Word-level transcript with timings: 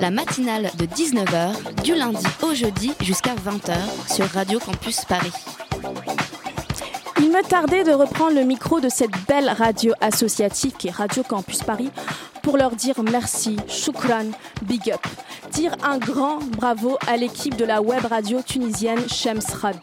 La 0.00 0.10
matinale 0.10 0.70
de 0.78 0.86
19h, 0.86 1.82
du 1.82 1.94
lundi 1.94 2.24
au 2.42 2.54
jeudi 2.54 2.92
jusqu'à 3.02 3.34
20h 3.34 3.74
sur 4.14 4.24
Radio 4.26 4.58
Campus 4.58 5.04
Paris. 5.04 5.32
Il 7.18 7.30
me 7.30 7.42
tardait 7.46 7.84
de 7.84 7.92
reprendre 7.92 8.34
le 8.34 8.44
micro 8.44 8.80
de 8.80 8.88
cette 8.88 9.10
belle 9.28 9.50
radio 9.50 9.92
associative 10.00 10.72
qui 10.72 10.88
est 10.88 10.92
Radio 10.92 11.22
Campus 11.22 11.62
Paris 11.62 11.90
pour 12.42 12.56
leur 12.56 12.76
dire 12.76 12.94
merci, 13.10 13.56
shukran, 13.68 14.30
big 14.62 14.90
up. 14.90 15.06
Dire 15.52 15.76
un 15.84 15.98
grand 15.98 16.38
bravo 16.56 16.96
à 17.06 17.16
l'équipe 17.16 17.56
de 17.56 17.64
la 17.66 17.82
web 17.82 18.04
radio 18.06 18.40
tunisienne 18.42 19.06
Shems 19.08 19.54
Rad. 19.60 19.76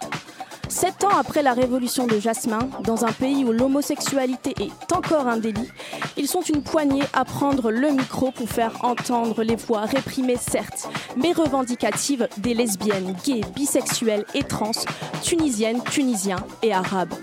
Sept 0.70 1.04
ans 1.06 1.18
après 1.18 1.42
la 1.44 1.54
révolution 1.54 2.08
de 2.08 2.20
Jasmin, 2.20 2.70
dans 2.84 3.06
un 3.06 3.12
pays 3.12 3.46
où 3.46 3.52
l'homosexualité 3.52 4.54
est 4.60 4.94
encore 4.94 5.28
un 5.28 5.38
délit, 5.38 5.70
ils 6.18 6.28
sont 6.28 6.42
une 6.42 6.62
poignée 6.62 7.04
à 7.14 7.24
prendre 7.26 7.72
le 7.72 7.90
micro 7.92 8.32
pour 8.32 8.50
faire 8.50 8.84
entendre 8.84 9.44
les 9.44 9.56
voix 9.56 9.82
réprimées 9.82 10.38
certes, 10.38 10.90
mais 11.16 11.32
revendicatives 11.32 12.28
des 12.38 12.54
lesbiennes, 12.54 13.16
gays, 13.24 13.42
bisexuelles 13.56 14.26
et 14.34 14.44
trans, 14.44 14.72
tunisiennes, 15.24 15.82
tunisiens 15.84 16.44
et 16.62 16.74
arabes. 16.74 17.14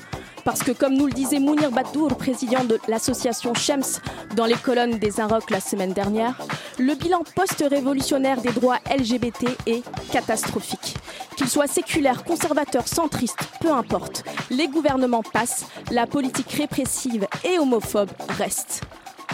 Parce 0.45 0.63
que 0.63 0.73
comme 0.73 0.95
nous 0.95 1.07
le 1.07 1.13
disait 1.13 1.39
Mounir 1.39 1.71
Badour, 1.71 2.17
président 2.17 2.65
de 2.65 2.79
l'association 2.87 3.55
Shems 3.55 4.01
dans 4.37 4.45
les 4.45 4.55
colonnes 4.55 4.99
des 4.99 5.21
Inrocks 5.21 5.51
la 5.51 5.61
semaine 5.61 5.93
dernière, 5.93 6.37
le 6.79 6.95
bilan 6.95 7.23
post-révolutionnaire 7.35 8.41
des 8.41 8.53
droits 8.53 8.79
LGBT 8.95 9.47
est 9.67 9.83
catastrophique. 10.13 10.97
Qu'ils 11.37 11.49
soient 11.49 11.67
séculaires, 11.67 12.25
conservateurs, 12.25 12.89
centristes, 12.89 13.49
peu 13.61 13.73
importe, 13.73 14.25
les 14.51 14.69
gouvernements 14.69 15.23
passent, 15.23 15.67
la 15.91 16.07
politique 16.07 16.53
répressive 16.53 17.27
et 17.45 17.59
homophobe 17.59 18.11
reste. 18.39 18.83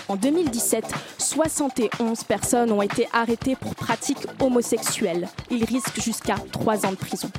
En 0.09 0.17
2017, 0.17 0.85
71 1.19 2.25
personnes 2.25 2.73
ont 2.73 2.83
été 2.83 3.09
arrêtées 3.13 3.57
pour 3.57 3.75
pratiques 3.75 4.27
homosexuelles. 4.41 5.29
Ils 5.51 5.65
risquent 5.65 6.01
jusqu'à 6.01 6.37
3 6.53 6.87
ans 6.87 6.91
de 6.91 6.97
prison. 6.97 7.31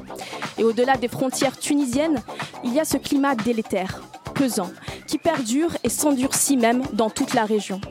Et 0.58 0.64
au-delà 0.64 0.96
des 0.98 1.08
frontières 1.08 1.58
tunisiennes, 1.58 2.22
il 2.64 2.74
y 2.74 2.80
a 2.80 2.86
ce 2.86 2.98
climat 2.98 3.36
délétère, 3.36 4.02
pesant, 4.36 4.70
qui 5.08 5.18
perdure 5.18 5.76
et 5.84 5.90
s'endurcit 5.90 6.58
même 6.58 6.84
dans 6.94 7.10
toute 7.10 7.34
la 7.34 7.46
région. 7.46 7.82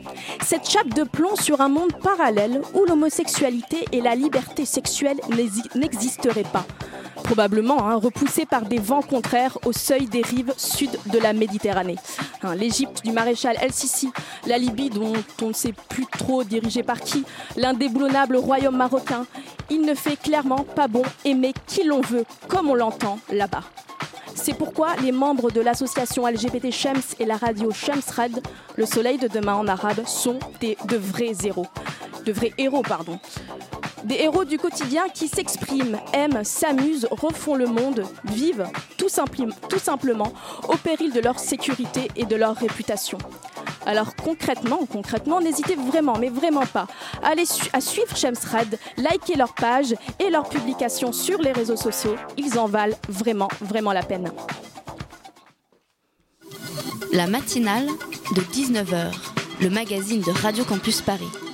Cette 0.43 0.67
chape 0.69 0.89
de 0.93 1.03
plomb 1.03 1.35
sur 1.35 1.61
un 1.61 1.69
monde 1.69 1.93
parallèle 2.01 2.61
où 2.73 2.85
l'homosexualité 2.85 3.85
et 3.91 4.01
la 4.01 4.15
liberté 4.15 4.65
sexuelle 4.65 5.19
n'exi- 5.29 5.69
n'existeraient 5.75 6.43
pas. 6.43 6.65
Probablement 7.23 7.87
hein, 7.87 7.95
repoussés 7.95 8.45
par 8.45 8.63
des 8.63 8.79
vents 8.79 9.01
contraires 9.01 9.57
au 9.65 9.71
seuil 9.71 10.05
des 10.05 10.21
rives 10.21 10.53
sud 10.57 10.91
de 11.11 11.19
la 11.19 11.33
Méditerranée. 11.33 11.95
Hein, 12.43 12.55
L'Égypte 12.55 13.03
du 13.03 13.11
maréchal 13.11 13.55
El-Sisi, 13.61 14.11
la 14.47 14.57
Libye 14.57 14.89
dont 14.89 15.13
on 15.41 15.47
ne 15.49 15.53
sait 15.53 15.73
plus 15.89 16.05
trop 16.05 16.43
dirigée 16.43 16.83
par 16.83 16.99
qui, 16.99 17.23
l'indéboulonnable 17.55 18.35
royaume 18.37 18.75
marocain. 18.75 19.25
Il 19.69 19.81
ne 19.81 19.93
fait 19.93 20.17
clairement 20.17 20.65
pas 20.75 20.87
bon 20.87 21.03
aimer 21.23 21.53
qui 21.67 21.83
l'on 21.83 22.01
veut, 22.01 22.25
comme 22.47 22.69
on 22.69 22.75
l'entend 22.75 23.19
là-bas. 23.31 23.63
C'est 24.35 24.53
pourquoi 24.53 24.95
les 25.01 25.11
membres 25.11 25.51
de 25.51 25.61
l'association 25.61 26.27
LGBT 26.27 26.71
Shems 26.71 27.15
et 27.19 27.25
la 27.25 27.37
radio 27.37 27.71
Shems 27.71 28.11
Rad, 28.15 28.41
le 28.75 28.85
soleil 28.85 29.17
de 29.17 29.27
demain 29.27 29.55
en 29.55 29.67
arabe, 29.67 30.05
sont 30.05 30.39
des, 30.59 30.77
de 30.85 30.97
vrais 30.97 31.33
héros. 31.43 31.67
De 32.25 32.31
vrais 32.31 32.51
héros, 32.57 32.81
pardon. 32.81 33.19
Des 34.03 34.15
héros 34.15 34.45
du 34.45 34.57
quotidien 34.57 35.07
qui 35.09 35.27
s'expriment, 35.27 35.99
aiment, 36.13 36.43
s'amusent, 36.43 37.07
refont 37.11 37.55
le 37.55 37.67
monde, 37.67 38.03
vivent 38.25 38.65
tout, 38.97 39.09
simplement 39.09 40.33
au 40.67 40.75
péril 40.77 41.11
de 41.13 41.19
leur 41.19 41.39
sécurité 41.39 42.09
et 42.15 42.25
de 42.25 42.35
leur 42.35 42.55
réputation. 42.55 43.17
Alors 43.85 44.15
concrètement, 44.15 44.79
concrètement, 44.91 45.41
n'hésitez 45.41 45.75
vraiment, 45.75 46.17
mais 46.17 46.29
vraiment 46.29 46.65
pas, 46.65 46.87
à, 47.21 47.29
aller 47.29 47.43
à 47.73 47.81
suivre 47.81 48.15
Shemsrad, 48.15 48.77
liker 48.97 49.35
leur 49.35 49.53
page 49.53 49.95
et 50.19 50.29
leurs 50.29 50.49
publications 50.49 51.11
sur 51.11 51.39
les 51.39 51.51
réseaux 51.51 51.75
sociaux. 51.75 52.15
Ils 52.37 52.57
en 52.57 52.67
valent 52.67 52.97
vraiment, 53.09 53.49
vraiment 53.59 53.91
la 53.91 54.03
peine. 54.03 54.31
La 57.13 57.27
matinale 57.27 57.87
de 58.35 58.41
19h, 58.41 59.11
le 59.61 59.69
magazine 59.69 60.21
de 60.21 60.31
Radio 60.31 60.63
Campus 60.63 61.01
Paris. 61.01 61.50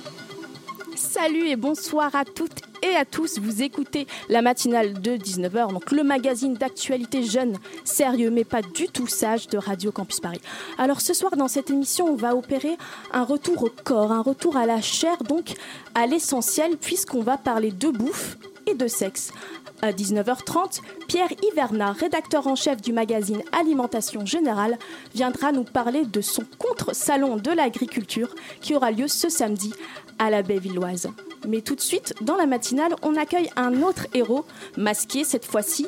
Salut 1.10 1.48
et 1.48 1.56
bonsoir 1.56 2.14
à 2.14 2.26
toutes 2.26 2.60
et 2.82 2.94
à 2.94 3.06
tous. 3.06 3.38
Vous 3.38 3.62
écoutez 3.62 4.06
la 4.28 4.42
matinale 4.42 5.00
de 5.00 5.12
19h, 5.12 5.72
donc 5.72 5.90
le 5.90 6.02
magazine 6.02 6.52
d'actualité 6.52 7.22
jeune, 7.22 7.56
sérieux 7.82 8.30
mais 8.30 8.44
pas 8.44 8.60
du 8.60 8.88
tout 8.88 9.06
sage 9.06 9.46
de 9.46 9.56
Radio 9.56 9.90
Campus 9.90 10.20
Paris. 10.20 10.42
Alors 10.76 11.00
ce 11.00 11.14
soir 11.14 11.34
dans 11.34 11.48
cette 11.48 11.70
émission, 11.70 12.08
on 12.08 12.14
va 12.14 12.36
opérer 12.36 12.76
un 13.10 13.24
retour 13.24 13.62
au 13.64 13.70
corps, 13.84 14.12
un 14.12 14.20
retour 14.20 14.58
à 14.58 14.66
la 14.66 14.82
chair, 14.82 15.16
donc 15.22 15.54
à 15.94 16.06
l'essentiel, 16.06 16.76
puisqu'on 16.76 17.22
va 17.22 17.38
parler 17.38 17.70
de 17.70 17.88
bouffe 17.88 18.36
et 18.66 18.74
de 18.74 18.86
sexe. 18.86 19.32
À 19.80 19.92
19h30, 19.92 20.80
Pierre 21.06 21.30
Hiverna, 21.40 21.92
rédacteur 21.92 22.48
en 22.48 22.56
chef 22.56 22.82
du 22.82 22.92
magazine 22.92 23.42
Alimentation 23.52 24.26
Générale, 24.26 24.76
viendra 25.14 25.52
nous 25.52 25.62
parler 25.62 26.04
de 26.04 26.20
son 26.20 26.42
contre-salon 26.58 27.36
de 27.36 27.52
l'agriculture 27.52 28.34
qui 28.60 28.74
aura 28.74 28.90
lieu 28.90 29.06
ce 29.06 29.28
samedi 29.28 29.72
à 30.18 30.30
la 30.30 30.42
baie 30.42 30.58
villoise. 30.58 31.08
Mais 31.46 31.60
tout 31.60 31.76
de 31.76 31.80
suite, 31.80 32.12
dans 32.22 32.34
la 32.34 32.46
matinale, 32.46 32.96
on 33.02 33.14
accueille 33.14 33.50
un 33.54 33.82
autre 33.82 34.08
héros, 34.14 34.44
masqué 34.76 35.22
cette 35.22 35.44
fois-ci, 35.44 35.86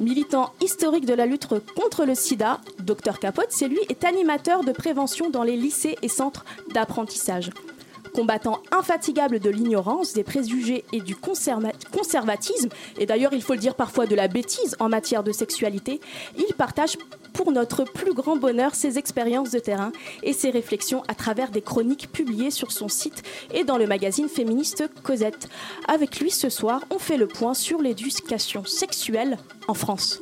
militant 0.00 0.52
historique 0.60 1.06
de 1.06 1.14
la 1.14 1.26
lutte 1.26 1.48
contre 1.74 2.04
le 2.04 2.14
sida. 2.14 2.60
Dr 2.78 3.18
Capote, 3.18 3.50
c'est 3.50 3.66
lui, 3.66 3.80
est 3.88 4.04
animateur 4.04 4.62
de 4.62 4.70
prévention 4.70 5.30
dans 5.30 5.42
les 5.42 5.56
lycées 5.56 5.98
et 6.02 6.08
centres 6.08 6.44
d'apprentissage. 6.72 7.50
Combattant 8.14 8.60
infatigable 8.72 9.40
de 9.40 9.48
l'ignorance, 9.48 10.12
des 10.12 10.22
préjugés 10.22 10.84
et 10.92 11.00
du 11.00 11.14
conserva- 11.14 11.72
conservatisme, 11.96 12.68
et 12.98 13.06
d'ailleurs 13.06 13.32
il 13.32 13.42
faut 13.42 13.54
le 13.54 13.58
dire 13.58 13.74
parfois 13.74 14.06
de 14.06 14.14
la 14.14 14.28
bêtise 14.28 14.76
en 14.80 14.88
matière 14.88 15.22
de 15.22 15.32
sexualité, 15.32 16.00
il 16.36 16.54
partage 16.54 16.98
pour 17.32 17.52
notre 17.52 17.84
plus 17.84 18.12
grand 18.12 18.36
bonheur 18.36 18.74
ses 18.74 18.98
expériences 18.98 19.50
de 19.50 19.58
terrain 19.58 19.92
et 20.22 20.34
ses 20.34 20.50
réflexions 20.50 21.02
à 21.08 21.14
travers 21.14 21.50
des 21.50 21.62
chroniques 21.62 22.12
publiées 22.12 22.50
sur 22.50 22.70
son 22.70 22.88
site 22.88 23.22
et 23.54 23.64
dans 23.64 23.78
le 23.78 23.86
magazine 23.86 24.28
féministe 24.28 24.84
Cosette. 25.02 25.48
Avec 25.88 26.20
lui 26.20 26.30
ce 26.30 26.50
soir, 26.50 26.82
on 26.90 26.98
fait 26.98 27.16
le 27.16 27.26
point 27.26 27.54
sur 27.54 27.80
l'éducation 27.80 28.64
sexuelle 28.66 29.38
en 29.68 29.74
France. 29.74 30.20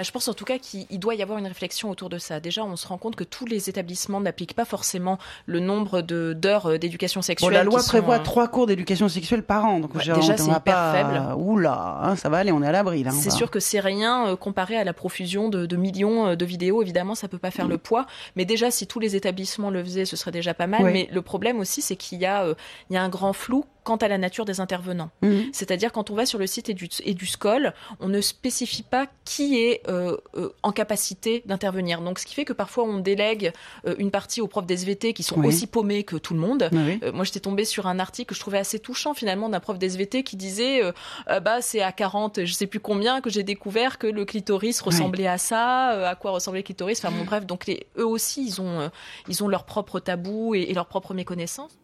Bah, 0.00 0.04
Je 0.04 0.12
pense 0.12 0.28
en 0.28 0.32
tout 0.34 0.46
cas 0.46 0.56
qu'il 0.58 0.86
il 0.88 0.98
doit 0.98 1.14
y 1.14 1.22
avoir 1.22 1.38
une 1.38 1.46
réflexion 1.46 1.90
autour 1.90 2.08
de 2.08 2.16
ça. 2.16 2.40
Déjà, 2.40 2.64
on 2.64 2.74
se 2.76 2.88
rend 2.88 2.96
compte 2.96 3.16
que 3.16 3.24
tous 3.24 3.44
les 3.44 3.68
établissements 3.68 4.18
n'appliquent 4.20 4.54
pas 4.54 4.64
forcément 4.64 5.18
le 5.44 5.60
nombre 5.60 6.00
d'heures 6.00 6.66
euh, 6.70 6.78
d'éducation 6.78 7.18
Bon, 7.18 7.22
sexuelle. 7.22 7.52
la 7.52 7.64
loi 7.64 7.80
sont, 7.82 7.88
prévoit 7.90 8.14
euh, 8.16 8.22
trois 8.22 8.48
cours 8.48 8.66
d'éducation 8.66 9.10
sexuelle 9.10 9.42
par 9.42 9.66
an. 9.66 9.78
Donc, 9.80 9.94
Ouais, 9.94 10.00
j'ai- 10.02 10.14
déjà, 10.14 10.38
c'est 10.38 10.44
hyper 10.44 10.62
pas... 10.62 10.92
faible. 10.94 11.20
Oula, 11.36 11.98
hein, 12.02 12.16
ça 12.16 12.30
va 12.30 12.38
aller, 12.38 12.50
on 12.50 12.62
est 12.62 12.66
à 12.66 12.72
l'abri 12.72 13.02
là. 13.02 13.10
C'est 13.10 13.28
va- 13.28 13.36
sûr 13.36 13.50
que 13.50 13.60
c'est 13.60 13.80
rien 13.80 14.26
euh, 14.28 14.36
comparé 14.36 14.76
à 14.76 14.84
la 14.84 14.94
profusion 14.94 15.50
de, 15.50 15.66
de 15.66 15.76
millions 15.76 16.34
de 16.34 16.44
vidéos. 16.46 16.80
Évidemment, 16.80 17.14
ça 17.14 17.28
peut 17.28 17.36
pas 17.36 17.50
faire 17.50 17.66
Mm. 17.66 17.70
le 17.70 17.78
poids. 17.78 18.06
Mais 18.36 18.46
déjà, 18.46 18.70
si 18.70 18.86
tous 18.86 19.00
les 19.00 19.16
établissements 19.16 19.68
le 19.68 19.84
faisaient, 19.84 20.06
ce 20.06 20.16
serait 20.16 20.30
déjà 20.32 20.54
pas 20.54 20.66
mal. 20.66 20.82
Oui. 20.82 20.92
Mais 20.94 21.08
le 21.12 21.20
problème 21.20 21.58
aussi, 21.60 21.82
c'est 21.82 21.96
qu'il 21.96 22.18
y 22.20 22.24
a, 22.26 22.42
euh, 22.44 22.54
il 22.88 22.94
y 22.94 22.96
a 22.96 23.02
un 23.02 23.10
grand 23.10 23.34
flou 23.34 23.66
quant 23.84 23.96
à 23.96 24.08
la 24.08 24.18
nature 24.18 24.44
des 24.44 24.60
intervenants. 24.60 25.10
Mhm. 25.22 25.50
C'est-à-dire 25.52 25.92
quand 25.92 26.10
on 26.10 26.14
va 26.14 26.26
sur 26.26 26.38
le 26.38 26.46
site 26.46 26.68
et 26.68 26.74
du, 26.74 26.88
et 27.04 27.14
du 27.14 27.26
SCOL, 27.26 27.72
on 28.00 28.08
ne 28.08 28.20
spécifie 28.20 28.82
pas 28.82 29.06
qui 29.24 29.58
est 29.60 29.82
euh, 29.88 30.16
euh, 30.36 30.50
en 30.62 30.72
capacité 30.72 31.42
d'intervenir. 31.46 32.00
Donc 32.02 32.18
ce 32.18 32.26
qui 32.26 32.34
fait 32.34 32.44
que 32.44 32.52
parfois 32.52 32.84
on 32.84 32.98
délègue 32.98 33.52
euh, 33.86 33.94
une 33.98 34.10
partie 34.10 34.40
aux 34.40 34.46
profs 34.48 34.66
d'SVT 34.66 35.12
qui 35.12 35.22
sont 35.22 35.38
Oui. 35.38 35.46
aussi 35.48 35.66
paumés 35.66 36.04
que 36.04 36.16
tout 36.16 36.34
le 36.34 36.40
monde. 36.40 36.68
Oui, 36.72 37.00
moi, 37.14 37.24
j'étais 37.24 37.40
tombée 37.40 37.64
sur 37.64 37.86
un 37.86 37.98
article 37.98 38.28
que 38.30 38.34
je 38.34 38.40
trouvais 38.40 38.58
assez 38.58 38.78
touchant 38.78 39.14
finalement 39.14 39.48
d'un 39.48 39.60
prof 39.60 39.78
d'SVT 39.78 40.22
qui 40.22 40.36
disait 40.36 40.82
Euh, 40.82 41.40
bah 41.40 41.62
c'est 41.62 41.80
à 41.82 41.92
40, 41.92 42.44
je 42.44 42.52
sais 42.52 42.66
plus 42.66 42.80
combien 42.80 43.20
que 43.20 43.30
j'ai 43.30 43.42
découvert 43.42 43.98
que 43.98 44.06
le 44.06 44.24
clitoris 44.24 44.80
ressemblait 44.80 45.26
à 45.26 45.38
ça, 45.38 46.08
à 46.08 46.14
quoi 46.14 46.30
ressemblait 46.32 46.60
le 46.60 46.64
clitoris. 46.64 46.98
Enfin 47.02 47.14
bon 47.16 47.24
bref, 47.24 47.46
donc 47.46 47.66
les, 47.66 47.86
eux 47.98 48.06
aussi 48.06 48.44
ils 48.46 48.60
ont 48.60 48.90
ils 49.28 49.42
ont 49.42 49.48
leurs 49.48 49.64
propres 49.64 50.00
tabous 50.00 50.54
et, 50.54 50.62
et 50.62 50.74
leurs 50.74 50.86
propres 50.86 51.14
méconnaissances. 51.14 51.78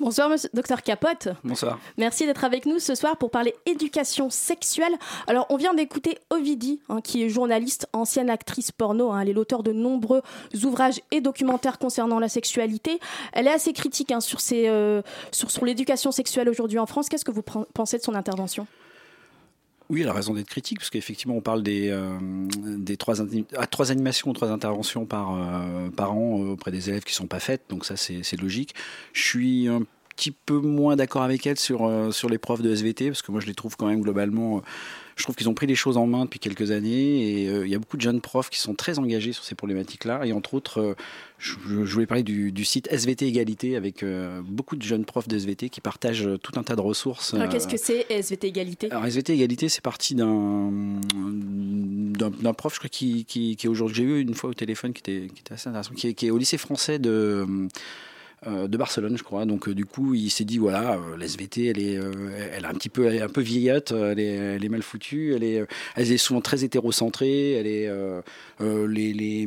Bonsoir, 0.00 0.28
monsieur, 0.28 0.50
docteur 0.54 0.82
Capote. 0.82 1.28
Bonsoir. 1.44 1.78
Merci 1.96 2.26
d'être 2.26 2.44
avec 2.44 2.66
nous 2.66 2.78
ce 2.78 2.94
soir 2.94 3.16
pour 3.16 3.30
parler 3.30 3.54
éducation 3.66 4.30
sexuelle. 4.30 4.94
Alors, 5.26 5.46
on 5.50 5.56
vient 5.56 5.74
d'écouter 5.74 6.18
Ovidie, 6.30 6.80
hein, 6.88 7.00
qui 7.00 7.22
est 7.22 7.28
journaliste, 7.28 7.86
ancienne 7.92 8.30
actrice 8.30 8.72
porno. 8.72 9.12
hein. 9.12 9.20
elle 9.20 9.28
est 9.28 9.32
l'auteur 9.32 9.62
de 9.62 9.72
nombreux 9.72 10.22
ouvrages 10.64 11.00
et 11.10 11.20
documentaires 11.20 11.78
concernant 11.78 12.18
la 12.18 12.28
sexualité. 12.28 12.98
Elle 13.32 13.46
est 13.46 13.52
assez 13.52 13.72
critique 13.72 14.12
hein, 14.12 14.20
sur, 14.20 14.40
ses, 14.40 14.68
euh, 14.68 15.02
sur, 15.30 15.50
sur 15.50 15.64
l'éducation 15.64 16.12
sexuelle 16.12 16.48
aujourd'hui 16.48 16.78
en 16.78 16.86
France. 16.86 17.08
Qu'est-ce 17.08 17.24
que 17.24 17.30
vous 17.30 17.42
pensez 17.42 17.98
de 17.98 18.02
son 18.02 18.14
intervention? 18.14 18.66
Oui, 19.90 20.02
elle 20.02 20.08
a 20.08 20.12
raison 20.12 20.32
d'être 20.34 20.48
critique, 20.48 20.78
parce 20.78 20.90
qu'effectivement, 20.90 21.34
on 21.36 21.40
parle 21.40 21.62
des, 21.62 21.88
euh, 21.90 22.18
trois, 22.98 23.20
ani- 23.20 23.44
ah, 23.56 23.66
trois 23.66 23.90
animations, 23.90 24.32
trois 24.32 24.50
interventions 24.50 25.04
par, 25.04 25.34
euh, 25.34 25.90
par 25.90 26.12
an 26.12 26.40
euh, 26.42 26.52
auprès 26.52 26.70
des 26.70 26.88
élèves 26.88 27.04
qui 27.04 27.12
sont 27.14 27.26
pas 27.26 27.40
faites, 27.40 27.62
donc 27.68 27.84
ça, 27.84 27.96
c'est 27.96 28.40
logique. 28.40 28.74
Je 29.12 29.22
suis 29.22 29.68
un 29.68 29.82
petit 30.16 30.30
peu 30.30 30.58
moins 30.60 30.96
d'accord 30.96 31.22
avec 31.22 31.46
elle 31.46 31.58
sur, 31.58 31.90
sur 32.14 32.28
les 32.30 32.38
profs 32.38 32.62
de 32.62 32.70
SVT, 32.72 33.08
parce 33.08 33.22
que 33.22 33.32
moi, 33.32 33.40
je 33.40 33.46
les 33.46 33.54
trouve 33.54 33.76
quand 33.76 33.86
même 33.86 34.00
globalement. 34.02 34.62
Je 35.16 35.22
trouve 35.22 35.36
qu'ils 35.36 35.48
ont 35.48 35.54
pris 35.54 35.66
les 35.66 35.74
choses 35.74 35.96
en 35.96 36.06
main 36.06 36.24
depuis 36.24 36.38
quelques 36.38 36.70
années 36.70 37.42
et 37.42 37.48
euh, 37.48 37.66
il 37.66 37.72
y 37.72 37.74
a 37.74 37.78
beaucoup 37.78 37.96
de 37.96 38.02
jeunes 38.02 38.20
profs 38.20 38.50
qui 38.50 38.58
sont 38.58 38.74
très 38.74 38.98
engagés 38.98 39.32
sur 39.32 39.44
ces 39.44 39.54
problématiques-là. 39.54 40.24
Et 40.24 40.32
entre 40.32 40.54
autres, 40.54 40.80
euh, 40.80 40.94
je, 41.38 41.54
je 41.68 41.92
voulais 41.92 42.06
parler 42.06 42.22
du, 42.22 42.52
du 42.52 42.64
site 42.64 42.88
SVT 42.90 43.26
Égalité 43.26 43.76
avec 43.76 44.02
euh, 44.02 44.40
beaucoup 44.44 44.76
de 44.76 44.82
jeunes 44.82 45.04
profs 45.04 45.28
de 45.28 45.36
SVT 45.36 45.68
qui 45.68 45.80
partagent 45.80 46.28
tout 46.42 46.52
un 46.58 46.62
tas 46.62 46.76
de 46.76 46.80
ressources. 46.80 47.34
Alors, 47.34 47.48
Qu'est-ce 47.48 47.68
que 47.68 47.76
c'est 47.76 48.06
SVT 48.10 48.48
Égalité? 48.48 48.90
Alors 48.90 49.04
SVT 49.06 49.34
Égalité, 49.34 49.68
c'est 49.68 49.82
parti 49.82 50.14
d'un 50.14 50.70
d'un 51.12 52.30
d'un 52.30 52.54
prof, 52.54 52.74
je 52.74 52.78
crois, 52.78 52.88
qui, 52.88 53.24
qui, 53.24 53.68
aujourd'hui, 53.68 53.96
j'ai 53.96 54.02
eu 54.04 54.20
une 54.20 54.34
fois 54.34 54.50
au 54.50 54.54
téléphone, 54.54 54.92
qui 54.92 55.00
était, 55.00 55.28
qui 55.32 55.40
était 55.40 55.54
assez 55.54 55.68
intéressant, 55.68 55.94
qui 55.94 56.26
est 56.26 56.30
au 56.30 56.38
lycée 56.38 56.58
français 56.58 56.98
de 56.98 57.46
euh, 58.46 58.66
de 58.68 58.76
Barcelone, 58.76 59.16
je 59.16 59.22
crois. 59.22 59.44
Donc 59.44 59.68
euh, 59.68 59.74
du 59.74 59.84
coup, 59.84 60.14
il 60.14 60.30
s'est 60.30 60.44
dit 60.44 60.58
voilà, 60.58 60.94
euh, 60.94 61.16
la 61.16 61.26
SVT, 61.26 61.66
elle 61.66 61.78
est, 61.78 61.96
euh, 61.96 62.10
elle 62.54 62.64
est 62.64 62.66
un 62.66 62.74
petit 62.74 62.88
peu, 62.88 63.06
elle 63.06 63.14
est 63.14 63.22
un 63.22 63.28
peu 63.28 63.40
vieillotte, 63.40 63.92
elle 63.92 64.18
est, 64.18 64.34
elle 64.34 64.64
est 64.64 64.68
mal 64.68 64.82
foutue, 64.82 65.34
elle 65.34 65.44
est, 65.44 65.64
elle 65.96 66.10
est 66.12 66.16
souvent 66.16 66.40
très 66.40 66.64
hétérocentrée, 66.64 67.52
elle 67.52 67.66
est, 67.66 67.90
les, 68.60 69.12
les, 69.12 69.46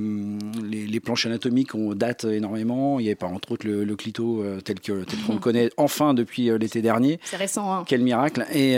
les, 0.63 0.87
les 0.87 0.99
planches 0.99 1.25
anatomiques 1.25 1.75
ont 1.75 1.93
date 1.93 2.23
énormément. 2.25 2.99
Il 2.99 3.03
n'y 3.03 3.09
avait 3.09 3.15
pas 3.15 3.27
entre 3.27 3.53
autres 3.53 3.67
le, 3.67 3.83
le 3.83 3.95
clito 3.95 4.43
tel 4.63 4.79
que 4.79 5.03
tel 5.03 5.19
qu'on 5.25 5.33
le 5.33 5.39
connaît 5.39 5.69
enfin 5.77 6.13
depuis 6.13 6.49
l'été 6.57 6.81
dernier. 6.81 7.19
C'est 7.23 7.37
récent. 7.37 7.73
Hein. 7.73 7.83
Quel 7.87 8.01
miracle 8.01 8.45
Et, 8.53 8.75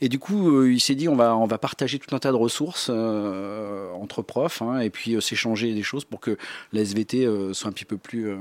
et 0.00 0.08
du 0.08 0.18
coup, 0.18 0.64
il 0.64 0.80
s'est 0.80 0.94
dit 0.94 1.08
on 1.08 1.16
va 1.16 1.36
on 1.36 1.46
va 1.46 1.58
partager 1.58 1.98
tout 1.98 2.14
un 2.14 2.18
tas 2.18 2.30
de 2.30 2.36
ressources 2.36 2.90
entre 2.90 4.22
profs 4.22 4.62
hein, 4.62 4.80
et 4.80 4.90
puis 4.90 5.20
s'échanger 5.20 5.74
des 5.74 5.82
choses 5.82 6.04
pour 6.04 6.20
que 6.20 6.36
la 6.72 6.80
SVT 6.80 7.28
soit 7.52 7.68
un 7.68 7.72
petit 7.72 7.84
peu 7.84 7.96
plus 7.96 8.34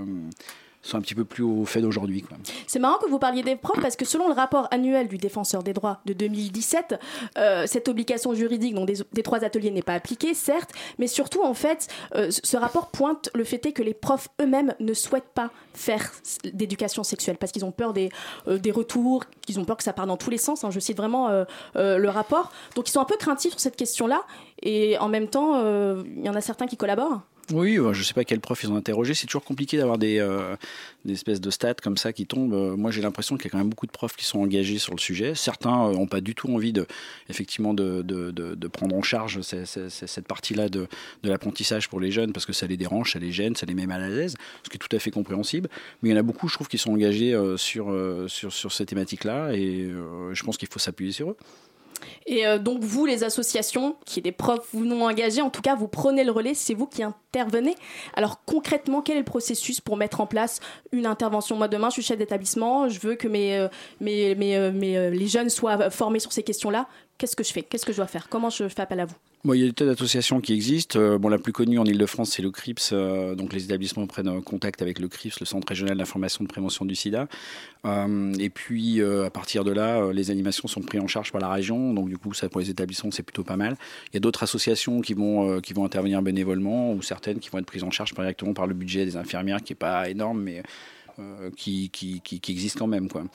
soit 0.85 0.99
un 0.99 1.01
petit 1.01 1.15
peu 1.15 1.25
plus 1.25 1.43
au 1.43 1.65
fait 1.65 1.81
d'aujourd'hui. 1.81 2.23
C'est 2.67 2.79
marrant 2.79 2.99
que 2.99 3.09
vous 3.09 3.17
parliez 3.17 3.41
des 3.41 3.55
profs 3.55 3.81
parce 3.81 3.95
que 3.95 4.05
selon 4.05 4.27
le 4.27 4.33
rapport 4.33 4.67
annuel 4.71 5.07
du 5.07 5.17
défenseur 5.17 5.63
des 5.63 5.73
droits 5.73 5.99
de 6.05 6.13
2017, 6.13 6.99
euh, 7.37 7.63
cette 7.65 7.87
obligation 7.87 8.33
juridique 8.35 8.75
donc 8.75 8.87
des, 8.87 9.23
trois 9.23 9.43
ateliers 9.43 9.71
n'est 9.71 9.81
pas 9.81 9.95
appliquée, 9.95 10.33
certes, 10.35 10.71
mais 10.99 11.07
surtout 11.07 11.43
en 11.43 11.55
fait, 11.55 11.87
euh, 12.15 12.29
ce 12.29 12.57
rapport 12.57 12.91
pointe 12.91 13.29
le 13.33 13.43
fait 13.43 13.55
que 13.73 13.81
les 13.81 13.95
profs 13.95 14.27
eux-mêmes 14.39 14.75
ne 14.79 14.93
souhaitent 14.93 15.33
pas 15.33 15.49
faire 15.73 16.11
d'éducation 16.53 17.03
sexuelle 17.03 17.37
parce 17.37 17.51
qu'ils 17.51 17.65
ont 17.65 17.71
peur 17.71 17.93
des, 17.93 18.09
euh, 18.47 18.59
des 18.59 18.71
retours, 18.71 19.23
qu'ils 19.41 19.59
ont 19.59 19.65
peur 19.65 19.77
que 19.77 19.83
ça 19.83 19.93
parte 19.93 20.07
dans 20.07 20.17
tous 20.17 20.29
les 20.29 20.37
sens. 20.37 20.63
hein. 20.63 20.69
je 20.69 20.79
cite 20.79 20.97
vraiment 20.97 21.29
le 21.75 22.07
rapport. 22.09 22.51
Donc 22.75 22.87
ils 22.87 22.91
sont 22.91 23.01
un 23.01 23.05
peu 23.05 23.17
craintifs 23.17 23.51
sur 23.51 23.59
cette 23.59 23.75
question-là 23.75 24.23
et 24.61 24.97
en 24.99 25.07
même 25.07 25.27
temps, 25.27 25.59
il 26.05 26.23
y 26.23 26.29
en 26.29 26.35
a 26.35 26.41
certains 26.41 26.67
qui 26.67 26.77
collaborent. 26.77 27.21
Oui, 27.53 27.77
euh, 27.77 27.94
je 27.94 28.01
sais 28.01 28.15
pas 28.15 28.24
quel 28.24 28.39
prof 28.39 28.63
ils 28.63 28.71
ont 28.71 28.75
interrogé. 28.75 29.13
C'est 29.13 29.27
toujours 29.27 29.44
compliqué 29.44 29.77
d'avoir 29.77 30.00
des, 30.00 30.18
euh, 30.19 30.56
espèces 31.07 31.39
de 31.39 31.51
stats 31.51 31.75
comme 31.75 31.95
ça 31.95 32.12
qui 32.12 32.25
tombent. 32.25 32.53
Euh, 32.53 32.75
Moi, 32.75 32.89
j'ai 32.89 33.01
l'impression 33.01 33.38
qu'il 33.38 33.45
y 33.45 33.47
a 33.50 33.51
quand 33.51 33.59
même 33.59 33.69
beaucoup 33.69 33.86
de 33.86 33.92
profs 33.92 34.15
qui 34.15 34.25
sont 34.25 34.39
engagés 34.39 34.80
sur 34.80 34.95
le 34.95 35.00
sujet. 35.00 35.36
Certains 35.36 35.92
n'ont 35.92 36.07
pas 36.07 36.21
du 36.21 36.33
tout 36.33 36.51
envie 36.51 36.74
de, 36.74 36.88
effectivement, 37.30 37.75
de, 37.75 38.68
prendre 38.68 38.95
en 38.95 39.03
charge 39.03 39.42
cette 39.42 40.27
partie-là 40.27 40.69
de, 40.69 40.88
l'apprentissage 41.24 41.88
pour 41.88 42.00
les 42.00 42.12
jeunes 42.12 42.33
parce 42.33 42.47
que 42.47 42.53
ça 42.53 42.65
les 42.65 42.77
dérange, 42.77 43.13
ça 43.13 43.19
les 43.19 43.31
gêne, 43.31 43.56
ça 43.56 43.68
les 43.68 43.75
met 43.75 43.86
mal 43.86 44.01
à 44.01 44.09
l'aise, 44.09 44.36
ce 44.63 44.69
qui 44.69 44.77
est 44.77 44.80
tout 44.80 44.94
à 44.95 45.00
fait 45.00 45.12
compréhensible. 45.12 45.69
Mais 46.01 46.09
il 46.09 46.12
y 46.13 46.15
en 46.15 46.19
a 46.19 46.24
beaucoup, 46.24 46.47
je 46.47 46.56
trouve, 46.56 46.68
qui 46.68 46.80
sont 46.80 46.94
engagés 46.94 47.39
sur, 47.57 47.94
sur, 48.27 48.71
ces 48.71 48.86
thématiques-là 48.88 49.53
et 49.53 49.92
je 50.33 50.44
pense 50.44 50.57
qu'il 50.57 50.68
faut 50.68 50.80
s'appuyer 50.80 51.12
sur 51.12 51.30
eux. 51.30 51.38
Et 52.25 52.45
euh, 52.45 52.57
donc 52.57 52.83
vous, 52.83 53.06
les 53.06 53.24
associations, 53.24 53.95
qui 54.06 54.19
est 54.19 54.24
des 54.24 54.31
profs 54.31 54.68
vous 54.74 54.86
non 54.86 55.06
engagés, 55.06 55.42
en 55.42 55.50
tout 55.50 55.62
cas, 55.62 55.75
vous 55.75 55.88
prenez 55.88 56.24
le 56.24 56.31
relais, 56.31 56.53
c'est 56.53 56.74
vous 56.74 56.88
qui 56.88 57.03
intervenez. 57.03 57.75
Alors 58.15 58.44
concrètement, 58.45 59.01
quel 59.01 59.18
est 59.18 59.19
le 59.19 59.25
processus 59.25 59.81
pour 59.81 59.97
mettre 59.97 60.21
en 60.21 60.27
place 60.27 60.59
une 60.92 61.06
intervention? 61.06 61.56
Moi, 61.56 61.68
demain, 61.68 61.89
je 61.89 61.94
suis 61.94 62.03
chef 62.03 62.18
d'établissement, 62.18 62.89
je 62.89 63.00
veux 63.00 63.15
que 63.15 63.27
mes, 63.27 63.57
euh, 63.57 63.68
mes, 64.01 64.36
mes, 64.36 64.56
euh, 64.56 64.71
mes, 64.71 65.12
les 65.12 65.27
jeunes 65.27 65.50
soient 65.50 65.89
formés 65.89 66.19
sur 66.19 66.33
ces 66.33 66.44
questions-là. 66.44 66.88
Qu'est-ce 67.18 67.36
que 67.36 67.44
je 67.44 67.53
fais? 67.53 67.63
Qu'est-ce 67.63 67.86
que 67.86 67.92
je 67.92 67.97
dois 67.97 68.07
faire? 68.07 68.27
Comment 68.30 68.50
je 68.50 68.68
fais 68.68 68.81
appel 68.81 69.00
à 69.00 69.06
vous? 69.06 69.15
Il 69.53 69.59
y 69.59 69.63
a 69.63 69.68
des 69.68 69.74
tas 69.74 69.86
d'associations 69.86 70.42
qui 70.42 70.53
existent. 70.53 71.00
Euh, 71.00 71.19
bon, 71.19 71.30
la 71.30 71.38
plus 71.38 71.53
connue 71.53 71.77
en 71.77 71.86
Ile-de-France, 71.86 72.31
c'est 72.31 72.42
le 72.42 72.50
CRIPS. 72.50 72.89
euh, 72.94 73.36
donc, 73.36 73.53
les 73.53 73.63
établissements 73.65 74.07
prennent 74.07 74.27
euh, 74.27 74.42
contact 74.42 74.81
avec 74.81 74.97
le 74.97 75.07
CRIPS, 75.07 75.39
le 75.39 75.45
Centre 75.45 75.68
régional 75.68 75.97
d'information 75.97 76.44
de 76.44 76.50
prévention 76.50 76.83
du 76.83 76.95
sida. 76.95 77.27
Et 78.39 78.50
puis, 78.50 79.00
à 79.03 79.30
partir 79.30 79.63
de 79.63 79.71
là, 79.71 80.12
les 80.12 80.31
animations 80.31 80.68
sont 80.68 80.81
prises 80.81 81.01
en 81.01 81.07
charge 81.07 81.31
par 81.31 81.39
la 81.39 81.51
région. 81.51 81.94
Donc, 81.94 82.09
du 82.09 82.18
coup, 82.18 82.33
ça 82.33 82.50
pour 82.50 82.59
les 82.59 82.71
établissements, 82.71 83.12
c'est 83.12 83.21
plutôt 83.21 83.44
pas 83.44 83.57
mal. 83.57 83.77
Il 84.07 84.15
y 84.15 84.18
a 84.18 84.19
d'autres 84.19 84.42
associations 84.42 85.01
qui 85.01 85.13
vont, 85.13 85.62
qui 85.62 85.74
vont 85.74 85.86
intervenir 85.86 86.24
bénévolement 86.24 86.92
ou 86.94 87.03
certaines 87.03 87.38
qui 87.38 87.50
vont 87.50 87.59
être 87.59 87.68
prises 87.68 87.83
en 87.83 87.92
charge 87.92 88.15
directement 88.15 88.56
par 88.56 88.65
le 88.65 88.74
budget 88.74 89.06
des 89.06 89.18
infirmières, 89.18 89.62
qui 89.62 89.74
est 89.74 89.75
pas 89.75 90.09
énorme, 90.09 90.42
mais 90.42 90.63
qui, 91.56 91.92
qui, 91.92 92.21
qui, 92.21 92.39
qui 92.39 92.51
existe 92.51 92.80
quand 92.80 92.88
même, 92.88 93.07
quoi. 93.07 93.25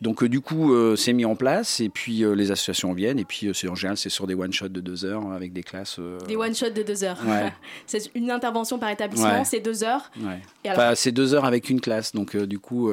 Donc 0.00 0.22
euh, 0.22 0.28
du 0.28 0.40
coup, 0.40 0.72
euh, 0.72 0.94
c'est 0.94 1.12
mis 1.12 1.24
en 1.24 1.34
place 1.34 1.80
et 1.80 1.88
puis 1.88 2.22
euh, 2.22 2.32
les 2.34 2.52
associations 2.52 2.92
viennent 2.92 3.18
et 3.18 3.24
puis 3.24 3.50
c'est 3.52 3.68
en 3.68 3.74
général 3.74 3.96
c'est 3.96 4.08
sur 4.10 4.28
des 4.28 4.34
one 4.34 4.52
shots 4.52 4.68
de 4.68 4.80
deux 4.80 5.04
heures 5.04 5.32
avec 5.32 5.52
des 5.52 5.64
classes. 5.64 5.98
Des 6.28 6.36
one-shots 6.36 6.70
de 6.70 6.82
deux 6.82 7.02
heures. 7.02 7.18
Ouais. 7.26 7.52
c'est 7.86 8.10
une 8.14 8.30
intervention 8.30 8.78
par 8.78 8.90
établissement, 8.90 9.38
Ouais. 9.40 9.44
c'est 9.44 9.58
deux 9.60 9.82
heures. 9.82 10.10
Ouais. 10.20 10.40
Et 10.64 10.68
alors- 10.68 10.82
Enfin, 10.84 10.94
c'est 10.94 11.10
deux 11.12 11.34
heures 11.34 11.44
avec 11.46 11.68
une 11.68 11.80
classe, 11.80 12.12
donc 12.12 12.36
du 12.36 12.60
coup, 12.60 12.90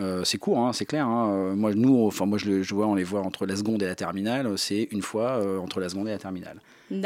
euh, 0.00 0.24
c'est 0.24 0.36
court, 0.38 0.58
hein, 0.58 0.72
c'est 0.74 0.84
clair. 0.84 1.06
hein. 1.06 1.54
Moi, 1.54 1.72
nous, 1.74 2.06
enfin 2.06 2.26
moi, 2.26 2.36
je, 2.36 2.62
je 2.62 2.74
vois, 2.74 2.86
on 2.86 2.94
les 2.96 3.04
voit 3.04 3.20
entre 3.22 3.46
la 3.46 3.56
seconde 3.56 3.82
et 3.82 3.86
la 3.86 3.94
terminale. 3.94 4.52
C'est 4.58 4.88
une 4.90 5.02
fois 5.02 5.38
euh, 5.38 5.58
entre 5.58 5.80
la 5.80 5.88
seconde 5.88 6.08
et 6.08 6.12
la 6.12 6.18
terminale. 6.18 6.60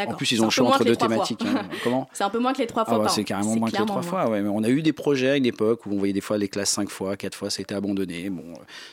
En 0.09 0.15
plus, 0.15 0.33
ils 0.33 0.41
ont 0.43 0.47
le 0.47 0.51
choix 0.51 0.67
entre 0.69 0.85
deux 0.85 0.95
fois. 0.95 1.09
thématiques. 1.09 1.43
hein. 1.47 1.63
Comment 1.85 2.09
C'est 2.13 2.25
un 2.25 2.31
peu 2.31 2.39
moins 2.39 2.53
que 2.53 2.59
les 2.59 2.67
trois 2.67 2.85
fois 2.85 2.95
Ah 2.95 2.99
ouais, 2.99 3.05
par 3.05 3.13
c'est 3.15 3.25
carrément 3.25 3.57
moins 3.57 3.71
que 3.71 3.77
les 3.77 3.85
trois 3.87 4.03
fois. 4.03 4.29
Ouais. 4.29 4.43
Mais 4.43 4.49
on 4.49 4.63
a 4.65 4.69
eu 4.69 4.83
des 4.83 4.93
projets 4.93 5.31
à 5.31 5.37
une 5.37 5.47
époque 5.47 5.87
où 5.87 5.93
on 5.93 5.99
voyait 5.99 6.13
des 6.13 6.21
fois 6.21 6.39
les 6.39 6.49
classes 6.49 6.71
cinq 6.71 6.89
fois, 6.91 7.17
quatre 7.17 7.35
fois, 7.37 7.51
c'était 7.51 7.75
abandonné. 7.75 8.31
Bon, 8.31 8.45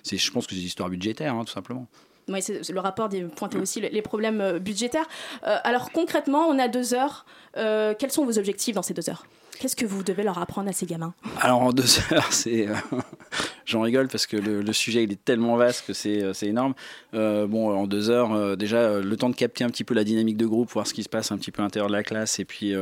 c'est, 0.04 0.18
je 0.18 0.32
pense 0.32 0.46
que 0.48 0.54
c'est 0.54 0.60
des 0.62 0.66
histoires 0.68 0.90
budgétaires, 0.90 1.34
hein, 1.34 1.44
tout 1.46 1.54
simplement. 1.54 1.88
Oui, 2.30 2.42
c'est- 2.42 2.70
le 2.70 2.80
rapport 2.80 3.10
pointait 3.36 3.58
aussi 3.58 3.82
le- 3.82 3.90
les 3.90 4.02
problèmes 4.02 4.40
euh, 4.40 4.60
budgétaires. 4.60 5.08
Euh, 5.46 5.58
alors 5.64 5.92
concrètement, 5.92 6.48
on 6.48 6.58
a 6.58 6.68
deux 6.70 6.94
heures. 6.94 7.26
Euh, 7.58 7.94
quels 7.98 8.12
sont 8.12 8.26
vos 8.26 8.38
objectifs 8.40 8.76
dans 8.76 8.82
ces 8.82 8.94
deux 8.94 9.10
heures? 9.10 9.26
Qu'est-ce 9.64 9.78
que 9.78 9.86
vous 9.86 10.04
devez 10.04 10.24
leur 10.24 10.40
apprendre 10.40 10.68
à 10.68 10.74
ces 10.74 10.86
gamins? 10.86 11.14
Alors 11.40 11.62
en 11.62 11.72
deux 11.72 11.86
heures, 12.12 12.34
c'est, 12.34 12.68
euh, 12.68 12.76
j'en 13.66 13.80
rigole 13.80 14.10
parce 14.10 14.28
que 14.28 14.36
le, 14.36 14.74
sujet 14.74 15.06
il 15.06 15.14
est 15.14 15.24
tellement 15.24 15.56
vaste 15.56 15.88
que 15.88 15.94
c'est, 15.94 16.22
euh, 16.22 16.34
énorme. 16.42 16.74
Euh, 17.14 17.48
bon, 17.48 17.74
en 17.74 17.88
deux 17.88 18.10
heures, 18.10 18.58
déjà 18.58 19.00
le 19.00 19.16
temps 19.16 19.30
de 19.30 19.36
capter 19.36 19.64
un 19.64 19.70
petit 19.70 19.86
peu 19.86 19.94
la 19.94 20.04
dynamique 20.04 20.36
de 20.36 20.46
groupe, 20.46 20.70
voir 20.70 20.86
ce 20.86 20.94
qui 20.94 21.02
se 21.02 21.08
passe 21.08 21.32
un 21.32 21.38
petit 21.38 21.50
peu 21.50 21.62
à 21.62 21.66
l'intérieur 21.66 21.88
de 21.88 21.94
la 21.94 22.04
classe 22.04 22.40
et 22.40 22.44
puis 22.44 22.74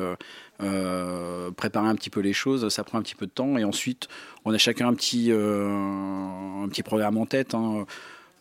préparer 0.58 1.88
un 1.88 1.94
petit 1.94 2.10
peu 2.10 2.22
les 2.22 2.34
choses, 2.34 2.67
ça 2.70 2.84
prend 2.84 2.98
un 2.98 3.03
petit 3.03 3.13
peu 3.13 3.27
de 3.27 3.32
temps 3.32 3.60
et 3.60 3.63
ensuite 3.63 4.08
on 4.44 4.51
a 4.51 4.58
chacun 4.58 4.88
un 4.88 4.96
petit, 4.96 5.32
un 5.32 6.67
petit 6.67 6.82
programme 6.82 7.17
en 7.17 7.27
tête. 7.27 7.53
hein. 7.53 7.86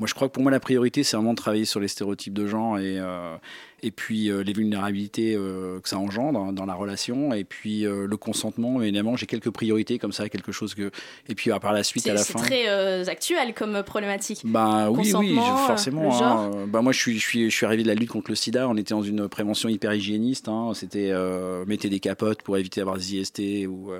Moi, 0.00 0.06
je 0.08 0.14
crois 0.14 0.28
que 0.28 0.32
pour 0.32 0.42
moi, 0.42 0.50
la 0.50 0.58
priorité, 0.60 1.04
c'est 1.04 1.16
vraiment 1.16 1.32
de 1.34 1.36
travailler 1.38 1.66
sur 1.66 1.78
les 1.78 1.86
stéréotypes 1.86 2.32
de 2.34 2.46
genre 2.46 2.78
et, 2.78 2.98
euh, 2.98 3.36
et 3.82 3.90
puis 3.90 4.30
euh, 4.30 4.42
les 4.42 4.54
vulnérabilités 4.54 5.34
euh, 5.36 5.78
que 5.80 5.88
ça 5.90 5.98
engendre 5.98 6.40
hein, 6.40 6.52
dans 6.54 6.64
la 6.64 6.72
relation. 6.74 7.32
Et 7.34 7.44
puis 7.44 7.82
le 7.82 8.16
consentement, 8.16 8.80
évidemment, 8.80 9.14
j'ai 9.16 9.26
quelques 9.26 9.50
priorités 9.50 9.98
comme 9.98 10.12
ça, 10.12 10.28
quelque 10.30 10.52
chose 10.52 10.74
que. 10.74 10.90
Et 11.28 11.34
puis 11.34 11.50
par 11.60 11.72
la 11.74 11.84
suite, 11.84 12.06
à 12.06 12.10
C'est 12.10 12.14
la 12.14 12.22
c'est 12.24 12.32
fin. 12.32 12.38
très 12.38 12.68
euh, 12.68 13.04
actuel 13.06 13.52
comme 13.54 13.82
problématique. 13.82 14.40
Bah 14.44 14.90
oui, 14.90 15.12
oui, 15.14 15.36
forcément. 15.66 16.10
hein. 16.22 16.50
Bah 16.68 16.80
moi, 16.80 16.92
je 16.92 16.98
suis, 16.98 17.18
je 17.18 17.26
suis, 17.26 17.50
je 17.50 17.54
suis 17.54 17.66
arrivé 17.66 17.82
de 17.82 17.88
la 17.88 17.94
lutte 17.94 18.08
contre 18.10 18.30
le 18.30 18.36
SIDA. 18.36 18.66
On 18.68 18.76
était 18.78 18.94
dans 18.94 19.02
une 19.02 19.28
prévention 19.28 19.68
hyper 19.68 19.92
hygiéniste. 19.92 20.48
Hein. 20.48 20.72
C'était 20.74 21.12
mettez 21.66 21.90
des 21.90 22.00
capotes 22.00 22.40
pour 22.42 22.56
éviter 22.56 22.80
d'avoir 22.80 22.96
des 22.96 23.16
IST 23.16 23.66
ou 23.68 23.90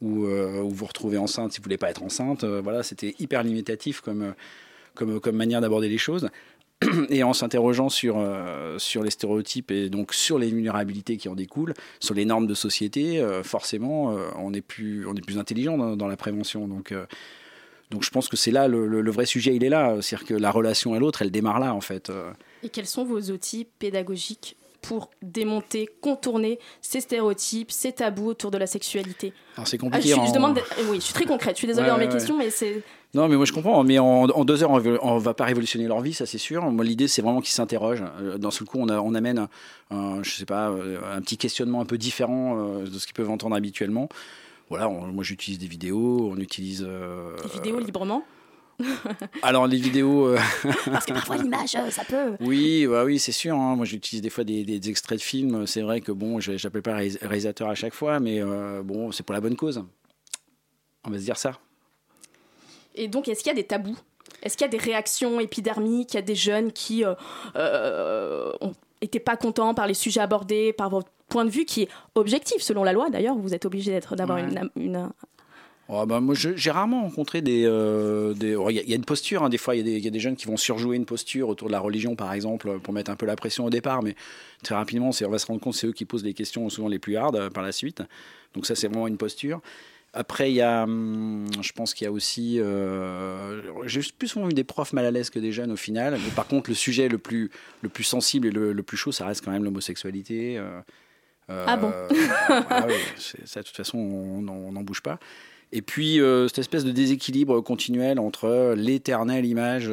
ou, 0.00 0.26
ou 0.28 0.70
vous 0.70 0.86
retrouvez 0.86 1.18
enceinte 1.18 1.50
si 1.52 1.58
vous 1.58 1.64
voulez 1.64 1.78
pas 1.78 1.90
être 1.90 2.04
enceinte. 2.04 2.44
Voilà, 2.44 2.84
c'était 2.84 3.16
hyper 3.18 3.42
limitatif 3.42 4.00
comme 4.00 4.34
comme 4.98 5.20
comme 5.20 5.36
manière 5.36 5.60
d'aborder 5.62 5.88
les 5.88 5.96
choses. 5.98 6.28
Et 7.08 7.22
en 7.24 7.32
s'interrogeant 7.32 7.88
sur, 7.88 8.16
euh, 8.18 8.78
sur 8.78 9.02
les 9.02 9.10
stéréotypes 9.10 9.72
et 9.72 9.88
donc 9.90 10.14
sur 10.14 10.38
les 10.38 10.48
vulnérabilités 10.48 11.16
qui 11.16 11.28
en 11.28 11.34
découlent, 11.34 11.74
sur 11.98 12.14
les 12.14 12.24
normes 12.24 12.46
de 12.46 12.54
société, 12.54 13.18
euh, 13.20 13.42
forcément, 13.42 14.12
euh, 14.16 14.28
on 14.36 14.52
est 14.54 14.60
plus, 14.60 15.04
on 15.06 15.14
est 15.16 15.20
plus 15.24 15.38
intelligent 15.38 15.76
dans, 15.76 15.96
dans 15.96 16.06
la 16.06 16.16
prévention. 16.16 16.68
Donc, 16.68 16.94
donc 17.90 18.04
je 18.04 18.10
pense 18.10 18.28
que 18.28 18.36
c'est 18.36 18.52
là 18.52 18.68
le, 18.68 18.86
le- 18.86 19.00
le 19.00 19.10
vrai 19.10 19.26
sujet, 19.26 19.56
il 19.56 19.64
est 19.64 19.68
là. 19.70 19.96
C'est-à-dire 20.00 20.28
que 20.28 20.34
la 20.34 20.52
relation 20.52 20.94
à 20.94 21.00
l'autre, 21.00 21.22
elle 21.22 21.32
démarre 21.32 21.58
là, 21.58 21.74
en 21.74 21.80
fait. 21.80 22.12
Et 22.62 22.68
quels 22.68 22.86
sont 22.86 23.04
vos 23.04 23.20
outils 23.32 23.66
pédagogiques 23.80 24.56
pour 24.80 25.10
démonter, 25.22 25.88
contourner 26.00 26.60
ces 26.80 27.00
stéréotypes, 27.00 27.72
ces 27.72 27.90
tabous 27.92 28.28
autour 28.28 28.52
de 28.52 28.58
la 28.58 28.68
sexualité? 28.68 29.32
Alors 29.56 29.66
c'est 29.66 29.76
Ah, 29.76 29.86
je, 29.86 29.90
compliqué. 29.90 30.08
suis- 30.12 30.14
je 30.14 30.30
en- 30.30 30.32
demande 30.32 30.54
d'être- 30.54 30.76
oui, 30.90 30.98
je 30.98 31.06
suis 31.06 31.14
très 31.14 31.24
concrète. 31.26 31.56
Je 31.56 31.58
suis 31.58 31.66
désolée 31.66 31.86
Ouais, 31.88 31.92
dans 31.94 31.98
mes 31.98 32.06
ouais, 32.06 32.12
questions, 32.12 32.36
mais 32.38 32.50
c'est 32.50 32.82
Non, 33.14 33.26
mais 33.28 33.36
moi 33.36 33.46
je 33.46 33.52
comprends. 33.52 33.82
Mais 33.84 33.98
en, 33.98 34.24
en 34.24 34.44
deux 34.44 34.62
heures, 34.62 34.70
on 34.70 34.82
on 35.02 35.18
va 35.18 35.32
pas 35.34 35.44
révolutionner 35.44 35.86
leur 35.86 36.00
vie, 36.00 36.12
ça 36.12 36.26
c'est 36.26 36.38
sûr. 36.38 36.62
Moi, 36.70 36.84
l'idée, 36.84 37.08
c'est 37.08 37.22
vraiment 37.22 37.40
qu'ils 37.40 37.52
s'interrogent. 37.54 38.04
Euh, 38.20 38.36
D'un 38.38 38.50
seul 38.50 38.66
coup, 38.68 38.78
on, 38.80 38.88
a- 38.88 38.98
on 39.00 39.14
amène, 39.14 39.38
un, 39.38 39.96
un- 39.96 40.22
je 40.22 40.30
sais 40.30 40.44
pas, 40.44 40.68
euh, 40.70 40.98
un 41.16 41.20
petit 41.22 41.38
questionnement 41.38 41.80
un 41.80 41.86
peu 41.86 41.96
différent 41.98 42.58
euh, 42.58 42.84
de 42.84 42.98
ce 42.98 43.06
qu'ils 43.06 43.14
peuvent 43.14 43.30
entendre 43.30 43.56
habituellement. 43.56 44.08
Voilà, 44.68 44.88
on- 44.90 45.06
moi 45.06 45.24
j'utilise 45.24 45.58
des 45.58 45.66
vidéos, 45.66 46.30
on 46.30 46.36
utilise. 46.36 46.84
euh, 46.86 47.34
Des 47.44 47.48
vidéos 47.54 47.78
librement. 47.80 48.24
Alors 49.42 49.66
les 49.66 49.78
vidéos. 49.78 50.26
euh, 50.28 50.38
Parce 50.84 51.06
que 51.06 51.12
parfois 51.14 51.36
l'image, 51.42 51.76
ça 51.90 52.04
peut. 52.04 52.36
Oui, 52.40 52.86
bah 52.86 53.04
oui, 53.04 53.18
c'est 53.18 53.32
sûr. 53.32 53.56
hein. 53.56 53.74
Moi, 53.74 53.86
j'utilise 53.86 54.20
des 54.22 54.30
fois 54.30 54.44
des, 54.44 54.64
des 54.64 54.90
extraits 54.90 55.18
de 55.18 55.22
films. 55.24 55.66
C'est 55.66 55.80
vrai 55.82 56.00
que 56.02 56.12
bon, 56.12 56.38
je 56.40 56.56
j'appelle 56.58 56.82
pas 56.82 56.94
réalis- 56.94 57.18
réalisateur 57.22 57.68
à 57.70 57.74
chaque 57.74 57.94
fois, 57.94 58.20
mais 58.20 58.40
euh, 58.40 58.82
bon, 58.84 59.10
c'est 59.12 59.22
pour 59.24 59.32
la 59.32 59.40
bonne 59.40 59.56
cause. 59.56 59.82
On 61.04 61.10
va 61.10 61.18
se 61.18 61.24
dire 61.24 61.38
ça. 61.38 61.52
Et 62.98 63.08
donc, 63.08 63.28
est-ce 63.28 63.40
qu'il 63.42 63.48
y 63.48 63.52
a 63.52 63.54
des 63.54 63.64
tabous? 63.64 63.96
Est-ce 64.42 64.56
qu'il 64.56 64.64
y 64.66 64.68
a 64.68 64.70
des 64.70 64.76
réactions 64.78 65.40
épidermiques? 65.40 66.12
Il 66.14 66.16
y 66.16 66.18
a 66.18 66.22
des 66.22 66.34
jeunes 66.34 66.72
qui 66.72 67.04
euh, 67.04 67.14
euh, 67.56 68.52
étaient 69.00 69.20
pas 69.20 69.36
contents 69.36 69.74
par 69.74 69.86
les 69.86 69.94
sujets 69.94 70.20
abordés, 70.20 70.72
par 70.72 70.90
votre 70.90 71.08
point 71.28 71.44
de 71.44 71.50
vue 71.50 71.64
qui 71.64 71.82
est 71.82 71.88
objectif 72.14 72.62
selon 72.62 72.84
la 72.84 72.92
loi. 72.92 73.10
D'ailleurs, 73.10 73.36
vous 73.36 73.54
êtes 73.54 73.64
obligé 73.66 73.90
d'être 73.92 74.16
d'avoir 74.16 74.38
Ouais. 74.38 74.44
une, 74.44 74.70
une- 74.76 75.08
Oh, 75.90 76.04
bah, 76.04 76.20
moi, 76.20 76.34
j'ai 76.34 76.70
rarement 76.70 77.00
rencontré 77.04 77.40
des. 77.40 77.64
euh, 77.64 78.34
des- 78.34 78.54
oh, 78.54 78.68
Il 78.68 78.76
y, 78.76 78.78
a- 78.78 78.82
il 78.82 78.90
y 78.90 78.92
a 78.92 78.96
une 78.96 79.06
posture, 79.06 79.42
hein, 79.42 79.48
des 79.48 79.56
fois, 79.56 79.74
il 79.74 79.78
y, 79.78 79.80
a 79.80 79.84
des- 79.84 79.96
il 79.96 80.04
y 80.04 80.08
a 80.08 80.10
des 80.10 80.20
jeunes 80.20 80.36
qui 80.36 80.46
vont 80.46 80.58
surjouer 80.58 80.96
une 80.96 81.06
posture 81.06 81.48
autour 81.48 81.68
de 81.68 81.72
la 81.72 81.80
religion, 81.80 82.14
par 82.14 82.34
exemple, 82.34 82.78
pour 82.80 82.92
mettre 82.92 83.10
un 83.10 83.16
peu 83.16 83.24
la 83.24 83.36
pression 83.36 83.64
au 83.64 83.70
départ, 83.70 84.02
mais 84.02 84.14
très 84.62 84.74
rapidement, 84.74 85.08
on 85.18 85.28
va 85.30 85.38
se 85.38 85.46
rendre 85.46 85.60
compte 85.60 85.72
que 85.72 85.78
c'est 85.78 85.86
eux 85.86 85.92
qui 85.92 86.04
posent 86.04 86.24
les 86.24 86.34
questions 86.34 86.68
souvent 86.68 86.88
les 86.88 86.98
plus 86.98 87.16
hardes 87.16 87.36
euh, 87.36 87.48
par 87.48 87.62
la 87.62 87.72
suite. 87.72 88.02
Donc, 88.52 88.66
ça, 88.66 88.74
c'est 88.74 88.86
vraiment 88.88 89.06
une 89.06 89.16
posture. 89.16 89.62
Après, 90.14 90.50
il 90.50 90.54
y 90.54 90.62
a, 90.62 90.84
hum, 90.84 91.46
je 91.60 91.72
pense 91.72 91.92
qu'il 91.94 92.04
y 92.06 92.08
a 92.08 92.12
aussi, 92.12 92.58
euh, 92.60 93.60
j'ai 93.86 94.00
plus 94.18 94.28
souvent 94.28 94.48
eu 94.48 94.54
des 94.54 94.64
profs 94.64 94.92
mal 94.92 95.04
à 95.04 95.10
l'aise 95.10 95.28
que 95.30 95.38
des 95.38 95.52
jeunes 95.52 95.70
au 95.70 95.76
final. 95.76 96.14
Mais 96.14 96.30
par 96.34 96.46
contre, 96.46 96.70
le 96.70 96.74
sujet 96.74 97.08
le 97.08 97.18
plus, 97.18 97.50
le 97.82 97.88
plus 97.88 98.04
sensible 98.04 98.46
et 98.46 98.50
le, 98.50 98.72
le 98.72 98.82
plus 98.82 98.96
chaud, 98.96 99.12
ça 99.12 99.26
reste 99.26 99.44
quand 99.44 99.50
même 99.52 99.64
l'homosexualité. 99.64 100.56
euh, 100.58 100.80
euh, 101.50 101.64
Ah 101.66 101.76
bon 101.76 101.92
c'est- 103.16 103.46
ça, 103.46 103.60
de 103.60 103.66
toute 103.66 103.76
façon, 103.76 103.98
on 103.98 104.40
n'en- 104.42 104.82
bouge 104.82 105.02
pas. 105.02 105.18
Et 105.72 105.82
puis, 105.82 106.20
euh, 106.20 106.48
cette 106.48 106.58
espèce 106.60 106.84
de 106.84 106.90
déséquilibre 106.92 107.60
continuel 107.60 108.18
entre 108.18 108.74
l'éternelle 108.76 109.44
image 109.44 109.90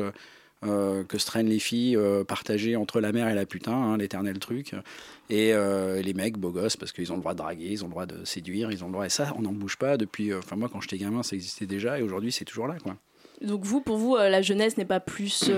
euh, 0.66 1.04
que 1.04 1.18
se 1.18 1.26
traînent 1.26 1.48
les 1.50 1.60
filles 1.60 1.96
euh, 1.96 2.24
partagée 2.24 2.76
entre 2.76 3.00
la 3.00 3.12
mère 3.12 3.28
et 3.30 3.36
la 3.36 3.46
putain, 3.46 3.74
hein, 3.74 3.98
l'éternel 3.98 4.40
truc, 4.40 4.74
et 5.30 5.54
euh, 5.54 6.02
les 6.02 6.14
mecs 6.14 6.38
beaux 6.38 6.52
gosses 6.52 6.78
parce 6.78 6.92
qu'ils 6.92 7.12
ont 7.12 7.16
le 7.16 7.22
droit 7.22 7.34
de 7.34 7.40
draguer, 7.40 7.68
ils 7.70 7.84
ont 7.84 7.88
le 7.88 7.92
droit 7.92 8.06
de 8.06 8.26
séduire, 8.26 8.72
ils 8.72 8.84
ont 8.84 8.88
le 8.88 8.94
droit. 8.94 9.06
Et 9.06 9.10
ça, 9.10 9.34
on 9.38 9.42
n'en 9.42 9.54
bouge 9.54 9.78
pas 9.78 9.98
depuis. 9.98 10.32
euh, 10.32 10.40
Enfin, 10.40 10.56
moi, 10.56 10.70
quand 10.72 10.82
j'étais 10.82 10.98
gamin, 10.98 11.24
ça 11.24 11.36
existait 11.36 11.66
déjà, 11.66 12.00
et 12.00 12.02
aujourd'hui, 12.02 12.32
c'est 12.32 12.46
toujours 12.46 12.68
là, 12.68 12.76
quoi. 12.84 12.96
Donc 13.42 13.66
vous, 13.66 13.82
pour 13.82 13.98
vous, 13.98 14.16
euh, 14.16 14.30
la 14.30 14.42
jeunesse 14.42 14.78
n'est 14.78 14.86
pas 14.86 15.02
plus 15.02 15.52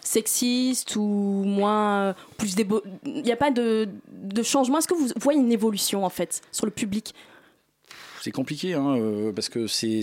sexiste 0.00 0.94
ou 0.94 1.42
moins 1.44 2.14
plus. 2.36 2.54
Il 3.04 3.22
n'y 3.22 3.32
a 3.32 3.36
pas 3.36 3.50
de, 3.50 3.88
de 4.12 4.42
changement? 4.44 4.78
Est-ce 4.78 4.86
que 4.86 4.94
vous 4.94 5.08
voyez 5.16 5.40
une 5.40 5.50
évolution 5.50 6.04
en 6.04 6.10
fait 6.10 6.42
sur 6.52 6.64
le 6.64 6.70
public? 6.70 7.14
C'est 8.20 8.32
compliqué, 8.32 8.74
hein, 8.74 8.96
euh, 8.96 9.32
parce 9.32 9.48
que 9.48 9.66
c'est- 9.66 10.02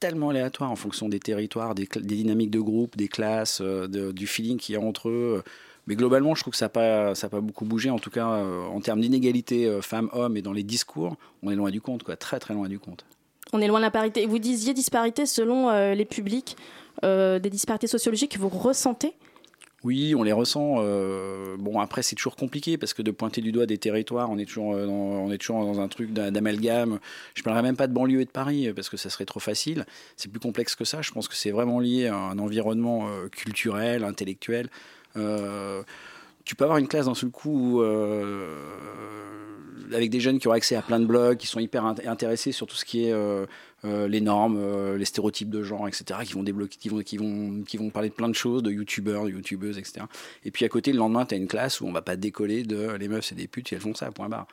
tellement 0.00 0.30
aléatoire 0.30 0.70
en 0.70 0.76
fonction 0.76 1.08
des 1.08 1.20
territoires, 1.20 1.74
des, 1.74 1.88
dynamiques 2.00 2.50
de 2.50 2.60
groupe, 2.60 2.96
des 2.96 3.08
classes, 3.08 3.60
euh, 3.60 4.12
du 4.12 4.26
feeling 4.26 4.58
qu'il 4.58 4.74
y 4.74 4.78
a 4.78 4.80
entre 4.80 5.08
eux. 5.08 5.42
Mais 5.86 5.96
globalement, 5.96 6.34
je 6.34 6.42
trouve 6.42 6.52
que 6.52 6.58
ça 6.58 6.66
n'a 6.66 7.28
pas, 7.30 7.40
beaucoup 7.40 7.64
bougé. 7.64 7.90
En 7.90 7.98
tout 7.98 8.10
cas, 8.10 8.28
euh, 8.28 8.64
en 8.66 8.80
termes 8.80 9.00
d'inégalité 9.00 9.80
femmes-hommes 9.80 10.36
et 10.36 10.42
dans 10.42 10.52
les 10.52 10.62
discours, 10.62 11.16
on 11.42 11.50
est 11.50 11.56
loin 11.56 11.70
du 11.70 11.80
compte, 11.80 12.02
quoi, 12.02 12.16
très 12.16 12.38
très 12.38 12.54
loin 12.54 12.68
du 12.68 12.78
compte. 12.78 13.04
On 13.52 13.60
est 13.60 13.66
loin 13.66 13.80
de 13.80 13.84
la 13.84 13.90
parité. 13.90 14.26
Vous 14.26 14.38
disiez 14.38 14.74
disparité 14.74 15.26
selon 15.26 15.70
les 15.92 16.04
publics, 16.04 16.56
des 17.02 17.50
disparités 17.50 17.86
sociologiques 17.86 18.32
que 18.32 18.38
vous 18.38 18.48
ressentez 18.48 19.14
Oui, 19.84 20.14
on 20.14 20.22
les 20.22 20.32
ressent. 20.32 20.76
euh, 20.78 21.56
bon, 21.58 21.80
après, 21.80 22.02
c'est 22.04 22.14
toujours 22.14 22.36
compliqué 22.36 22.78
parce 22.78 22.94
que 22.94 23.02
de 23.02 23.10
pointer 23.10 23.40
du 23.40 23.50
doigt 23.50 23.66
des 23.66 23.78
territoires, 23.78 24.30
on 24.30 24.38
est 24.38 24.44
toujours, 24.44 24.74
euh, 24.74 24.86
dans, 24.86 24.92
on 24.92 25.30
est 25.32 25.38
toujours 25.38 25.64
dans 25.64 25.80
un 25.80 25.88
truc 25.88 26.12
d'a- 26.12 26.30
d'amalgame. 26.30 27.00
Je 27.34 27.42
parlerai 27.42 27.62
même 27.64 27.76
pas 27.76 27.88
de 27.88 27.92
banlieue 27.92 28.20
et 28.20 28.24
de 28.24 28.30
Paris 28.30 28.68
euh, 28.68 28.74
parce 28.74 28.88
que 28.88 28.96
ça 28.96 29.10
serait 29.10 29.24
trop 29.24 29.40
facile. 29.40 29.84
C'est 30.16 30.30
plus 30.30 30.38
complexe 30.40 30.76
que 30.76 30.84
ça. 30.84 31.02
Je 31.02 31.10
pense 31.10 31.26
que 31.26 31.34
c'est 31.34 31.50
vraiment 31.50 31.80
lié 31.80 32.06
à 32.06 32.14
un 32.16 32.38
environnement 32.38 33.08
culturel, 33.32 34.04
intellectuel. 34.04 34.68
Tu 36.44 36.54
peux 36.54 36.64
avoir 36.64 36.78
une 36.78 36.88
classe 36.88 37.06
d'un 37.06 37.14
seul 37.14 37.30
coup 37.30 37.80
euh, 37.82 38.56
avec 39.92 40.10
des 40.10 40.20
jeunes 40.20 40.38
qui 40.38 40.48
ont 40.48 40.52
accès 40.52 40.74
à 40.76 40.82
plein 40.82 40.98
de 41.00 41.06
blogs, 41.06 41.36
qui 41.36 41.46
sont 41.46 41.60
hyper 41.60 41.84
int- 41.84 42.06
intéressés 42.08 42.52
sur 42.52 42.66
tout 42.66 42.76
ce 42.76 42.84
qui 42.84 43.04
est 43.06 43.12
euh, 43.12 43.46
euh, 43.84 44.08
les 44.08 44.20
normes, 44.20 44.94
les 44.96 45.04
stéréotypes 45.04 45.50
de 45.50 45.62
genre, 45.62 45.86
etc., 45.88 46.20
qui 46.24 46.32
vont 46.32 46.42
débloquer, 46.42 46.76
qui 46.78 46.88
vont, 46.88 47.00
qui 47.02 47.16
vont, 47.18 47.62
qui 47.66 47.76
vont 47.76 47.90
parler 47.90 48.08
de 48.08 48.14
plein 48.14 48.28
de 48.28 48.34
choses, 48.34 48.62
de 48.62 48.70
youtubeurs, 48.70 49.24
de 49.24 49.30
youtubeuses, 49.30 49.76
etc. 49.78 50.06
Et 50.44 50.50
puis 50.50 50.64
à 50.64 50.68
côté, 50.68 50.92
le 50.92 50.98
lendemain, 50.98 51.26
tu 51.26 51.34
as 51.34 51.38
une 51.38 51.48
classe 51.48 51.80
où 51.80 51.86
on 51.86 51.92
va 51.92 52.02
pas 52.02 52.16
décoller 52.16 52.62
de 52.62 52.92
les 52.92 53.08
meufs, 53.08 53.26
c'est 53.26 53.34
des 53.34 53.48
putes, 53.48 53.72
et 53.72 53.76
elles 53.76 53.82
font 53.82 53.94
ça, 53.94 54.10
point 54.10 54.28
barre. 54.28 54.46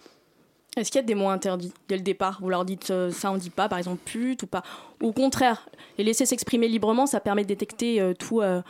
Est-ce 0.77 0.91
qu'il 0.91 0.99
y 0.99 1.03
a 1.03 1.07
des 1.07 1.15
mots 1.15 1.29
interdits 1.29 1.73
dès 1.87 1.95
le 1.97 2.03
départ? 2.03 2.39
Vous 2.41 2.49
leur 2.49 2.63
dites 2.63 2.91
euh, 2.91 3.11
ça, 3.11 3.31
on 3.31 3.37
dit 3.37 3.49
pas, 3.49 3.67
par 3.69 3.77
exemple 3.79 3.99
pute 4.05 4.43
ou 4.43 4.47
pas? 4.47 4.63
Au 5.01 5.11
contraire, 5.11 5.67
les 5.97 6.03
laisser 6.03 6.25
s'exprimer 6.25 6.67
librement, 6.67 7.05
ça 7.07 7.19
permet 7.19 7.43
de 7.43 7.47
détecter 7.47 7.99
euh, 8.01 8.13
tout, 8.13 8.41
euh, 8.41 8.61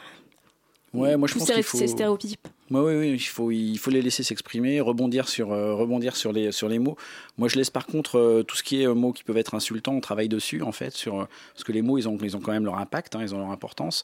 Ouais, 0.93 1.17
moi 1.17 1.27
je 1.27 1.35
pense 1.35 1.51
qu'il 1.51 1.61
faut. 1.63 1.77
ces 1.77 1.87
stéréotypes? 1.87 2.47
Oui, 2.71 2.95
oui, 2.95 3.11
il 3.13 3.77
faut, 3.79 3.89
les 3.89 4.01
laisser 4.01 4.21
s'exprimer, 4.21 4.79
rebondir 4.79 5.27
sur, 5.27 5.51
euh, 5.53 6.11
sur 6.11 6.31
les, 6.69 6.79
mots. 6.79 6.97
Moi, 7.39 7.47
je 7.47 7.55
laisse 7.55 7.71
par 7.71 7.87
contre 7.87 8.19
euh, 8.19 8.43
tout 8.43 8.55
ce 8.55 8.61
qui 8.61 8.81
est 8.81 8.87
euh, 8.87 8.93
mots 8.93 9.11
qui 9.11 9.23
peuvent 9.23 9.37
être 9.37 9.55
insultants, 9.55 9.93
on 9.93 10.01
travaille 10.01 10.29
dessus 10.29 10.61
en 10.61 10.71
fait, 10.71 10.93
sur, 10.93 11.27
parce 11.53 11.63
que 11.63 11.71
les 11.71 11.81
mots, 11.81 11.97
ils 11.97 12.07
ont, 12.07 12.15
ils 12.21 12.37
ont 12.37 12.39
quand 12.39 12.51
même 12.51 12.65
leur 12.65 12.77
impact, 12.77 13.15
hein, 13.15 13.21
ils 13.23 13.33
ont 13.33 13.39
leur 13.39 13.49
importance, 13.49 14.03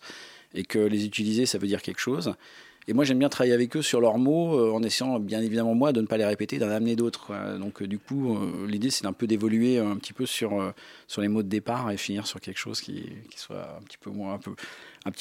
et 0.56 0.64
que 0.64 0.80
les 0.80 1.06
utiliser, 1.06 1.46
ça 1.46 1.60
veut 1.60 1.68
dire 1.68 1.84
quelque 1.84 2.00
chose. 2.00 2.34
Et 2.88 2.94
moi, 2.94 3.04
j'aime 3.04 3.20
bien 3.20 3.30
travailler 3.30 3.54
avec 3.54 3.76
eux 3.76 3.82
sur 3.84 4.02
leurs 4.02 4.18
mots, 4.18 4.74
en 4.74 4.82
essayant, 4.84 5.20
bien 5.20 5.42
évidemment, 5.42 5.76
moi, 5.76 5.92
de 5.92 6.02
ne 6.02 6.08
pas 6.08 6.18
les 6.18 6.26
répéter, 6.26 6.60
d'en 6.60 6.70
amener 6.70 6.96
d'autres. 6.96 7.32
Donc, 7.60 7.82
du 7.82 7.98
coup, 7.98 8.38
l'idée, 8.68 8.92
c'est 8.92 9.08
un 9.08 9.14
peu 9.14 9.26
d'évoluer 9.26 9.80
un 9.80 9.96
petit 9.96 10.14
peu 10.14 10.28
sur, 10.28 10.72
les 11.18 11.28
mots 11.28 11.42
de 11.42 11.48
départ 11.48 11.90
et 11.90 11.98
finir 11.98 12.28
sur 12.28 12.40
quelque 12.40 12.60
chose 12.60 12.82
qui, 12.82 13.12
soit 13.36 13.80
un 13.80 13.82
petit 13.82 13.98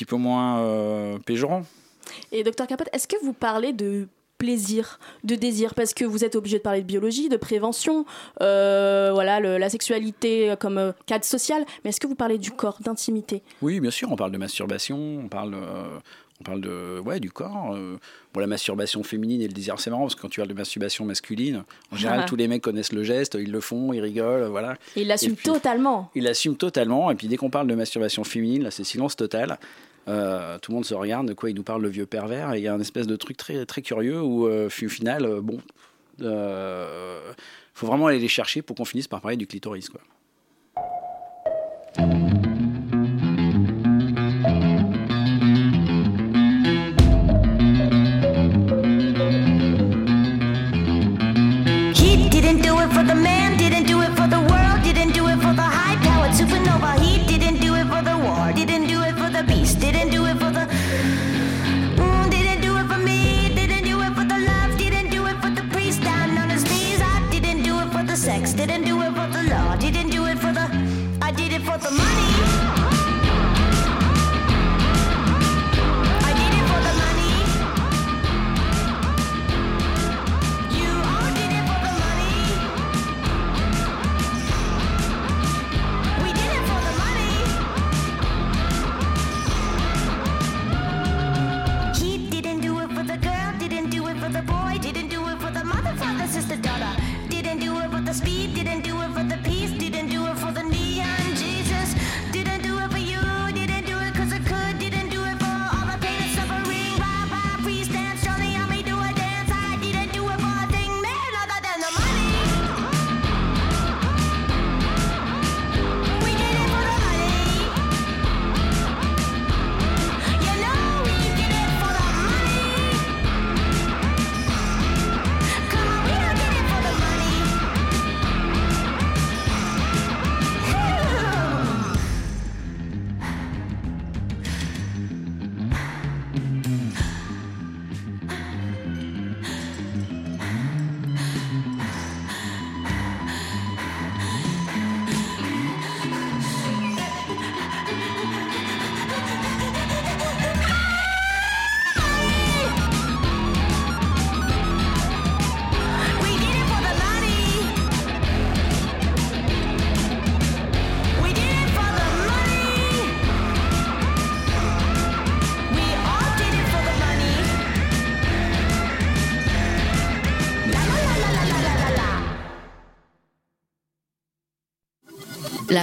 peu 0.05 0.19
moins, 0.19 0.79
péjorant. 1.25 1.65
Et 2.33 2.43
docteur 2.45 2.67
Capote, 2.67 2.89
est-ce 2.93 3.09
que 3.09 3.17
vous 3.23 3.33
parlez 3.33 3.73
de 3.73 4.09
plaisir, 4.39 4.99
de 5.23 5.37
désir? 5.37 5.75
Parce 5.75 5.95
que 5.95 6.05
vous 6.05 6.25
êtes 6.25 6.35
obligé 6.37 6.59
de 6.59 6.63
parler 6.63 6.81
de 6.83 6.87
biologie, 6.87 7.29
de 7.29 7.37
prévention, 7.37 8.05
euh, 8.41 9.11
voilà, 9.13 9.41
le- 9.41 9.59
la 9.59 9.69
sexualité 9.71 10.55
comme 10.59 10.79
euh, 10.79 10.93
cadre 11.07 11.25
social, 11.25 11.65
mais 11.85 11.91
est-ce 11.91 12.01
que 12.01 12.07
vous 12.07 12.15
parlez 12.17 12.39
du 12.39 12.51
corps, 12.51 12.79
d'intimité? 12.81 13.43
Oui, 13.63 13.81
bien 13.81 13.91
sûr, 13.93 14.11
on 14.11 14.17
parle 14.17 14.33
de 14.33 14.39
masturbation, 14.39 14.99
on 15.25 15.29
parle, 15.29 15.55
euh, 15.55 15.99
on 16.41 16.45
parle 16.45 16.61
de, 16.61 16.99
ouais, 17.07 17.21
du 17.21 17.31
corps. 17.31 17.77
bon, 18.35 18.41
la 18.41 18.49
masturbation 18.49 19.05
féminine 19.05 19.41
et 19.41 19.47
le 19.47 19.53
désir, 19.55 19.79
c'est 19.79 19.89
marrant 19.91 20.03
parce 20.03 20.17
que 20.17 20.23
quand 20.23 20.29
tu 20.29 20.41
parles 20.41 20.49
de 20.49 20.55
masturbation 20.55 21.05
masculine, 21.05 21.63
en 21.93 21.97
général, 21.97 22.27
tous 22.27 22.35
les 22.37 22.49
mecs 22.49 22.61
connaissent 22.63 22.93
le 22.93 23.05
geste, 23.05 23.39
ils 23.41 23.53
le 23.53 23.61
font, 23.61 23.93
ils 23.93 24.01
rigolent, 24.01 24.49
voilà. 24.51 24.75
Et 24.97 25.03
il 25.03 25.07
l'assume 25.07 25.33
Et 25.33 25.37
puis- 25.37 25.45
totalement. 25.45 26.11
Ils 26.17 26.25
l'assument 26.25 26.57
totalement. 26.57 27.11
Et 27.13 27.15
puis 27.15 27.29
dès 27.29 27.37
qu'on 27.37 27.51
parle 27.51 27.69
de 27.69 27.75
masturbation 27.77 28.25
féminine, 28.25 28.65
là, 28.65 28.73
c'est 28.73 28.83
silence 28.85 29.15
total. 29.15 29.59
Euh, 30.09 30.59
tout 30.59 30.71
le 30.71 30.77
monde 30.77 30.85
se 30.85 30.95
regarde, 30.95 31.29
de 31.29 31.35
quoi 31.35 31.51
il 31.51 31.57
nous 31.57 31.63
parle 31.63 31.83
le 31.83 31.89
vieux 31.89 32.07
pervers. 32.07 32.53
Et 32.55 32.59
il 32.59 32.63
y 32.63 32.69
a 32.69 32.75
un 32.75 32.81
espèce 32.81 33.07
de 33.07 33.17
truc 33.17 33.37
très, 33.37 33.65
très 33.67 33.83
curieux 33.83 34.21
où, 34.21 34.47
euh, 34.47 34.67
au 34.67 34.89
final, 34.89 35.25
euh, 35.25 35.41
bon, 35.41 35.59
euh, 36.23 37.33
faut 37.73 37.87
vraiment 37.87 38.07
aller 38.07 38.19
les 38.19 38.29
chercher 38.29 38.63
pour 38.63 38.77
qu'on 38.77 38.85
finisse 38.85 39.09
par 39.09 39.21
parler 39.21 39.37
du 39.37 39.47
clitoris, 39.47 39.89
quoi. 39.89 40.01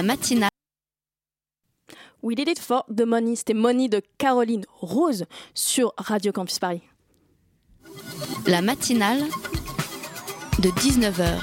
La 0.02 0.08
matinale 0.08 0.50
We 2.24 2.34
Did 2.34 2.48
It 2.48 2.58
For 2.58 2.84
The 2.86 3.02
Money, 3.02 3.36
c'était 3.36 3.54
Money 3.54 3.88
de 3.88 4.02
Caroline 4.18 4.64
Rose 4.80 5.26
sur 5.54 5.94
Radio 5.96 6.32
Campus 6.32 6.58
Paris. 6.58 6.82
La 8.48 8.62
matinale 8.62 9.20
de 10.58 10.70
19h 10.70 11.38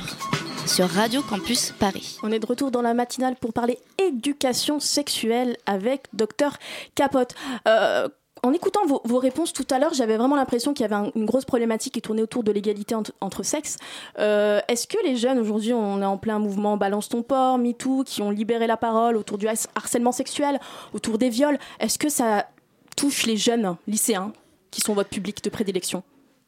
sur 0.68 0.90
Radio 0.90 1.22
Campus 1.22 1.72
Paris. 1.80 2.18
On 2.22 2.34
est 2.34 2.40
de 2.40 2.46
retour 2.46 2.70
dans 2.70 2.82
la 2.82 2.94
matinale 2.94 3.38
pour 3.38 3.54
parler 3.54 3.80
éducation 3.98 4.82
sexuelle 4.82 5.56
avec 5.66 6.08
Docteur 6.12 6.58
Capote. 6.96 7.36
Euh, 7.66 8.10
en 8.44 8.54
écoutant 8.54 8.86
vos, 8.86 9.18
réponses 9.18 9.54
tout 9.54 9.66
à 9.70 9.80
l'heure, 9.80 9.94
j'avais 9.94 10.18
vraiment 10.18 10.36
l'impression 10.36 10.74
qu'il 10.74 10.84
y 10.84 10.86
avait 10.86 10.96
un- 10.96 11.12
une 11.16 11.26
grosse 11.26 11.46
problématique 11.46 11.94
qui 11.94 12.02
tournait 12.02 12.22
autour 12.22 12.44
de 12.44 12.52
l'égalité 12.52 12.96
entre, 12.96 13.44
sexes. 13.44 13.78
Euh, 14.18 14.60
Est-ce 14.68 14.88
que 14.88 14.98
les 15.04 15.16
jeunes 15.16 15.40
aujourd'hui, 15.40 15.74
on 15.74 16.02
est 16.02 16.06
en 16.06 16.18
plein 16.18 16.40
mouvement 16.40 16.78
Balance 16.78 17.10
ton 17.10 17.22
port, 17.24 17.58
MeToo, 17.58 18.04
qui 18.06 18.22
ont 18.22 18.32
libéré 18.32 18.68
la 18.68 18.78
parole 18.78 19.18
autour 19.18 19.38
du 19.38 19.48
har- 19.48 19.68
harcèlement 19.76 20.12
sexuel, 20.12 20.60
autour 20.94 21.18
des 21.18 21.30
viols 21.30 21.58
Est-ce 21.80 21.98
que 22.00 22.10
ça 22.10 22.48
touche 22.96 23.26
les 23.26 23.38
jeunes 23.38 23.76
lycéens 23.88 24.32
qui 24.72 24.82
sont 24.82 24.94
votre 24.94 25.10
public 25.10 25.44
de 25.44 25.50
prédilection? 25.50 26.04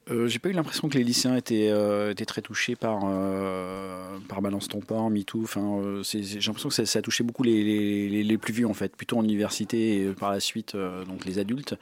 Euh, 0.09 0.27
J'ai 0.27 0.39
pas 0.39 0.49
eu 0.49 0.53
l'impression 0.53 0.89
que 0.89 0.97
les 0.97 1.03
lycéens 1.03 1.35
étaient, 1.35 1.69
euh, 1.69 2.11
étaient 2.11 2.25
très 2.25 2.41
touchés 2.41 2.75
par, 2.75 3.01
euh, 3.05 4.17
par 4.27 4.41
Balance 4.41 4.67
ton 4.67 4.79
port, 4.79 5.09
MeToo. 5.09 5.45
Euh, 5.57 6.03
J'ai 6.03 6.39
l'impression 6.39 6.69
que 6.69 6.75
ça, 6.75 6.85
ça 6.85 6.99
a 6.99 7.01
touché 7.01 7.23
beaucoup 7.23 7.43
les, 7.43 8.37
plus 8.37 8.53
vieux, 8.53 8.67
en 8.67 8.73
fait, 8.73 8.95
plutôt 8.95 9.17
en 9.17 9.23
université 9.23 10.01
et 10.01 10.09
par 10.13 10.31
la 10.31 10.39
suite, 10.39 10.75
donc 11.07 11.25
les 11.25 11.37
adultes. 11.37 11.75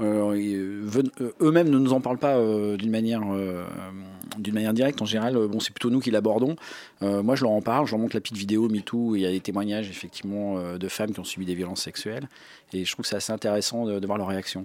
Eux-mêmes 0.00 1.68
ne 1.68 1.78
nous 1.78 1.92
en 1.92 2.00
parlent 2.00 2.18
pas 2.18 2.38
d'une 2.76 2.92
manière, 2.92 3.22
directe. 4.72 5.02
En 5.02 5.06
général, 5.06 5.34
bon, 5.48 5.58
c'est 5.58 5.72
plutôt 5.72 5.90
nous 5.90 5.98
qui 5.98 6.12
l'abordons. 6.12 6.54
Moi, 7.00 7.34
je 7.34 7.42
leur 7.42 7.50
en 7.50 7.62
parle, 7.62 7.86
je 7.86 7.90
leur 7.92 8.00
montre 8.00 8.14
la 8.14 8.20
petite 8.20 8.36
vidéo 8.36 8.68
MeToo. 8.68 9.16
et 9.16 9.18
Il 9.18 9.22
y 9.22 9.26
a 9.26 9.32
des 9.32 9.40
témoignages, 9.40 9.90
effectivement, 9.90 10.76
de 10.76 10.88
femmes 10.88 11.12
qui 11.12 11.18
ont 11.18 11.24
subi 11.24 11.46
des 11.46 11.56
violences 11.56 11.82
sexuelles. 11.82 12.28
Et 12.72 12.84
je 12.84 12.92
trouve 12.92 13.02
que 13.02 13.08
c'est 13.08 13.16
assez 13.16 13.32
intéressant 13.32 13.86
de, 13.86 14.06
voir 14.06 14.18
leur 14.18 14.28
réaction. 14.28 14.64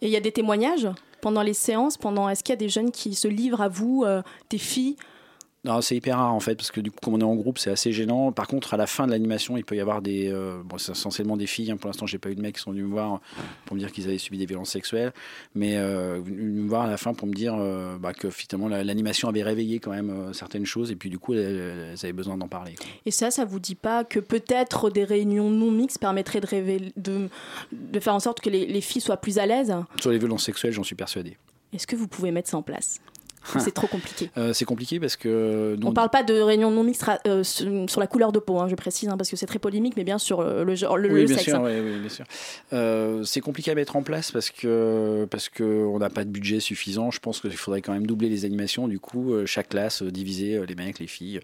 Et 0.00 0.06
il 0.06 0.10
y 0.10 0.16
a 0.16 0.20
des 0.20 0.32
témoignages 0.32 0.88
pendant 1.20 1.42
les 1.42 1.54
séances, 1.54 1.96
pendant 1.96 2.28
est-ce 2.28 2.42
qu'il 2.42 2.52
y 2.52 2.54
a 2.54 2.56
des 2.56 2.68
jeunes 2.68 2.90
qui 2.90 3.14
se 3.14 3.28
livrent 3.28 3.60
à 3.60 3.68
vous, 3.68 4.04
euh, 4.06 4.22
des 4.48 4.58
filles 4.58 4.96
Non, 5.62 5.82
c'est 5.82 5.94
hyper 5.94 6.16
rare 6.16 6.32
en 6.32 6.40
fait, 6.40 6.54
parce 6.54 6.70
que 6.70 6.80
du 6.80 6.90
coup, 6.90 6.96
comme 7.02 7.12
on 7.14 7.20
est 7.20 7.22
en 7.22 7.34
groupe, 7.34 7.58
c'est 7.58 7.70
assez 7.70 7.92
gênant. 7.92 8.32
Par 8.32 8.46
contre, 8.46 8.72
à 8.72 8.78
la 8.78 8.86
fin 8.86 9.06
de 9.06 9.10
l'animation, 9.12 9.58
il 9.58 9.64
peut 9.64 9.76
y 9.76 9.80
avoir 9.80 10.00
des. 10.00 10.28
euh, 10.32 10.62
bon, 10.64 10.78
c'est 10.78 10.92
essentiellement 10.92 11.36
des 11.36 11.46
filles. 11.46 11.70
hein. 11.70 11.76
Pour 11.76 11.88
l'instant, 11.88 12.06
j'ai 12.06 12.16
pas 12.16 12.30
eu 12.30 12.34
de 12.34 12.40
mecs 12.40 12.54
qui 12.54 12.62
sont 12.62 12.70
venus 12.70 12.84
me 12.86 12.90
voir 12.90 13.20
pour 13.66 13.74
me 13.74 13.78
dire 13.80 13.92
qu'ils 13.92 14.04
avaient 14.08 14.16
subi 14.16 14.38
des 14.38 14.46
violences 14.46 14.70
sexuelles. 14.70 15.12
Mais 15.54 15.76
euh, 15.76 16.18
venus 16.24 16.62
me 16.62 16.66
voir 16.66 16.82
à 16.84 16.88
la 16.88 16.96
fin 16.96 17.12
pour 17.12 17.28
me 17.28 17.34
dire 17.34 17.54
euh, 17.58 17.98
bah, 17.98 18.14
que 18.14 18.30
finalement, 18.30 18.68
la- 18.68 18.82
l'animation 18.84 19.28
avait 19.28 19.42
réveillé 19.42 19.80
quand 19.80 19.90
même 19.90 20.08
euh, 20.08 20.32
certaines 20.32 20.64
choses. 20.64 20.90
Et 20.92 20.96
puis, 20.96 21.10
du 21.10 21.18
coup, 21.18 21.34
elles, 21.34 21.90
elles 21.92 21.98
avaient 22.04 22.14
besoin 22.14 22.38
d'en 22.38 22.48
parler. 22.48 22.74
quoi. 22.76 22.86
Et 23.04 23.10
ça, 23.10 23.30
ça 23.30 23.44
vous 23.44 23.60
dit 23.60 23.74
pas 23.74 24.02
que 24.04 24.18
peut-être 24.18 24.88
des 24.88 25.04
réunions 25.04 25.50
non 25.50 25.70
mixtes 25.70 25.98
permettraient 25.98 26.40
de, 26.40 26.46
révéler- 26.46 26.92
de, 26.96 27.28
de 27.72 28.00
faire 28.00 28.14
en 28.14 28.20
sorte 28.20 28.40
que 28.40 28.48
les, 28.48 28.64
les 28.66 28.80
filles 28.80 29.02
soient 29.02 29.18
plus 29.18 29.38
à 29.38 29.44
l'aise? 29.44 29.74
Sur 30.00 30.10
les 30.10 30.18
violences 30.18 30.44
sexuelles, 30.44 30.72
j'en 30.72 30.84
suis 30.84 30.96
persuadé. 30.96 31.36
Est-ce 31.74 31.86
que 31.86 31.94
vous 31.96 32.08
pouvez 32.08 32.30
mettre 32.32 32.48
ça 32.48 32.56
en 32.56 32.62
place? 32.62 32.98
C'est 33.58 33.72
trop 33.72 33.86
compliqué. 33.86 34.30
Euh, 34.36 34.52
c'est 34.52 34.64
compliqué 34.64 35.00
parce 35.00 35.16
que. 35.16 35.76
nous, 35.78 35.86
On 35.86 35.92
parle 35.92 36.10
pas 36.10 36.22
de 36.22 36.34
réunions 36.34 36.70
non 36.70 36.84
mixtes 36.84 37.02
ra- 37.04 37.18
euh, 37.26 37.42
sur 37.42 37.98
la 38.00 38.06
couleur 38.06 38.32
de 38.32 38.38
peau, 38.38 38.58
hein, 38.58 38.68
je 38.68 38.74
précise, 38.74 39.08
hein, 39.08 39.16
parce 39.16 39.30
que 39.30 39.36
c'est 39.36 39.46
très 39.46 39.58
polémique, 39.58 39.94
mais 39.96 40.04
bien 40.04 40.18
sur 40.18 40.40
euh, 40.40 40.62
le, 40.62 40.74
genre- 40.74 40.98
le, 40.98 41.08
oui, 41.10 41.20
le 41.22 41.26
bien 41.26 41.36
sexe. 41.36 41.48
sûr, 41.48 41.56
hein. 41.56 41.62
oui, 41.64 41.80
oui, 41.80 41.98
bien 42.00 42.08
sûr. 42.10 42.24
Euh, 42.72 43.24
c'est 43.24 43.40
compliqué 43.40 43.70
à 43.70 43.74
mettre 43.74 43.96
en 43.96 44.02
place 44.02 44.30
parce 44.30 44.50
que 44.50 45.26
parce 45.30 45.48
que 45.48 45.64
on 45.64 45.98
n'a 45.98 46.10
pas 46.10 46.24
de 46.24 46.30
budget 46.30 46.60
suffisant. 46.60 47.10
Je 47.10 47.20
pense 47.20 47.40
qu'il 47.40 47.50
faudrait 47.56 47.80
quand 47.82 47.92
même 47.92 48.06
doubler 48.06 48.28
les 48.28 48.44
animations. 48.44 48.88
Du 48.88 48.98
coup, 49.00 49.32
euh, 49.32 49.46
chaque 49.46 49.70
classe 49.70 50.02
euh, 50.02 50.10
diviser 50.10 50.56
euh, 50.56 50.66
les 50.66 50.74
mecs, 50.74 50.98
les 50.98 51.06
filles. 51.06 51.40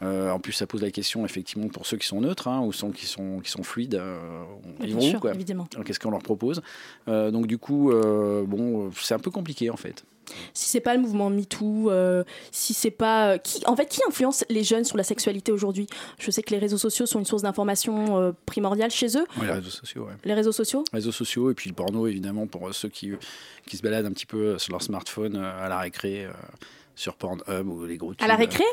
Euh, 0.00 0.30
en 0.30 0.38
plus, 0.38 0.52
ça 0.52 0.66
pose 0.66 0.80
la 0.82 0.90
question 0.92 1.24
effectivement 1.24 1.66
pour 1.68 1.84
ceux 1.84 1.96
qui 1.96 2.06
sont 2.06 2.20
neutres 2.20 2.46
hein, 2.46 2.60
ou 2.60 2.72
sont 2.72 2.90
qui 2.92 3.06
sont 3.06 3.40
qui 3.40 3.50
sont 3.50 3.64
fluides. 3.64 3.96
euh, 3.96 4.44
ils 4.80 4.94
vont 4.94 5.00
où 5.00 5.02
sûr, 5.02 5.20
quoi 5.20 5.34
évidemment. 5.34 5.66
Qu'est-ce 5.84 5.98
qu'on 5.98 6.10
leur 6.12 6.22
propose? 6.22 6.62
Euh, 7.08 7.30
Donc 7.32 7.48
du 7.48 7.58
coup, 7.58 7.90
euh, 7.90 8.44
bon, 8.46 8.90
c'est 8.92 9.14
un 9.14 9.18
peu 9.18 9.30
compliqué 9.32 9.70
en 9.70 9.76
fait. 9.76 10.04
Si 10.52 10.68
c'est 10.68 10.80
pas 10.80 10.94
le 10.94 11.00
mouvement 11.00 11.30
MeToo, 11.30 11.90
euh, 11.90 12.22
si 12.52 12.74
c'est 12.74 12.90
pas 12.90 13.38
qui, 13.38 13.64
en 13.66 13.74
fait, 13.74 13.86
qui 13.86 14.00
influence 14.06 14.44
les 14.50 14.62
jeunes 14.62 14.84
sur 14.84 14.98
la 14.98 15.02
sexualité 15.02 15.52
aujourd'hui? 15.52 15.86
Je 16.18 16.30
sais 16.30 16.42
que 16.42 16.50
les 16.50 16.58
réseaux 16.58 16.76
sociaux 16.76 17.06
sont 17.06 17.18
une 17.18 17.24
source 17.24 17.42
d'information 17.42 18.20
euh, 18.20 18.32
primordiale 18.44 18.90
chez 18.90 19.16
eux. 19.16 19.24
Ouais, 19.40 19.46
les 19.46 19.52
réseaux 19.52 19.70
sociaux, 19.70 20.02
ouais. 20.04 20.12
Les 20.24 20.34
réseaux 20.34 20.52
sociaux? 20.52 20.84
Réseaux 20.92 21.12
sociaux 21.12 21.50
et 21.50 21.54
puis 21.54 21.70
le 21.70 21.74
porno 21.74 22.06
évidemment 22.06 22.46
pour 22.46 22.72
ceux 22.74 22.90
qui, 22.90 23.12
qui 23.66 23.78
se 23.78 23.82
baladent 23.82 24.04
un 24.06 24.12
petit 24.12 24.26
peu 24.26 24.58
sur 24.58 24.70
leur 24.72 24.82
smartphone 24.82 25.34
à 25.36 25.66
la 25.68 25.78
récré 25.80 26.26
euh, 26.26 26.30
sur 26.94 27.16
Pornhub 27.16 27.66
ou 27.66 27.86
les 27.86 27.96
gros 27.96 28.12
À 28.20 28.26
la 28.26 28.34
tubes. 28.34 28.40
récré? 28.40 28.64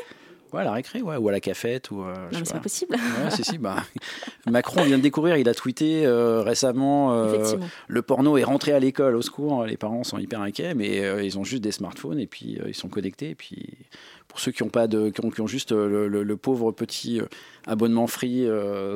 Ouais, 0.52 0.60
à 0.60 0.64
la 0.64 0.72
récré, 0.72 1.02
ouais, 1.02 1.16
ou 1.16 1.28
à 1.28 1.32
la 1.32 1.40
cafette 1.40 1.90
ou. 1.90 2.02
euh, 2.02 2.14
Non, 2.32 2.38
mais 2.38 2.44
c'est 2.44 2.52
pas. 2.54 2.60
possible. 2.60 2.94
Ouais, 2.94 3.30
si, 3.30 3.42
si, 3.44 3.58
bah, 3.58 3.76
Macron 4.48 4.82
vient 4.84 4.96
de 4.98 5.02
découvrir, 5.02 5.36
il 5.36 5.48
a 5.48 5.54
tweeté 5.54 6.06
euh, 6.06 6.42
récemment 6.42 7.12
euh, 7.14 7.56
le 7.88 8.02
porno 8.02 8.36
est 8.38 8.44
rentré 8.44 8.72
à 8.72 8.78
l'école, 8.78 9.16
au 9.16 9.22
secours, 9.22 9.64
les 9.64 9.76
parents 9.76 10.04
sont 10.04 10.18
hyper 10.18 10.40
inquiets, 10.40 10.74
mais 10.74 11.00
euh, 11.04 11.22
ils 11.24 11.38
ont 11.38 11.44
juste 11.44 11.62
des 11.62 11.72
smartphones 11.72 12.18
et 12.20 12.26
puis 12.26 12.58
ils 12.66 12.74
sont 12.74 12.88
connectés. 12.88 13.30
Et 13.30 13.34
puis 13.34 13.68
pour 14.28 14.38
ceux 14.40 14.52
qui 14.52 14.62
ont, 14.62 14.68
pas 14.68 14.86
de, 14.86 15.10
qui 15.10 15.24
ont, 15.24 15.30
qui 15.30 15.40
ont 15.40 15.46
juste 15.46 15.72
le, 15.72 16.08
le- 16.08 16.22
le 16.22 16.36
pauvre 16.36 16.70
petit 16.72 17.20
abonnement 17.66 18.06
free, 18.06 18.46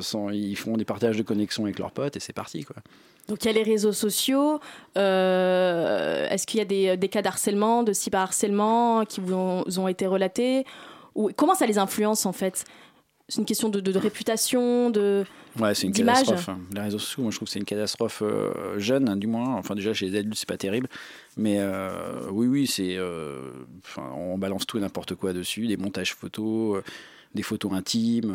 sans- 0.01 0.31
ils 0.31 0.57
font 0.57 0.77
des 0.77 0.85
partages 0.85 1.17
de 1.17 1.23
connexion 1.23 1.65
avec 1.65 1.79
leurs 1.79 1.93
potes 1.93 2.17
et 2.17 2.21
c'est 2.21 2.33
parti. 2.33 2.65
Quoi. 2.65 2.77
Donc 3.29 3.45
il 3.45 3.47
y 3.47 3.51
a 3.51 3.53
les 3.53 3.63
réseaux 3.63 3.93
sociaux. 3.93 4.61
Est-ce 4.97 6.47
qu'il 6.47 6.59
y 6.59 6.63
a 6.63 6.65
des, 6.65 6.97
des 6.97 7.09
cas 7.09 7.23
d'harcèlement, 7.23 7.83
de 7.83 7.93
cyberharcèlement 7.93 9.05
qui 9.05 9.21
vous 9.21 9.35
ont, 9.35 9.63
vous 9.67 9.79
ont 9.79 9.89
été 9.89 10.07
relatés? 10.07 10.65
Ou 11.15 11.31
comment 11.37 11.55
ça 11.55 11.67
les 11.67 11.79
influence 11.79 12.27
en 12.27 12.33
fait? 12.33 12.65
C'est 13.29 13.39
une 13.41 13.47
question 13.47 13.69
de, 13.69 13.79
de- 13.81 13.93
de 13.93 13.99
réputation, 13.99 14.91
de 14.91 15.25
Ouais, 15.59 15.75
c'est 15.75 15.87
une 15.87 15.93
catastrophe. 15.93 16.49
hein. 16.49 16.61
Les 16.75 16.81
réseaux 16.81 16.99
sociaux, 16.99 17.23
moi 17.23 17.31
je 17.33 17.37
trouve 17.37 17.47
que 17.47 17.53
c'est 17.53 17.59
une 17.59 17.65
catastrophe 17.65 18.23
euh, 18.23 18.79
jeune, 18.79 19.09
hein, 19.09 19.17
du 19.17 19.27
moins. 19.27 19.55
Enfin, 19.57 19.75
déjà 19.75 19.93
chez 19.93 20.09
les 20.09 20.19
adultes, 20.19 20.37
c'est 20.37 20.49
pas 20.49 20.57
terrible. 20.57 20.89
Mais 21.37 21.57
euh, 21.59 22.29
oui, 22.31 22.47
oui, 22.47 22.67
c'est. 22.67 22.97
euh, 22.97 23.51
on 23.97 24.37
balance 24.39 24.67
tout 24.67 24.79
et 24.79 24.81
n'importe 24.81 25.15
quoi 25.15 25.33
dessus, 25.33 25.67
des 25.67 25.77
montages 25.77 26.15
photos, 26.15 26.79
euh, 26.79 26.83
des 27.35 27.43
photos 27.43 27.73
intimes. 27.73 28.33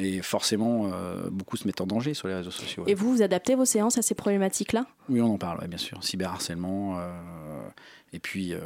Et 0.00 0.22
forcément, 0.22 0.90
euh, 0.92 1.28
beaucoup 1.30 1.56
se 1.56 1.66
mettent 1.66 1.80
en 1.80 1.86
danger 1.86 2.14
sur 2.14 2.28
les 2.28 2.34
réseaux 2.34 2.50
sociaux. 2.50 2.84
Et 2.86 2.94
vous, 2.94 3.12
vous 3.12 3.22
adaptez 3.22 3.54
vos 3.54 3.64
séances 3.64 3.98
à 3.98 4.02
ces 4.02 4.14
problématiques-là? 4.14 4.86
Oui, 5.08 5.20
on 5.20 5.32
en 5.34 5.38
parle, 5.38 5.60
ouais, 5.60 5.68
bien 5.68 5.78
sûr. 5.78 6.02
Cyberharcèlement. 6.02 6.98
euh, 6.98 7.68
et, 8.12 8.18
puis, 8.18 8.54
euh, 8.54 8.58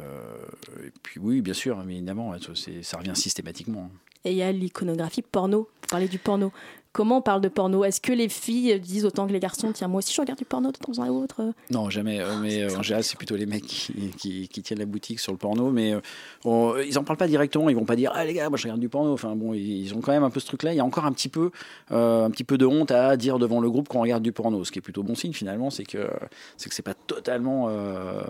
et 0.85 0.91
puis, 1.03 1.19
oui, 1.19 1.41
bien 1.41 1.53
sûr, 1.53 1.83
mais 1.85 1.95
évidemment, 1.95 2.33
ça 2.81 2.97
revient 2.97 3.15
systématiquement. 3.15 3.89
Et 4.23 4.31
il 4.31 4.37
y 4.37 4.41
a 4.41 4.51
l'iconographie 4.51 5.21
porno. 5.21 5.69
Vous 5.81 5.87
parlez 5.89 6.07
du 6.07 6.17
porno. 6.17 6.51
Comment 6.95 7.17
on 7.17 7.21
parle 7.21 7.41
de 7.41 7.49
porno? 7.49 7.83
Est-ce 7.83 7.99
que 7.99 8.13
les 8.13 8.29
filles 8.29 8.79
disent 8.79 9.03
autant 9.03 9.27
que 9.27 9.33
les 9.33 9.41
garçons 9.41 9.69
Tiens, 9.73 9.89
moi 9.89 9.97
aussi 9.97 10.13
je 10.13 10.21
regarde 10.21 10.39
du 10.39 10.45
porno 10.45 10.71
de 10.71 10.77
temps 10.77 11.03
à 11.03 11.09
autre? 11.09 11.41
Non, 11.69 11.89
jamais. 11.89 12.21
euh, 12.21 12.37
mais 12.41 12.63
euh, 12.63 12.77
en 12.77 12.81
général, 12.83 13.03
c'est 13.03 13.17
plutôt 13.17 13.35
les 13.35 13.45
mecs 13.45 13.65
qui, 13.65 13.91
qui- 14.17 14.47
qui 14.47 14.61
tiennent 14.63 14.79
la 14.79 14.85
boutique 14.85 15.19
sur 15.19 15.33
le 15.33 15.37
porno. 15.37 15.71
Mais 15.71 15.93
euh, 15.93 15.99
on- 16.45 16.75
ils 16.77 16.97
en 16.97 17.03
parlent 17.03 17.17
pas 17.17 17.27
directement. 17.27 17.67
Ils 17.69 17.75
vont 17.75 17.83
pas 17.83 17.97
dire 17.97 18.13
Ah 18.15 18.23
les 18.23 18.33
gars, 18.33 18.47
moi 18.47 18.57
je 18.57 18.63
regarde 18.63 18.79
du 18.79 18.87
porno. 18.87 19.11
Enfin 19.11 19.35
bon, 19.35 19.53
ils, 19.53 19.93
ont 19.93 19.99
quand 19.99 20.13
même 20.13 20.23
un 20.23 20.29
peu 20.29 20.39
ce 20.39 20.45
truc-là. 20.47 20.71
Il 20.73 20.77
y 20.77 20.79
a 20.79 20.85
encore 20.85 21.03
un 21.05 21.11
petit 21.11 21.27
peu, 21.27 21.51
euh, 21.91 22.23
un 22.23 22.29
petit 22.31 22.45
peu 22.45 22.57
de 22.57 22.65
honte 22.65 22.91
à 22.91 23.17
dire 23.17 23.39
devant 23.39 23.59
le 23.59 23.69
groupe 23.69 23.89
qu'on 23.89 23.99
regarde 23.99 24.23
du 24.23 24.31
porno. 24.31 24.63
Ce 24.63 24.71
qui 24.71 24.79
est 24.79 24.81
plutôt 24.81 25.03
bon 25.03 25.15
signe 25.15 25.33
finalement, 25.33 25.69
c'est 25.69 25.83
que 25.83 26.07
c'est 26.55 26.69
que 26.69 26.75
c'est 26.75 26.81
pas 26.81 26.93
totalement 26.93 27.67
euh, 27.69 28.21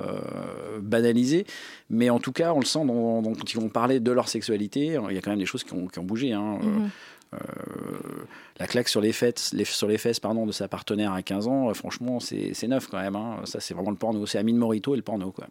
banalisé. 0.82 1.46
Mais 1.92 2.10
en 2.10 2.20
tout 2.20 2.32
cas, 2.32 2.54
on 2.54 2.60
le 2.60 2.66
sent 2.66 2.84
dans, 2.86 3.22
dans- 3.22 3.34
quand 3.36 3.54
ils 3.54 3.60
vont 3.60 3.70
parler 3.70 4.00
de 4.00 4.12
leur 4.12 4.28
sexualité. 4.28 4.98
Il 5.10 5.14
y 5.16 5.18
a 5.20 5.22
quand 5.22 5.30
même 5.30 5.40
des 5.40 5.46
choses 5.46 5.64
qui 5.64 5.74
ont, 5.74 5.86
qui 5.88 6.00
ont 6.00 6.04
bougé. 6.04 6.34
hein. 6.34 6.58
Mhm. 6.62 6.90
Euh, 7.36 8.26
la 8.60 8.68
claque 8.68 8.88
sur 8.88 9.02
les, 9.02 9.12
fesses, 9.12 9.54
les- 9.54 9.66
sur 9.66 9.88
les 9.88 9.98
fesses 9.98 10.20
pardon, 10.20 10.46
de 10.46 10.52
sa 10.52 10.68
partenaire 10.68 11.12
à 11.14 11.22
15 11.22 11.48
ans, 11.48 11.70
euh, 11.70 11.74
franchement, 11.74 12.20
c'est 12.20 12.68
neuf 12.68 12.88
quand 12.88 13.00
même. 13.00 13.16
hein. 13.16 13.38
Ça, 13.46 13.60
c'est 13.60 13.74
vraiment 13.74 13.92
le 13.92 13.98
porno. 13.98 14.26
C'est 14.26 14.38
Amine 14.38 14.58
Morito 14.58 14.94
et 14.94 14.98
le 14.98 15.04
porno. 15.04 15.32
Quoi. 15.32 15.46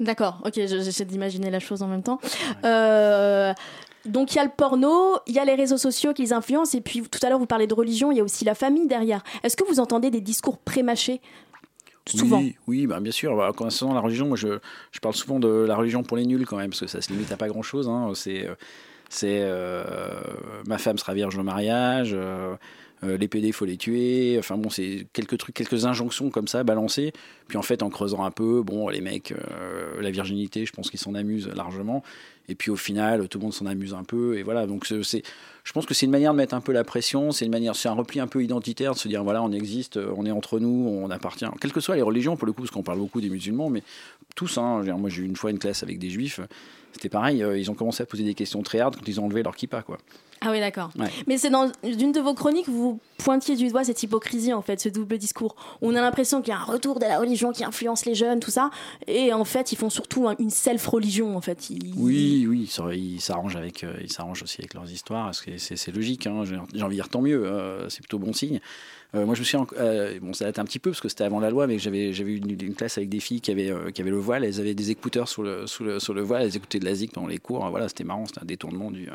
D'accord, 0.00 0.40
ok, 0.44 0.54
je- 0.56 0.66
j'essaie 0.66 1.04
d'imaginer 1.04 1.50
la 1.50 1.60
chose 1.60 1.82
en 1.82 1.86
même 1.88 2.02
temps. 2.02 2.20
Euh, 2.64 3.52
donc 4.04 4.32
il 4.32 4.36
y 4.36 4.38
a 4.38 4.44
le 4.44 4.50
porno, 4.54 5.16
il 5.26 5.34
y 5.34 5.38
a 5.38 5.44
les 5.44 5.54
réseaux 5.54 5.78
sociaux 5.78 6.12
qui 6.12 6.22
les 6.22 6.32
influencent, 6.32 6.76
et 6.76 6.80
puis 6.80 7.02
tout 7.02 7.20
à 7.22 7.28
l'heure 7.30 7.38
vous 7.38 7.46
parlez 7.46 7.66
de 7.66 7.74
religion, 7.74 8.10
il 8.12 8.18
y 8.18 8.20
a 8.20 8.24
aussi 8.24 8.44
la 8.44 8.54
famille 8.54 8.86
derrière. 8.86 9.22
Est-ce 9.42 9.56
que 9.56 9.64
vous 9.64 9.80
entendez 9.80 10.10
des 10.10 10.20
discours 10.20 10.58
prémâchés? 10.58 11.20
Souvent. 12.06 12.38
Oui, 12.40 12.54
oui 12.66 12.86
bah, 12.86 13.00
bien 13.00 13.12
sûr. 13.12 13.34
Bah, 13.34 13.50
concernant 13.56 13.94
la 13.94 14.00
religion, 14.00 14.26
moi, 14.26 14.36
je, 14.36 14.58
je 14.92 15.00
parle 15.00 15.14
souvent 15.14 15.38
de 15.40 15.48
la 15.48 15.74
religion 15.74 16.02
pour 16.02 16.18
les 16.18 16.26
nuls 16.26 16.44
quand 16.44 16.58
même, 16.58 16.68
parce 16.70 16.80
que 16.80 16.86
ça 16.86 17.00
se 17.00 17.10
limite 17.10 17.32
à 17.32 17.38
pas 17.38 17.48
grand-chose. 17.48 17.88
hein. 17.88 18.10
C'est, 18.14 18.46
euh, 18.46 18.54
c'est 19.14 19.40
euh, 19.42 20.10
ma 20.66 20.78
femme 20.78 20.98
sera 20.98 21.14
vierge 21.14 21.36
au 21.38 21.42
mariage. 21.42 22.10
euh, 22.14 22.54
euh, 23.02 23.16
les 23.18 23.28
PD, 23.28 23.52
faut 23.52 23.64
les 23.66 23.76
tuer. 23.76 24.36
Enfin 24.38 24.56
bon, 24.56 24.70
c'est 24.70 25.06
quelques 25.12 25.36
trucs, 25.38 25.54
quelques 25.54 25.84
injonctions 25.84 26.30
comme 26.30 26.48
ça 26.48 26.64
balancées. 26.64 27.12
Puis 27.48 27.58
en 27.58 27.62
fait, 27.62 27.82
en 27.82 27.90
creusant 27.90 28.24
un 28.24 28.30
peu, 28.30 28.62
bon, 28.62 28.88
les 28.88 29.00
mecs, 29.02 29.34
la 30.00 30.10
virginité, 30.10 30.64
je 30.64 30.72
pense 30.72 30.90
qu'ils 30.90 31.00
s'en 31.00 31.14
amusent 31.14 31.48
largement. 31.54 32.02
Et 32.48 32.54
puis 32.54 32.70
au 32.70 32.76
final, 32.76 33.28
tout 33.28 33.38
le 33.38 33.42
monde 33.44 33.52
s'en 33.52 33.66
amuse 33.66 33.92
un 33.94 34.04
peu. 34.04 34.38
Et 34.38 34.42
voilà, 34.42 34.66
donc 34.66 34.86
c'est- 34.86 35.22
je 35.64 35.72
pense 35.72 35.84
que 35.86 35.92
c'est 35.94 36.06
une 36.06 36.12
manière 36.12 36.32
de 36.32 36.38
mettre 36.38 36.54
un 36.54 36.60
peu 36.62 36.72
la 36.72 36.84
pression. 36.84 37.30
C'est 37.30 37.44
une 37.44 37.50
manière, 37.50 37.76
c'est 37.76 37.88
un 37.88 37.94
repli 37.94 38.20
un 38.20 38.26
peu 38.26 38.42
identitaire 38.42 38.94
de 38.94 38.98
se 38.98 39.08
dire 39.08 39.22
voilà, 39.22 39.42
on 39.42 39.52
existe, 39.52 39.98
on 39.98 40.24
est 40.24 40.30
entre 40.30 40.58
nous, 40.58 40.88
on 40.88 41.10
appartient. 41.10 41.46
Quelles 41.60 41.72
que 41.72 41.80
soient 41.80 41.96
les 41.96 42.02
religions, 42.02 42.36
pour 42.36 42.46
le 42.46 42.52
coup, 42.52 42.62
parce 42.62 42.70
qu'on 42.70 42.82
parle 42.82 42.98
beaucoup 42.98 43.20
des 43.20 43.28
musulmans, 43.30 43.68
mais 43.70 43.82
tous. 44.34 44.56
Hein, 44.56 44.82
moi, 44.98 45.10
j'ai 45.10 45.22
eu 45.22 45.26
une 45.26 45.36
fois 45.36 45.50
une 45.50 45.58
classe 45.58 45.82
avec 45.82 45.98
des 45.98 46.10
juifs. 46.10 46.40
C'était 46.94 47.08
pareil. 47.08 47.42
euh, 47.42 47.58
ils 47.58 47.70
ont 47.70 47.74
commencé 47.74 48.02
à 48.02 48.06
poser 48.06 48.24
des 48.24 48.34
questions 48.34 48.62
très 48.62 48.80
hardes 48.80 48.96
quand 48.96 49.06
ils 49.06 49.20
ont 49.20 49.24
enlevé 49.26 49.42
leur 49.42 49.54
kippa, 49.56 49.82
quoi. 49.82 49.98
Ah 50.46 50.50
oui, 50.50 50.60
d'accord. 50.60 50.90
Ouais. 50.98 51.08
Mais 51.26 51.38
c'est 51.38 51.48
dans 51.48 51.70
une 51.82 52.12
de 52.12 52.20
vos 52.20 52.34
chroniques, 52.34 52.68
vous 52.68 53.00
pointiez 53.18 53.56
du 53.56 53.68
doigt 53.68 53.82
cette 53.84 54.02
hypocrisie, 54.02 54.52
en 54.52 54.60
fait, 54.60 54.78
ce 54.78 54.90
double 54.90 55.16
discours. 55.16 55.56
On 55.80 55.94
a 55.96 56.00
l'impression 56.02 56.42
qu'il 56.42 56.52
y 56.52 56.56
a 56.56 56.60
un 56.60 56.64
retour 56.64 56.98
de 57.00 57.04
la 57.06 57.18
religion 57.18 57.50
qui 57.52 57.64
influence 57.64 58.04
les 58.04 58.14
jeunes, 58.14 58.40
tout 58.40 58.50
ça. 58.50 58.70
Et 59.06 59.32
en 59.32 59.44
fait, 59.44 59.72
ils 59.72 59.76
font 59.76 59.88
surtout 59.88 60.28
un- 60.28 60.34
une 60.38 60.50
self-religion, 60.50 61.34
en 61.36 61.40
fait. 61.40 61.70
Ils- 61.70 61.94
Oui, 61.96 62.46
oui, 62.46 62.66
ça- 62.66 62.92
ils 62.94 63.20
s'arrangent 63.22 63.56
avec, 63.56 63.84
euh, 63.84 63.94
ils 64.02 64.12
s'arrangent 64.12 64.42
aussi 64.42 64.60
avec 64.60 64.74
leurs 64.74 64.90
histoires. 64.90 65.30
que 65.44 65.56
C'est 65.56 65.94
logique. 65.94 66.26
hein, 66.26 66.42
J'ai 66.44 66.56
j'ai 66.74 66.82
envie 66.82 66.96
de 66.96 67.00
dire 67.00 67.08
tant 67.08 67.22
mieux. 67.22 67.46
euh, 67.46 67.88
c'est 67.88 68.00
plutôt 68.00 68.18
bon 68.18 68.32
signe. 68.34 68.60
Euh, 69.14 69.24
moi, 69.26 69.34
je 69.34 69.40
me 69.40 69.44
suis, 69.44 69.56
bon, 70.20 70.32
ça 70.32 70.44
date 70.46 70.58
un 70.58 70.64
petit 70.64 70.78
peu 70.78 70.90
parce 70.90 71.00
que 71.00 71.08
c'était 71.08 71.24
avant 71.24 71.40
la 71.40 71.50
loi, 71.50 71.66
mais 71.66 71.78
j'avais, 71.78 72.10
eu 72.10 72.36
une, 72.36 72.50
une 72.50 72.74
classe 72.74 72.98
avec 72.98 73.08
des 73.08 73.20
filles 73.20 73.40
qui 73.40 73.50
avaient, 73.50 73.70
euh, 73.70 73.90
qui 73.90 74.00
avaient 74.02 74.10
le 74.10 74.18
voile. 74.18 74.44
Elles 74.44 74.60
avaient 74.60 74.74
des 74.74 74.90
écouteurs 74.90 75.28
sur 75.28 75.42
le, 75.42 75.66
sous 75.66 75.84
le, 75.84 76.00
sur 76.00 76.14
le 76.14 76.22
voile. 76.22 76.42
Elles 76.42 76.56
écoutaient 76.56 76.80
de 76.80 76.84
la 76.84 76.94
zik 76.94 77.12
pendant 77.12 77.28
les 77.28 77.38
cours. 77.38 77.68
Voilà, 77.70 77.88
c'était 77.88 78.04
marrant. 78.04 78.26
C'était 78.26 78.42
un 78.42 78.46
détournement 78.46 78.90
du. 78.90 79.08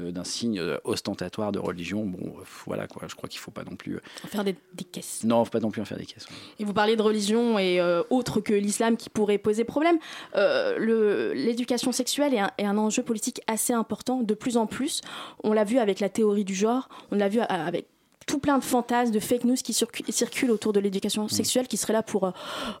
euh, 0.00 0.10
d'un 0.10 0.24
signe 0.24 0.58
euh, 0.58 0.76
ostentatoire 0.82 1.52
de 1.52 1.60
religion. 1.60 2.04
Bon, 2.04 2.18
euh, 2.38 2.42
voilà 2.66 2.88
quoi. 2.88 3.04
Je 3.08 3.14
crois 3.14 3.28
qu'il 3.28 3.38
faut 3.38 3.52
pas 3.52 3.62
non 3.62 3.76
plus. 3.76 3.94
euh, 3.96 4.00
Faire 4.26 4.42
des, 4.42 4.56
des 4.74 4.82
caisses. 4.84 5.22
Non, 5.24 5.44
faut 5.44 5.52
pas 5.52 5.60
non 5.60 5.70
plus 5.70 5.80
en 5.82 5.84
faire 5.84 5.98
des 5.98 6.04
caisses. 6.06 6.26
ouais. 6.26 6.36
Et 6.58 6.64
vous 6.64 6.72
parlez 6.72 6.96
de 6.96 7.02
religion 7.02 7.58
et 7.60 7.80
euh, 7.80 8.02
autre 8.10 8.40
que 8.40 8.52
l'islam 8.54 8.96
qui 8.96 9.08
pourrait 9.08 9.38
poser 9.38 9.62
problème. 9.64 9.98
Euh, 10.34 11.32
L'éducation 11.34 11.92
sexuelle 11.92 12.34
est 12.34 12.40
un, 12.40 12.50
est 12.58 12.64
un 12.64 12.76
enjeu 12.76 13.02
politique 13.04 13.40
assez 13.46 13.72
important, 13.72 14.22
de 14.22 14.34
plus 14.34 14.56
en 14.56 14.66
plus. 14.66 15.00
On 15.44 15.52
l'a 15.52 15.62
vu 15.64 15.78
avec 15.78 16.00
la 16.00 16.08
théorie 16.08 16.44
du 16.44 16.54
genre, 16.54 16.88
on 17.12 17.16
l'a 17.16 17.28
vu 17.28 17.38
avec 17.40 17.86
tout 18.26 18.38
plein 18.38 18.58
de 18.58 18.64
fantasmes, 18.64 19.12
de 19.12 19.20
fake 19.20 19.44
news 19.44 19.56
qui 19.56 19.72
circu- 19.72 20.10
circulent 20.10 20.50
autour 20.50 20.72
de 20.72 20.80
l'éducation 20.80 21.28
sexuelle, 21.28 21.68
qui 21.68 21.76
seraient 21.76 21.92
là 21.92 22.02
pour, 22.02 22.24
euh, 22.24 22.30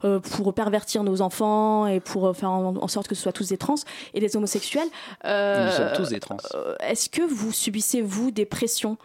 euh, 0.04 0.20
pour 0.20 0.52
pervertir 0.54 1.04
nos 1.04 1.20
enfants 1.20 1.86
et 1.86 2.00
pour 2.00 2.26
euh, 2.26 2.32
faire 2.32 2.50
en, 2.50 2.76
en 2.76 2.88
sorte 2.88 3.08
que 3.08 3.14
ce 3.14 3.22
soit 3.22 3.32
tous 3.32 3.48
des 3.48 3.58
trans 3.58 3.74
et 4.14 4.20
des 4.20 4.36
homosexuels. 4.36 4.88
Euh, 5.24 5.66
Nous 5.66 5.72
sommes 5.72 5.92
tous 5.96 6.08
des 6.10 6.20
trans. 6.20 6.36
Est-ce 6.80 7.08
que 7.08 7.22
vous 7.22 7.52
subissez, 7.52 8.02
vous, 8.02 8.30
des 8.30 8.46
pressions? 8.46 8.96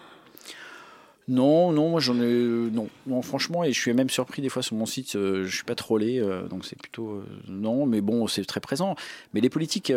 Non, 1.27 1.71
non, 1.71 1.89
moi 1.89 1.99
j'en 1.99 2.19
ai. 2.19 2.25
Non, 2.71 2.87
non, 3.05 3.21
franchement, 3.21 3.63
et 3.63 3.71
je 3.71 3.79
suis 3.79 3.93
même 3.93 4.09
surpris 4.09 4.41
des 4.41 4.49
fois 4.49 4.63
sur 4.63 4.75
mon 4.75 4.87
site, 4.87 5.15
euh, 5.15 5.45
je 5.45 5.55
suis 5.57 5.63
pas 5.63 5.75
trollé, 5.75 6.19
euh, 6.19 6.47
donc 6.47 6.65
c'est 6.65 6.75
plutôt. 6.75 7.09
euh, 7.09 7.23
non, 7.47 7.85
mais 7.85 8.01
bon, 8.01 8.25
c'est 8.25 8.43
très 8.45 8.59
présent. 8.59 8.95
Mais 9.35 9.39
les 9.39 9.49
politiques, 9.49 9.89
il 9.89 9.93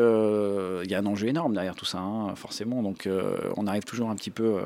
y 0.90 0.94
a 0.94 0.98
un 0.98 1.06
enjeu 1.06 1.28
énorme 1.28 1.54
derrière 1.54 1.74
tout 1.74 1.86
ça, 1.86 2.00
hein, 2.00 2.34
forcément, 2.34 2.82
donc 2.82 3.08
on 3.56 3.66
arrive 3.66 3.84
toujours 3.84 4.10
un 4.10 4.14
petit 4.14 4.30
peu. 4.30 4.58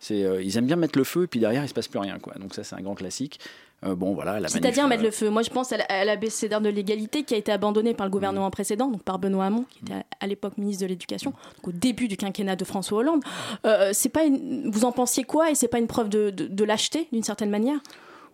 C'est, 0.00 0.22
euh, 0.24 0.42
ils 0.42 0.56
aiment 0.56 0.66
bien 0.66 0.76
mettre 0.76 0.98
le 0.98 1.04
feu, 1.04 1.24
et 1.24 1.26
puis 1.26 1.40
derrière, 1.40 1.62
il 1.64 1.68
se 1.68 1.74
passe 1.74 1.88
plus 1.88 1.98
rien, 1.98 2.18
quoi. 2.18 2.34
Donc 2.40 2.54
ça, 2.54 2.64
c'est 2.64 2.74
un 2.76 2.80
grand 2.80 2.94
classique. 2.94 3.38
Euh, 3.84 3.94
bon, 3.94 4.12
voilà, 4.12 4.40
la 4.40 4.48
C'est-à-dire 4.48 4.88
manif, 4.88 4.88
mettre 4.88 5.02
euh, 5.02 5.06
le 5.06 5.10
feu. 5.12 5.30
Moi, 5.30 5.42
je 5.42 5.50
pense 5.50 5.72
à 5.72 5.76
la- 5.76 5.84
à 5.84 6.04
l'abécédaire 6.04 6.60
de 6.60 6.68
l'égalité 6.68 7.22
qui 7.22 7.34
a 7.34 7.36
été 7.36 7.52
abandonné 7.52 7.94
par 7.94 8.06
le 8.06 8.10
gouvernement 8.10 8.50
précédent, 8.50 8.88
donc 8.88 9.04
par 9.04 9.20
Benoît 9.20 9.44
Hamon, 9.46 9.64
qui 9.70 9.78
était 9.84 9.92
à, 9.94 10.04
à 10.20 10.26
l'époque 10.26 10.58
ministre 10.58 10.82
de 10.82 10.88
l'Éducation, 10.88 11.32
au 11.62 11.70
début 11.70 12.08
du 12.08 12.16
quinquennat 12.16 12.56
de 12.56 12.64
François 12.64 12.98
Hollande. 12.98 13.22
Euh, 13.66 13.90
c'est 13.92 14.08
pas 14.08 14.24
une- 14.24 14.68
Vous 14.70 14.84
en 14.84 14.90
pensiez 14.90 15.22
quoi 15.22 15.50
Et 15.52 15.54
c'est 15.54 15.68
pas 15.68 15.78
une 15.78 15.86
preuve 15.86 16.08
de, 16.08 16.30
de- 16.30 16.46
de 16.48 16.64
lâcheté, 16.64 17.06
d'une 17.12 17.22
certaine 17.22 17.50
manière? 17.50 17.78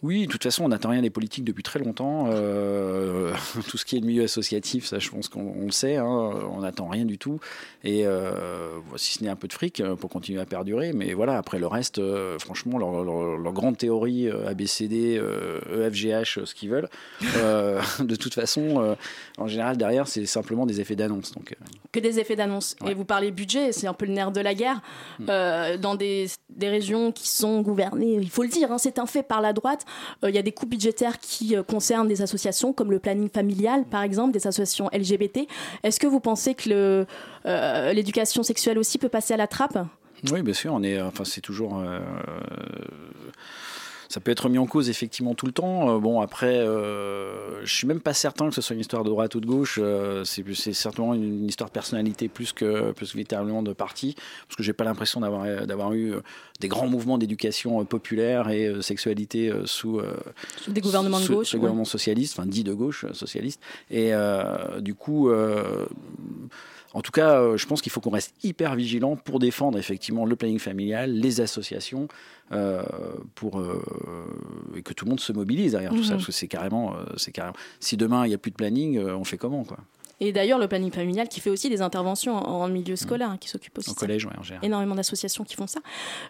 Oui, 0.05 0.27
de 0.27 0.31
toute 0.33 0.43
façon, 0.43 0.64
on 0.64 0.69
n'attend 0.69 0.90
rien 0.90 1.01
des 1.01 1.09
politiques 1.09 1.45
depuis 1.45 1.62
très 1.62 1.79
longtemps. 1.79 2.27
Euh, 2.29 3.33
tout 3.69 3.79
ce 3.79 3.85
qui 3.87 3.97
est 3.97 4.01
le 4.01 4.07
milieu 4.07 4.25
associatif, 4.25 4.85
ça, 4.85 4.99
je 4.99 5.09
pense 5.09 5.29
qu'on 5.31 5.40
on 5.59 5.64
le 5.64 5.71
sait. 5.73 5.97
hein, 5.97 6.05
on 6.07 6.61
n'attend 6.61 6.88
rien 6.88 7.07
du 7.07 7.17
tout. 7.17 7.40
Et 7.85 8.07
euh, 8.07 8.81
si 8.97 9.14
ce 9.14 9.25
n'est 9.25 9.31
un 9.31 9.37
peu 9.37 9.49
de 9.49 9.55
fric 9.55 9.81
euh, 9.81 9.97
pour 9.97 10.11
continuer 10.11 10.40
à 10.40 10.45
perdurer. 10.47 10.93
Mais 10.93 11.14
voilà, 11.14 11.38
après 11.38 11.59
le 11.59 11.67
reste, 11.67 11.99
euh, 11.99 12.38
franchement, 12.38 12.79
leur, 12.79 13.03
leur- 13.03 13.38
leur 13.38 13.53
grande 13.55 13.79
théorie, 13.79 14.29
ABCD, 14.31 15.19
EFGH, 15.73 16.38
euh, 16.38 16.45
ce 16.45 16.55
qu'ils 16.55 16.69
veulent, 16.69 16.88
de 17.23 18.17
toute 18.17 18.35
façon, 18.35 18.97
en 19.38 19.47
général, 19.49 19.77
derrière, 19.79 20.07
c'est 20.07 20.27
simplement 20.27 20.67
des 20.67 20.81
effets 20.83 20.97
d'annonce. 20.97 21.33
Donc, 21.33 21.57
que 21.93 22.01
des 22.01 22.19
effets 22.21 22.37
d'annonce. 22.37 22.77
Et 22.87 22.93
vous 22.93 23.07
parlez 23.07 23.31
budget, 23.31 23.73
c'est 23.73 23.87
un 23.87 23.95
peu 23.95 24.05
le 24.05 24.12
nerf 24.12 24.33
de 24.33 24.40
la 24.40 24.55
guerre. 24.55 24.83
Euh, 25.31 25.79
dans 25.79 25.95
des, 25.95 26.27
des 26.51 26.69
régions 26.69 27.11
qui 27.12 27.29
sont 27.29 27.62
gouvernées, 27.62 28.14
il 28.21 28.29
faut 28.31 28.43
le 28.43 28.49
dire, 28.51 28.71
hein, 28.71 28.79
c'est 28.79 28.99
un 28.99 29.07
fait 29.07 29.23
par 29.23 29.40
la 29.40 29.53
droite, 29.53 29.85
euh, 30.22 30.30
il 30.30 30.35
y 30.35 30.38
a 30.38 30.42
des 30.42 30.52
coupes 30.52 30.70
budgétaires 30.70 31.18
qui 31.18 31.57
euh, 31.57 31.62
concernent 31.62 32.09
des 32.09 32.22
associations 32.22 32.72
comme 32.72 32.90
le 32.90 32.98
planning 32.98 33.28
familial, 33.28 33.85
par 33.85 34.02
exemple, 34.02 34.33
des 34.33 34.46
associations 34.46 34.88
LGBT. 34.92 35.46
Est-ce 35.83 36.00
que 36.00 36.07
vous 36.07 36.20
pensez 36.20 36.54
que 36.54 37.07
euh, 37.46 37.92
l'éducation 37.92 38.42
sexuelle 38.42 38.78
aussi 38.78 38.98
peut 38.98 39.09
passer 39.09 39.35
à 39.35 39.37
la 39.37 39.46
trappe? 39.46 39.78
Oui, 40.33 40.42
bien 40.42 40.54
sûr, 40.54 40.72
on 40.72 40.83
est, 40.83 41.00
enfin, 41.00 41.24
c'est 41.24 41.42
toujours. 41.42 41.83
Euh, 44.14 44.14
ça 44.14 44.20
peut 44.20 44.31
être 44.31 44.48
mis 44.48 44.59
en 44.59 44.66
cause 44.66 44.88
effectivement 44.90 45.35
tout 45.35 45.46
le 45.46 45.53
temps. 45.53 45.96
Euh, 45.96 45.98
bon, 45.98 46.20
après, 46.20 46.59
euh, 46.59 47.64
je 47.64 47.74
suis 47.74 47.87
même 47.87 48.00
pas 48.00 48.14
certain 48.14 48.48
que 48.48 48.55
ce 48.55 48.61
soit 48.62 48.74
une 48.74 48.81
histoire 48.81 49.03
de 49.03 49.09
droite 49.11 49.35
ou 49.35 49.40
de 49.40 49.46
gauche. 49.46 49.79
Euh, 49.83 50.22
c'est, 50.24 50.44
c'est 50.55 50.72
certainement 50.72 51.14
une 51.14 51.48
histoire 51.48 51.68
de 51.68 51.74
personnalité 51.74 52.29
plus 52.29 52.53
que, 52.53 52.92
plus 52.92 53.09
que 53.11 53.16
véritablement 53.16 53.62
de 53.62 53.72
parti, 53.72 54.14
parce 54.46 54.57
que 54.57 54.62
j'ai 54.62 54.72
pas 54.72 54.85
l'impression 54.85 55.20
d'avoir, 55.20 55.66
d'avoir 55.66 55.92
eu 55.94 56.12
euh, 56.14 56.20
des 56.61 56.68
grands 56.68 56.87
mouvements 56.87 57.18
d'éducation 57.18 57.81
euh, 57.81 57.85
populaire 57.85 58.48
et 58.50 58.66
euh, 58.66 58.83
sexualité 58.83 59.50
euh, 59.50 59.66
sous, 59.66 59.98
euh, 59.98 60.16
Sous 60.61 60.70
des 60.72 60.81
gouvernements 60.81 61.18
de 61.18 61.24
sous- 61.24 61.35
gauche, 61.35 61.48
sous 61.48 61.57
ouais. 61.57 61.61
gouvernements 61.61 61.85
socialistes, 61.85 62.38
enfin 62.38 62.46
dit 62.46 62.62
de 62.64 62.72
gauche, 62.72 63.05
euh, 63.05 63.12
socialiste. 63.14 63.61
Et 63.90 64.14
euh, 64.14 64.81
du 64.81 64.94
coup. 64.94 65.31
En 66.94 67.02
tout 67.02 67.12
cas, 67.12 67.38
euh, 67.40 67.57
je 67.59 67.66
pense 67.66 67.83
qu'il 67.83 67.92
faut 67.92 68.00
qu'on 68.00 68.11
reste 68.11 68.35
hyper 68.42 68.74
vigilant 68.76 69.16
pour 69.16 69.38
défendre 69.40 69.78
effectivement 69.78 70.24
le 70.24 70.37
planning 70.37 70.59
familial, 70.59 71.12
les 71.12 71.40
associations, 71.40 72.09
euh, 72.52 72.83
pour 73.35 73.59
euh, 73.61 73.83
et 74.76 74.83
que 74.83 74.92
tout 74.94 75.04
le 75.04 75.11
monde 75.11 75.20
se 75.20 75.33
mobilise 75.33 75.72
derrière 75.72 75.90
tout 75.92 76.02
ça, 76.04 76.11
Mhm. 76.12 76.16
parce 76.18 76.26
que 76.26 76.33
c'est 76.33 76.48
carrément, 76.48 76.94
c'est 77.16 77.33
carrément. 77.33 77.57
Si 77.80 77.96
demain 77.96 78.24
il 78.24 78.28
n'y 78.28 78.35
a 78.35 78.38
plus 78.38 78.50
de 78.52 78.57
planning, 78.57 78.98
on 79.00 79.24
fait 79.24 79.37
comment 79.38 79.64
quoi? 79.64 79.78
Et 80.27 80.33
d'ailleurs, 80.33 80.59
le 80.59 80.69
planning 80.69 80.91
familial 80.91 81.29
qui 81.29 81.41
fait 81.41 81.51
aussi 81.51 81.69
des 81.69 81.83
interventions 81.83 82.35
en, 82.37 82.67
milieu 82.69 82.97
scolaire, 82.97 83.31
hein, 83.31 83.37
qui 83.39 83.49
s'occupe 83.49 83.77
aussi 83.79 83.91
Au 83.91 83.95
collège, 83.95 84.25
ouais, 84.25 84.33
en 84.39 84.43
général. 84.43 84.65
énormément 84.65 84.95
d'associations 84.95 85.45
qui 85.45 85.55
font 85.55 85.67
ça. 85.67 85.81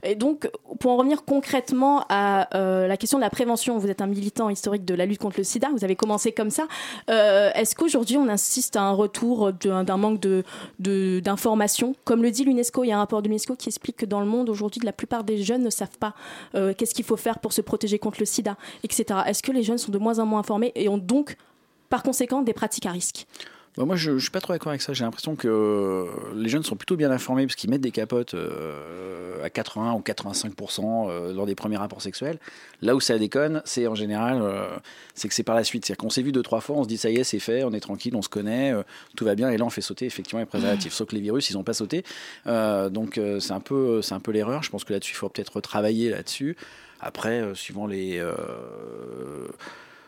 Et 0.03 0.15
donc, 0.17 0.51
pour 0.81 0.91
en 0.93 0.97
revenir 0.97 1.25
concrètement 1.25 2.05
à 2.09 2.55
euh, 2.57 2.87
la 2.89 2.97
question 2.97 3.19
de 3.19 3.23
la 3.23 3.31
prévention, 3.31 3.79
vous 3.79 3.89
êtes 3.89 4.01
un 4.01 4.07
militant 4.07 4.51
historique 4.51 4.85
de 4.85 4.95
la 4.95 5.07
lutte 5.07 5.21
contre 5.21 5.37
le 5.39 5.45
sida, 5.45 5.69
vous 5.73 5.85
avez 5.85 5.97
commencé 5.97 6.33
comme 6.33 6.51
ça. 6.51 6.65
Euh, 7.11 7.51
Est-ce 7.55 7.75
qu'aujourd'hui, 7.77 8.17
on 8.17 8.29
insiste 8.29 8.77
à 8.77 8.83
un 8.83 8.93
retour 8.93 9.53
d'un 9.53 9.97
manque 9.97 10.21
de- 10.21 10.43
de- 10.81 11.21
d'informations? 11.21 11.95
Comme 12.05 12.23
le 12.23 12.31
dit 12.31 12.45
l'UNESCO, 12.45 12.85
il 12.85 12.89
y 12.89 12.93
a 12.93 12.97
un 12.97 13.01
rapport 13.01 13.23
de 13.23 13.29
l'UNESCO 13.29 13.55
qui 13.57 13.69
explique 13.69 13.97
que 13.97 14.07
dans 14.07 14.21
le 14.21 14.27
monde, 14.27 14.49
aujourd'hui, 14.49 14.81
la 14.85 14.93
plupart 14.93 15.25
des 15.25 15.43
jeunes 15.43 15.63
ne 15.63 15.71
savent 15.71 15.99
pas 15.99 16.15
euh, 16.55 16.75
qu'est-ce 16.77 16.95
qu'il 16.95 17.05
faut 17.05 17.17
faire 17.17 17.39
pour 17.39 17.53
se 17.53 17.61
protéger 17.61 17.99
contre 17.99 18.19
le 18.21 18.27
sida, 18.27 18.57
etc. 18.83 19.21
Est-ce 19.27 19.43
que 19.43 19.53
les 19.53 19.63
jeunes 19.63 19.79
sont 19.79 19.93
de 19.93 19.99
moins 19.99 20.19
en 20.19 20.27
moins 20.27 20.41
informés 20.41 20.73
et 20.75 20.89
ont 20.89 20.99
donc, 20.99 21.37
par 21.91 22.03
conséquent, 22.03 22.43
des 22.43 22.53
pratiques 22.55 22.87
à 22.87 22.91
risque? 22.91 23.27
Bah, 23.77 23.85
moi, 23.85 23.97
je, 23.97 24.19
je 24.19 24.23
suis 24.23 24.31
pas 24.31 24.41
trop 24.41 24.53
d'accord 24.53 24.71
avec 24.71 24.83
ça. 24.83 24.93
J'ai 24.93 25.05
l'impression 25.05 25.35
que 25.35 25.49
euh, 25.49 26.05
les 26.37 26.49
jeunes 26.49 26.63
sont 26.63 26.77
plutôt 26.77 26.97
bien 26.97 27.11
informés 27.11 27.45
parce 27.45 27.57
qu'ils 27.57 27.71
mettent 27.71 27.81
des 27.81 27.91
capotes 27.91 28.35
euh, 28.35 29.43
à 29.43 29.51
80 29.51 29.95
ou 29.95 30.01
85 30.01 30.53
euh, 30.79 31.33
lors 31.33 31.45
des 31.45 31.57
premiers 31.57 31.77
rapports 31.77 32.01
sexuels. 32.01 32.39
Là 32.83 32.95
où 32.95 33.01
ça 33.01 33.19
déconne, 33.19 33.63
c'est 33.65 33.89
en 33.89 33.97
général, 33.97 34.41
euh, 34.43 34.77
c'est 35.15 35.27
que 35.27 35.35
c'est 35.35 35.43
par 35.43 35.57
la 35.57 35.65
suite. 35.65 35.85
C'est-à-dire 35.85 36.03
qu'on 36.03 36.11
s'est 36.11 36.23
vu 36.23 36.31
deux 36.31 36.43
trois 36.43 36.61
fois, 36.61 36.77
on 36.77 36.85
se 36.85 36.89
dit 36.89 36.99
ça 36.99 37.11
y 37.11 37.17
est, 37.17 37.25
c'est 37.25 37.41
fait, 37.41 37.65
on 37.65 37.73
est 37.73 37.81
tranquille, 37.81 38.15
on 38.15 38.23
se 38.23 38.29
connaît, 38.29 38.73
tout 39.17 39.25
va 39.25 39.35
bien, 39.35 39.51
et 39.51 39.57
là 39.57 39.65
on 39.65 39.71
fait 39.71 39.81
sauter 39.81 40.07
effectivement 40.07 40.41
les 40.41 40.47
préservatifs. 40.47 40.93
Sauf 40.93 41.09
que 41.09 41.17
les 41.17 41.21
virus, 41.21 41.51
ils 41.51 41.59
ont 41.59 41.65
pas 41.65 41.75
sauté. 41.75 42.05
Donc 42.47 43.21
c'est 43.41 43.53
un 43.53 43.61
peu, 43.61 44.01
un 44.09 44.21
peu 44.21 44.31
l'erreur. 44.31 44.63
Je 44.63 44.71
pense 44.71 44.85
que 44.85 44.93
là-dessus, 44.93 45.15
il 45.15 45.17
faut 45.17 45.29
peut-être 45.29 45.57
retravailler 45.57 46.11
là-dessus. 46.11 46.57
Après, 47.01 47.43
suivant 47.55 47.87
les 47.87 48.23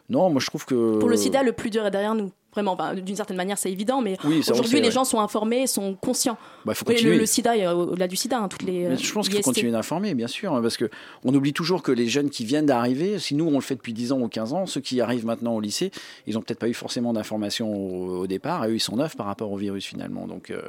non, 0.08 0.30
moi 0.30 0.40
je 0.40 0.46
trouve 0.46 0.64
que 0.64 0.98
Pour 0.98 1.08
le 1.08 1.16
sida, 1.16 1.42
le 1.42 1.52
plus 1.52 1.70
dur 1.70 1.84
est 1.86 1.90
derrière 1.90 2.14
nous. 2.14 2.30
Vraiment, 2.52 2.78
d'une 2.94 3.16
certaine 3.16 3.36
manière, 3.36 3.58
c'est 3.58 3.70
évident, 3.70 4.00
mais 4.00 4.16
Oui, 4.24 4.38
aujourd'hui, 4.48 4.78
les 4.80 4.86
ouais. 4.86 4.90
gens 4.90 5.04
sont 5.04 5.20
informés, 5.20 5.66
sont 5.66 5.94
conscients. 5.94 6.38
Bah, 6.64 6.72
faut 6.72 6.86
continuer. 6.86 7.12
le, 7.12 7.18
le 7.18 7.26
sida, 7.26 7.76
au-delà 7.76 8.08
du 8.08 8.16
sida, 8.16 8.38
hein, 8.38 8.48
toutes 8.48 8.62
les. 8.62 8.88
Mais 8.88 8.94
euh, 8.94 8.96
je 8.96 9.12
pense 9.12 9.28
qu'il 9.28 9.36
faut 9.36 9.42
continuer 9.50 9.72
d'informer, 9.72 10.14
bien 10.14 10.26
sûr, 10.26 10.54
hein, 10.54 10.62
parce 10.62 10.78
que 10.78 10.88
on 11.22 11.34
oublie 11.34 11.52
toujours 11.52 11.82
que 11.82 11.92
les 11.92 12.06
jeunes 12.06 12.30
qui 12.30 12.46
viennent 12.46 12.64
d'arriver, 12.64 13.18
si 13.18 13.34
nous 13.34 13.44
on 13.46 13.56
le 13.56 13.60
fait 13.60 13.74
depuis 13.74 13.92
10 13.92 14.12
ans 14.12 14.20
ou 14.20 14.28
15 14.28 14.54
ans, 14.54 14.64
ceux 14.64 14.80
qui 14.80 15.02
arrivent 15.02 15.26
maintenant 15.26 15.54
au 15.54 15.60
lycée, 15.60 15.90
ils 16.26 16.38
ont 16.38 16.40
peut-être 16.40 16.58
pas 16.60 16.68
eu 16.68 16.74
forcément 16.74 17.12
d'informations 17.12 17.74
au, 17.74 18.20
au 18.20 18.26
départ, 18.26 18.64
et 18.64 18.68
eux 18.70 18.74
ils 18.76 18.80
sont 18.80 18.96
neufs 18.96 19.16
par 19.18 19.26
rapport 19.26 19.52
au 19.52 19.58
virus 19.58 19.84
finalement. 19.84 20.26
Donc 20.26 20.50
euh, 20.50 20.62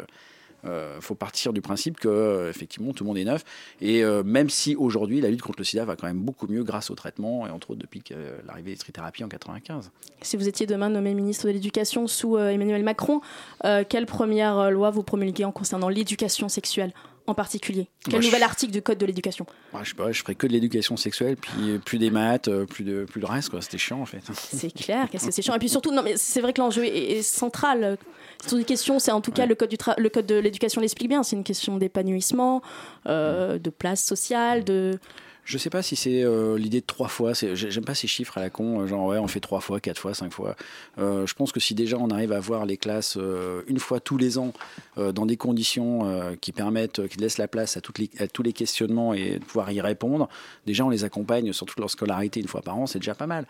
euh, 0.68 1.00
faut 1.02 1.16
partir 1.16 1.54
du 1.54 1.62
principe 1.62 2.00
que 2.00 2.08
euh, 2.08 2.50
effectivement 2.50 2.94
tout 2.94 3.04
le 3.04 3.08
monde 3.08 3.18
est 3.18 3.26
neuf, 3.26 3.44
et 3.82 4.04
euh, 4.04 4.24
même 4.24 4.50
si 4.50 4.76
aujourd'hui 4.76 5.22
la 5.22 5.30
lutte 5.30 5.42
contre 5.42 5.60
le 5.60 5.66
sida 5.66 5.86
va 5.86 5.96
quand 5.96 6.08
même 6.08 6.20
beaucoup 6.20 6.48
mieux 6.48 6.64
grâce 6.64 6.90
au 6.90 6.96
traitement, 6.96 7.48
et 7.48 7.50
entre 7.50 7.72
autres 7.72 7.80
depuis 7.80 8.04
euh, 8.12 8.38
l'arrivée 8.46 8.72
des 8.72 8.78
trithérapies 8.78 9.24
en 9.24 9.30
95. 9.30 9.92
Si 10.22 10.38
vous 10.38 10.48
étiez 10.48 10.66
demain 10.66 10.90
nommé 10.90 11.14
ministre 11.14 11.48
de 11.48 11.52
l'Éducation 11.52 12.08
sous 12.08 12.38
Emmanuel 12.38 12.84
Macron, 12.84 13.22
quelle 13.62 14.06
première 14.06 14.72
loi 14.72 14.90
vous 14.90 15.04
promulguez 15.04 15.46
en 15.46 15.52
concernant 15.52 15.90
l'éducation 15.90 16.50
sexuelle? 16.50 16.92
En 17.28 17.34
particulier 17.36 17.88
Quel 18.10 18.22
je- 18.22 18.28
nouvel 18.28 18.42
article 18.44 18.72
du 18.72 18.82
Code 18.82 18.98
de 18.98 19.06
l'éducation 19.06 19.46
Ouais, 19.74 19.82
je 19.84 19.90
sais 19.90 19.96
pas, 19.96 20.12
je 20.12 20.22
ferais 20.22 20.36
que 20.36 20.48
de 20.48 20.54
l'éducation 20.54 20.98
sexuelle, 20.98 21.36
puis 21.38 21.78
plus 21.86 22.00
des 22.00 22.10
maths, 22.10 22.48
euh, 22.48 22.66
plus 22.66 22.84
de 22.84 23.06
plus 23.06 23.20
le 23.22 23.28
reste, 23.28 23.50
quoi. 23.50 23.62
C'était 23.62 23.78
chiant 23.78 24.02
en 24.02 24.06
fait. 24.06 24.22
C'est 24.34 24.74
clair, 24.74 25.08
qu'est-ce 25.12 25.28
que 25.28 25.32
c'est 25.32 25.42
chiant. 25.42 25.54
Et 25.56 25.60
puis 25.60 25.70
surtout, 25.70 25.92
non, 25.92 26.04
mais 26.04 26.16
c'est 26.18 26.42
vrai 26.42 26.54
que 26.54 26.62
l'enjeu 26.62 26.86
est, 26.86 27.18
est 27.18 27.22
central. 27.22 27.98
C'est 28.46 28.56
une 28.56 28.66
question, 28.66 29.00
c'est 29.00 29.12
en 29.12 29.22
tout 29.22 29.32
cas 29.32 29.46
le 29.46 29.56
code, 29.56 29.70
du 29.70 29.78
tra- 29.78 30.00
le 30.00 30.10
code 30.10 30.26
de 30.26 30.36
l'éducation 30.36 30.80
l'explique 30.82 31.10
bien. 31.10 31.24
C'est 31.24 31.36
une 31.36 31.44
question 31.44 31.78
d'épanouissement, 31.78 32.62
euh, 33.08 33.58
de 33.60 33.70
place 33.70 34.04
sociale, 34.04 34.64
de. 34.64 35.00
Je 35.48 35.58
sais 35.58 35.70
pas 35.70 35.82
si 35.82 35.96
c'est 35.96 36.24
euh, 36.24 36.58
l'idée 36.58 36.82
de 36.82 36.86
trois 36.86 37.08
fois. 37.08 37.32
J'aime 37.32 37.86
pas 37.86 37.96
ces 37.96 38.08
chiffres 38.08 38.38
à 38.38 38.42
la 38.42 38.50
con, 38.50 38.82
euh, 38.82 38.88
genre 38.88 39.06
ouais, 39.06 39.18
on 39.18 39.30
fait 39.30 39.40
trois 39.40 39.62
fois, 39.62 39.80
quatre 39.80 39.98
fois, 39.98 40.14
cinq 40.14 40.34
fois. 40.34 40.58
Euh, 40.98 41.26
je 41.26 41.34
pense 41.36 41.54
que 41.54 41.62
si 41.62 41.74
déjà 41.74 41.98
on 41.98 42.10
arrive 42.10 42.34
à 42.34 42.40
voir 42.42 42.66
les 42.66 42.76
classes 42.76 43.16
euh, 43.16 43.62
une 43.68 43.80
fois 43.80 44.02
tous 44.02 44.18
les 44.18 44.38
ans 44.38 44.52
dans 44.98 45.26
des 45.26 45.38
conditions 45.38 46.36
qui 46.42 46.52
permettent, 46.52 47.08
qui 47.08 47.18
laissent 47.20 47.38
la 47.38 47.48
place 47.48 47.78
à, 47.78 47.82
toutes 47.82 48.00
les, 48.00 48.10
à 48.20 48.28
tous 48.28 48.44
les 48.44 48.52
questionnements 48.52 49.14
et 49.14 49.40
de 49.40 49.46
pouvoir 49.46 49.72
y 49.72 49.80
répondre, 49.80 50.28
déjà 50.66 50.84
on 50.84 50.90
les 50.90 51.06
accompagne 51.06 51.54
sur 51.54 51.66
toute 51.66 51.80
leur 51.80 51.90
scolarité 51.90 52.42
une 52.42 52.48
fois 52.48 52.62
par 52.62 52.78
an, 52.78 52.88
c'est 52.88 53.00
déjà 53.00 53.16
pas 53.16 53.28
mal. 53.28 53.46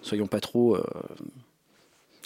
Soyons 0.00 0.28
pas 0.28 0.40
trop 0.40 0.78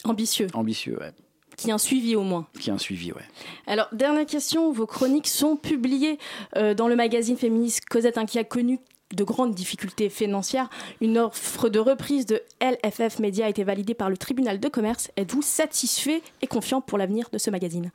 ambitieux, 0.04 0.46
ambitieux, 0.52 0.98
ouais. 1.00 1.12
qui 1.56 1.70
a 1.70 1.74
un 1.74 1.78
suivi 1.78 2.16
au 2.16 2.22
moins. 2.22 2.46
Qui 2.60 2.70
a 2.70 2.74
un 2.74 2.78
suivi, 2.78 3.12
ouais. 3.12 3.24
Alors, 3.66 3.88
dernière 3.92 4.26
question, 4.26 4.70
vos 4.72 4.86
chroniques 4.86 5.28
sont 5.28 5.56
publiées 5.56 6.18
euh, 6.56 6.74
dans 6.74 6.88
le 6.88 6.96
magazine 6.96 7.36
féministe 7.36 7.86
Cosette, 7.86 8.18
hein, 8.18 8.26
qui 8.26 8.38
a 8.38 8.44
connu 8.44 8.78
de 9.14 9.24
grandes 9.24 9.54
difficultés 9.54 10.08
financières. 10.08 10.68
Une 11.00 11.18
offre 11.18 11.68
de 11.68 11.78
reprise 11.78 12.26
de 12.26 12.42
LFF 12.60 13.18
Média 13.18 13.46
a 13.46 13.48
été 13.48 13.64
validée 13.64 13.94
par 13.94 14.10
le 14.10 14.16
tribunal 14.16 14.60
de 14.60 14.68
commerce. 14.68 15.10
Êtes-vous 15.16 15.42
satisfait 15.42 16.22
et 16.42 16.46
confiant 16.46 16.80
pour 16.80 16.98
l'avenir 16.98 17.28
de 17.32 17.38
ce 17.38 17.50
magazine? 17.50 17.90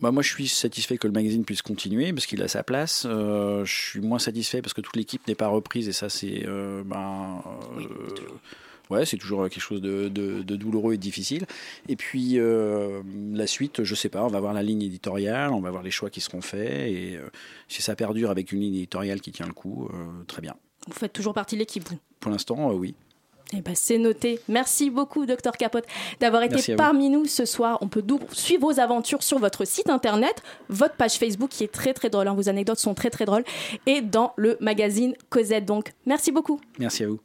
Bah, 0.00 0.10
moi, 0.10 0.22
je 0.22 0.28
suis 0.28 0.48
satisfait 0.48 0.98
que 0.98 1.06
le 1.06 1.12
magazine 1.12 1.44
puisse 1.44 1.62
continuer 1.62 2.12
parce 2.12 2.26
qu'il 2.26 2.42
a 2.42 2.48
sa 2.48 2.62
place. 2.62 3.06
Euh, 3.08 3.64
je 3.64 3.74
suis 3.74 4.00
moins 4.00 4.18
satisfait 4.18 4.60
parce 4.60 4.74
que 4.74 4.82
toute 4.82 4.96
l'équipe 4.96 5.26
n'est 5.26 5.34
pas 5.34 5.48
reprise 5.48 5.88
et 5.88 5.92
ça, 5.92 6.08
c'est 6.08 6.44
euh, 6.46 6.82
ben, 6.84 7.42
euh, 7.78 7.84
ouais, 8.90 9.04
c'est 9.06 9.16
toujours 9.16 9.48
quelque 9.48 9.60
chose 9.60 9.80
de, 9.80 10.08
de- 10.08 10.42
de 10.42 10.56
douloureux 10.56 10.94
et 10.94 10.98
difficile. 10.98 11.46
Et 11.88 11.96
puis 11.96 12.38
euh, 12.38 13.02
la 13.32 13.46
suite, 13.46 13.82
je 13.84 13.94
sais 13.94 14.08
pas. 14.08 14.24
On 14.24 14.28
va 14.28 14.40
voir 14.40 14.52
la 14.54 14.62
ligne 14.62 14.82
éditoriale, 14.82 15.50
on 15.52 15.60
va 15.60 15.70
voir 15.70 15.82
les 15.82 15.90
choix 15.90 16.10
qui 16.10 16.20
seront 16.20 16.40
faits 16.40 16.70
et 16.90 17.16
euh, 17.16 17.28
si 17.68 17.82
ça 17.82 17.94
perdure 17.96 18.30
avec 18.30 18.52
une 18.52 18.60
ligne 18.60 18.74
éditoriale 18.76 19.20
qui 19.20 19.32
tient 19.32 19.46
le 19.46 19.52
coup, 19.52 19.88
euh, 19.92 20.06
très 20.26 20.42
bien. 20.42 20.54
Vous 20.86 20.94
faites 20.94 21.12
toujours 21.12 21.34
partie 21.34 21.56
de 21.56 21.60
l'équipe, 21.60 21.88
vous? 21.88 21.98
Pour 22.20 22.30
l'instant, 22.30 22.70
euh, 22.70 22.74
oui. 22.74 22.94
Eh 23.52 23.60
ben, 23.60 23.74
c'est 23.76 23.98
noté. 23.98 24.40
Merci 24.48 24.90
beaucoup, 24.90 25.24
docteur 25.24 25.52
Capote, 25.56 25.84
d'avoir 26.18 26.42
été 26.42 26.56
parmi 26.76 27.08
nous 27.10 27.26
ce 27.26 27.44
soir. 27.44 27.78
On 27.80 27.86
peut 27.86 28.02
donc 28.02 28.22
suivre 28.32 28.62
vos 28.72 28.80
aventures 28.80 29.22
sur 29.22 29.38
votre 29.38 29.64
site 29.64 29.88
internet, 29.88 30.42
votre 30.68 30.96
page 30.96 31.12
Facebook 31.16 31.50
qui 31.50 31.62
est 31.62 31.72
très 31.72 31.94
très 31.94 32.10
drôle. 32.10 32.26
hein. 32.26 32.34
Vos 32.34 32.48
anecdotes 32.48 32.80
sont 32.80 32.94
très 32.94 33.08
très 33.08 33.24
drôles. 33.24 33.44
Et 33.86 34.00
dans 34.00 34.32
le 34.36 34.56
magazine 34.60 35.14
Cosette. 35.28 35.64
Donc, 35.64 35.92
merci 36.06 36.32
beaucoup. 36.32 36.60
Merci 36.80 37.04
à 37.04 37.08
vous. 37.08 37.20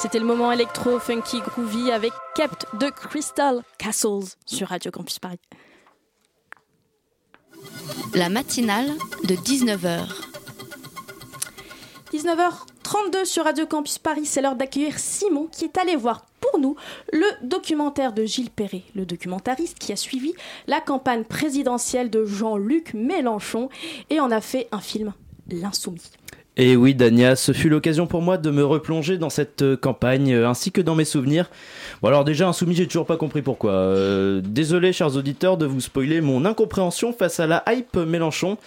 C'était 0.00 0.20
le 0.20 0.26
moment 0.26 0.52
électro, 0.52 1.00
funky, 1.00 1.40
groovy 1.40 1.90
avec 1.90 2.12
Kept 2.36 2.66
de 2.78 2.88
Crystal 2.88 3.64
Castles 3.78 4.36
sur 4.46 4.68
Radio 4.68 4.92
Campus 4.92 5.18
Paris. 5.18 5.40
La 8.14 8.28
matinale 8.28 8.92
de 9.24 9.34
19h. 9.34 10.06
19h32 12.12 13.24
sur 13.24 13.42
Radio 13.42 13.66
Campus 13.66 13.98
Paris, 13.98 14.24
c'est 14.24 14.40
l'heure 14.40 14.54
d'accueillir 14.54 15.00
Simon 15.00 15.48
qui 15.50 15.64
est 15.64 15.76
allé 15.76 15.96
voir 15.96 16.26
pour 16.38 16.60
nous 16.60 16.76
le 17.12 17.26
documentaire 17.42 18.12
de 18.12 18.24
Gilles 18.24 18.50
Perret, 18.50 18.84
le 18.94 19.04
documentariste 19.04 19.80
qui 19.80 19.92
a 19.92 19.96
suivi 19.96 20.32
la 20.68 20.80
campagne 20.80 21.24
présidentielle 21.24 22.08
de 22.08 22.24
Jean-Luc 22.24 22.94
Mélenchon 22.94 23.68
et 24.10 24.20
en 24.20 24.30
a 24.30 24.40
fait 24.40 24.68
un 24.70 24.80
film, 24.80 25.12
L'Insoumis. 25.48 26.12
Et 26.60 26.74
oui, 26.74 26.92
Dania, 26.92 27.36
ce 27.36 27.52
fut 27.52 27.68
l'occasion 27.68 28.08
pour 28.08 28.20
moi 28.20 28.36
de 28.36 28.50
me 28.50 28.64
replonger 28.64 29.16
dans 29.16 29.30
cette 29.30 29.62
euh, 29.62 29.76
campagne 29.76 30.32
euh, 30.32 30.48
ainsi 30.48 30.72
que 30.72 30.80
dans 30.80 30.96
mes 30.96 31.04
souvenirs. 31.04 31.48
Bon, 32.02 32.08
alors 32.08 32.24
déjà, 32.24 32.48
Insoumis, 32.48 32.74
j'ai 32.74 32.88
toujours 32.88 33.06
pas 33.06 33.16
compris 33.16 33.42
pourquoi. 33.42 33.70
Euh, 33.70 34.40
désolé, 34.44 34.92
chers 34.92 35.14
auditeurs, 35.14 35.56
de 35.56 35.66
vous 35.66 35.80
spoiler 35.80 36.20
mon 36.20 36.44
incompréhension 36.44 37.12
face 37.12 37.38
à 37.38 37.46
la 37.46 37.62
hype 37.68 37.96
Mélenchon. 37.96 38.58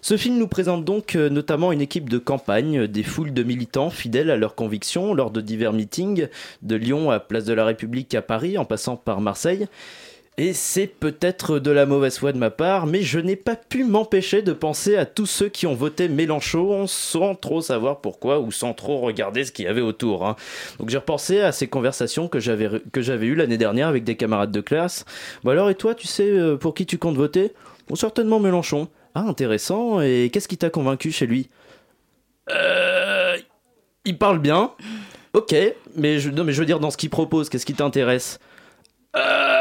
Ce 0.00 0.16
film 0.16 0.38
nous 0.38 0.48
présente 0.48 0.86
donc 0.86 1.14
notamment 1.14 1.72
une 1.72 1.80
équipe 1.82 2.08
de 2.08 2.18
campagne, 2.18 2.86
des 2.86 3.02
foules 3.02 3.34
de 3.34 3.42
militants 3.42 3.90
fidèles 3.90 4.30
à 4.30 4.36
leurs 4.36 4.54
convictions 4.54 5.14
lors 5.14 5.32
de 5.32 5.40
divers 5.40 5.72
meetings, 5.72 6.28
de 6.62 6.76
Lyon 6.76 7.10
à 7.10 7.18
Place 7.18 7.44
de 7.44 7.52
la 7.52 7.64
République 7.64 8.14
à 8.14 8.22
Paris 8.22 8.56
en 8.56 8.64
passant 8.64 8.96
par 8.96 9.20
Marseille. 9.20 9.66
Et 10.38 10.52
c'est 10.52 10.86
peut-être 10.86 11.58
de 11.58 11.70
la 11.70 11.86
mauvaise 11.86 12.18
foi 12.18 12.30
de 12.32 12.36
ma 12.36 12.50
part, 12.50 12.86
mais 12.86 13.00
je 13.00 13.18
n'ai 13.18 13.36
pas 13.36 13.56
pu 13.56 13.84
m'empêcher 13.84 14.42
de 14.42 14.52
penser 14.52 14.94
à 14.94 15.06
tous 15.06 15.24
ceux 15.24 15.48
qui 15.48 15.66
ont 15.66 15.74
voté 15.74 16.08
Mélenchon 16.08 16.86
sans 16.86 17.34
trop 17.34 17.62
savoir 17.62 18.02
pourquoi 18.02 18.38
ou 18.40 18.52
sans 18.52 18.74
trop 18.74 19.00
regarder 19.00 19.44
ce 19.44 19.52
qu'il 19.52 19.64
y 19.64 19.68
avait 19.68 19.80
autour. 19.80 20.26
hein. 20.26 20.36
Donc 20.78 20.90
j'ai 20.90 20.98
repensé 20.98 21.40
à 21.40 21.52
ces 21.52 21.68
conversations 21.68 22.28
que 22.28 22.38
j'avais 22.38 22.68
que 22.92 23.00
j'avais 23.00 23.24
eues 23.26 23.34
l'année 23.34 23.56
dernière 23.56 23.88
avec 23.88 24.04
des 24.04 24.16
camarades 24.16 24.52
de 24.52 24.60
classe. 24.60 25.06
Bon 25.42 25.52
alors 25.52 25.70
et 25.70 25.74
toi, 25.74 25.94
tu 25.94 26.06
sais 26.06 26.28
euh, 26.28 26.56
pour 26.56 26.74
qui 26.74 26.84
tu 26.84 26.98
comptes 26.98 27.16
voter? 27.16 27.54
Bon 27.88 27.94
certainement 27.94 28.38
Mélenchon. 28.38 28.88
Ah 29.14 29.20
intéressant. 29.22 30.02
Et 30.02 30.28
qu'est-ce 30.30 30.48
qui 30.48 30.58
t'a 30.58 30.68
convaincu 30.68 31.12
chez 31.12 31.26
lui? 31.26 31.48
Euh, 32.50 33.38
il 34.04 34.18
parle 34.18 34.38
bien. 34.38 34.72
Ok, 35.32 35.54
mais 35.96 36.18
je, 36.18 36.28
non, 36.28 36.44
mais 36.44 36.52
je 36.52 36.60
veux 36.60 36.66
dire 36.66 36.78
dans 36.80 36.90
ce 36.90 36.98
qu'il 36.98 37.08
propose, 37.08 37.48
qu'est-ce 37.48 37.64
qui 37.64 37.72
t'intéresse? 37.74 38.38
Euh, 39.16 39.55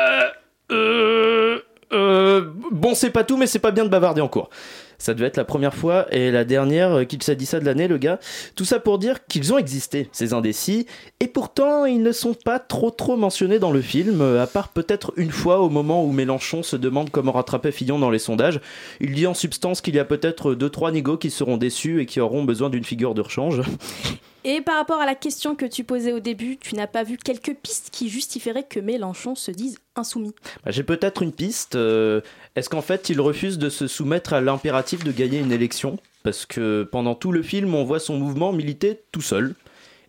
euh, 0.72 1.60
euh, 1.94 2.52
bon, 2.72 2.96
c'est 2.96 3.12
pas 3.12 3.24
tout, 3.24 3.38
mais 3.38 3.48
c'est 3.48 3.60
pas 3.60 3.72
bien 3.72 3.84
de 3.84 3.90
bavarder 3.90 4.22
en 4.22 4.28
cours. 4.28 4.50
Ça 4.98 5.14
devait 5.14 5.28
être 5.28 5.38
la 5.38 5.46
première 5.46 5.74
fois 5.74 6.08
et 6.12 6.32
la 6.32 6.46
dernière 6.46 6.94
euh, 6.94 7.04
qu'il 7.04 7.22
s'est 7.22 7.36
dit 7.36 7.46
ça 7.46 7.60
de 7.60 7.66
l'année, 7.66 7.88
le 7.88 7.98
gars. 7.98 8.20
Tout 8.56 8.66
ça 8.66 8.80
pour 8.80 8.98
dire 8.98 9.26
qu'ils 9.28 9.54
ont 9.54 9.58
existé, 9.58 10.10
ces 10.12 10.34
indécis, 10.34 10.88
et 11.20 11.28
pourtant 11.28 11.86
ils 11.86 12.02
ne 12.02 12.12
sont 12.12 12.34
pas 12.34 12.60
trop 12.60 12.92
trop 12.92 13.18
mentionnés 13.18 13.60
dans 13.60 13.72
le 13.72 13.82
film, 13.82 14.22
euh, 14.22 14.42
à 14.42 14.48
part 14.48 14.70
peut-être 14.70 15.14
une 15.18 15.32
fois 15.32 15.60
au 15.60 15.70
moment 15.70 16.04
où 16.04 16.12
Mélenchon 16.12 16.64
se 16.64 16.76
demande 16.76 17.10
comment 17.10 17.34
rattraper 17.34 17.72
Fillon 17.72 18.00
dans 18.00 18.10
les 18.10 18.20
sondages. 18.20 18.62
Il 19.02 19.14
dit 19.14 19.28
en 19.28 19.34
substance 19.34 19.82
qu'il 19.82 19.96
y 19.96 20.00
a 20.00 20.06
peut-être 20.06 20.56
deux 20.56 20.70
trois 20.70 20.92
négos 20.92 21.18
qui 21.18 21.30
seront 21.30 21.58
déçus 21.58 22.02
et 22.02 22.06
qui 22.06 22.20
auront 22.20 22.44
besoin 22.44 22.70
d'une 22.70 22.86
figure 22.86 23.14
de 23.14 23.22
rechange. 23.22 23.62
Et 24.48 24.62
par 24.62 24.76
rapport 24.76 25.02
à 25.02 25.08
la 25.08 25.16
question 25.16 25.56
que 25.56 25.66
tu 25.66 25.84
posais 25.84 26.14
au 26.14 26.20
début, 26.20 26.58
tu 26.58 26.76
n'as 26.76 26.86
pas 26.86 27.04
vu 27.04 27.18
quelques 27.18 27.56
pistes 27.56 27.90
qui 27.92 28.10
justifieraient 28.10 28.64
que 28.64 28.80
Mélenchon 28.80 29.34
se 29.34 29.50
dise 29.50 29.78
insoumis 29.96 30.36
Bah, 30.64 30.70
J'ai 30.70 30.84
peut-être 30.84 31.24
une 31.24 31.32
piste. 31.32 31.76
euh, 31.76 32.22
Est-ce 32.56 32.70
qu'en 32.70 32.84
fait 32.84 33.10
il 33.10 33.20
refuse 33.20 33.58
de 33.58 33.70
se 33.70 33.88
soumettre 33.88 34.34
à 34.34 34.42
l'impératif 34.42 35.04
de 35.04 35.12
gagner 35.12 35.40
une 35.40 35.52
élection? 35.52 35.98
Parce 36.22 36.46
que 36.46 36.84
pendant 36.92 37.16
tout 37.16 37.32
le 37.32 37.42
film, 37.42 37.74
on 37.74 37.84
voit 37.84 38.00
son 38.00 38.18
mouvement 38.18 38.52
militer 38.54 39.02
tout 39.12 39.22
seul. 39.22 39.56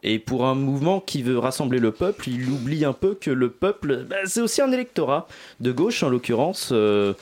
Et 0.02 0.18
pour 0.18 0.44
un 0.44 0.54
mouvement 0.54 1.00
qui 1.00 1.22
veut 1.22 1.38
rassembler 1.38 1.78
le 1.78 1.90
peuple, 1.90 2.28
il 2.28 2.48
oublie 2.50 2.84
un 2.84 2.92
peu 2.92 3.14
que 3.14 3.30
le 3.30 3.50
peuple, 3.50 4.04
bah, 4.08 4.16
c'est 4.26 4.42
aussi 4.42 4.60
un 4.60 4.70
électorat, 4.70 5.26
de 5.60 5.72
gauche 5.72 6.02
en 6.02 6.10
l'occurrence. 6.10 6.68
euh, 6.72 7.14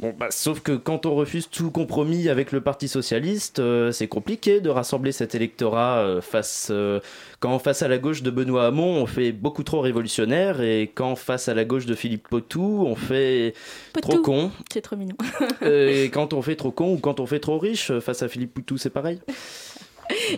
Bon, 0.00 0.14
bah, 0.16 0.28
sauf 0.30 0.60
que 0.60 0.72
quand 0.72 1.04
on 1.04 1.14
refuse 1.14 1.50
tout 1.50 1.70
compromis 1.70 2.30
avec 2.30 2.52
le 2.52 2.62
Parti 2.62 2.88
socialiste, 2.88 3.58
euh, 3.58 3.92
c'est 3.92 4.08
compliqué 4.08 4.62
de 4.62 4.70
rassembler 4.70 5.12
cet 5.12 5.34
électorat 5.34 5.98
euh, 5.98 6.22
face 6.22 6.68
euh, 6.70 7.00
quand 7.38 7.58
face 7.58 7.82
à 7.82 7.88
la 7.88 7.98
gauche 7.98 8.22
de 8.22 8.30
Benoît 8.30 8.66
Hamon, 8.66 9.02
on 9.02 9.04
fait 9.04 9.30
beaucoup 9.30 9.62
trop 9.62 9.80
révolutionnaire, 9.80 10.62
et 10.62 10.90
quand 10.94 11.16
face 11.16 11.48
à 11.48 11.54
la 11.54 11.66
gauche 11.66 11.84
de 11.84 11.94
Philippe 11.94 12.28
Potou, 12.28 12.84
on 12.86 12.94
fait 12.94 13.52
trop 14.00 14.12
Potou. 14.12 14.22
con. 14.22 14.50
C'est 14.72 14.80
trop 14.80 14.96
mignon. 14.96 15.16
Et 15.62 16.04
quand 16.04 16.32
on 16.32 16.40
fait 16.40 16.56
trop 16.56 16.70
con 16.70 16.94
ou 16.94 16.98
quand 16.98 17.20
on 17.20 17.26
fait 17.26 17.40
trop 17.40 17.58
riche, 17.58 17.92
face 18.00 18.22
à 18.22 18.28
Philippe 18.28 18.54
Poutou, 18.54 18.78
c'est 18.78 18.90
pareil. 18.90 19.20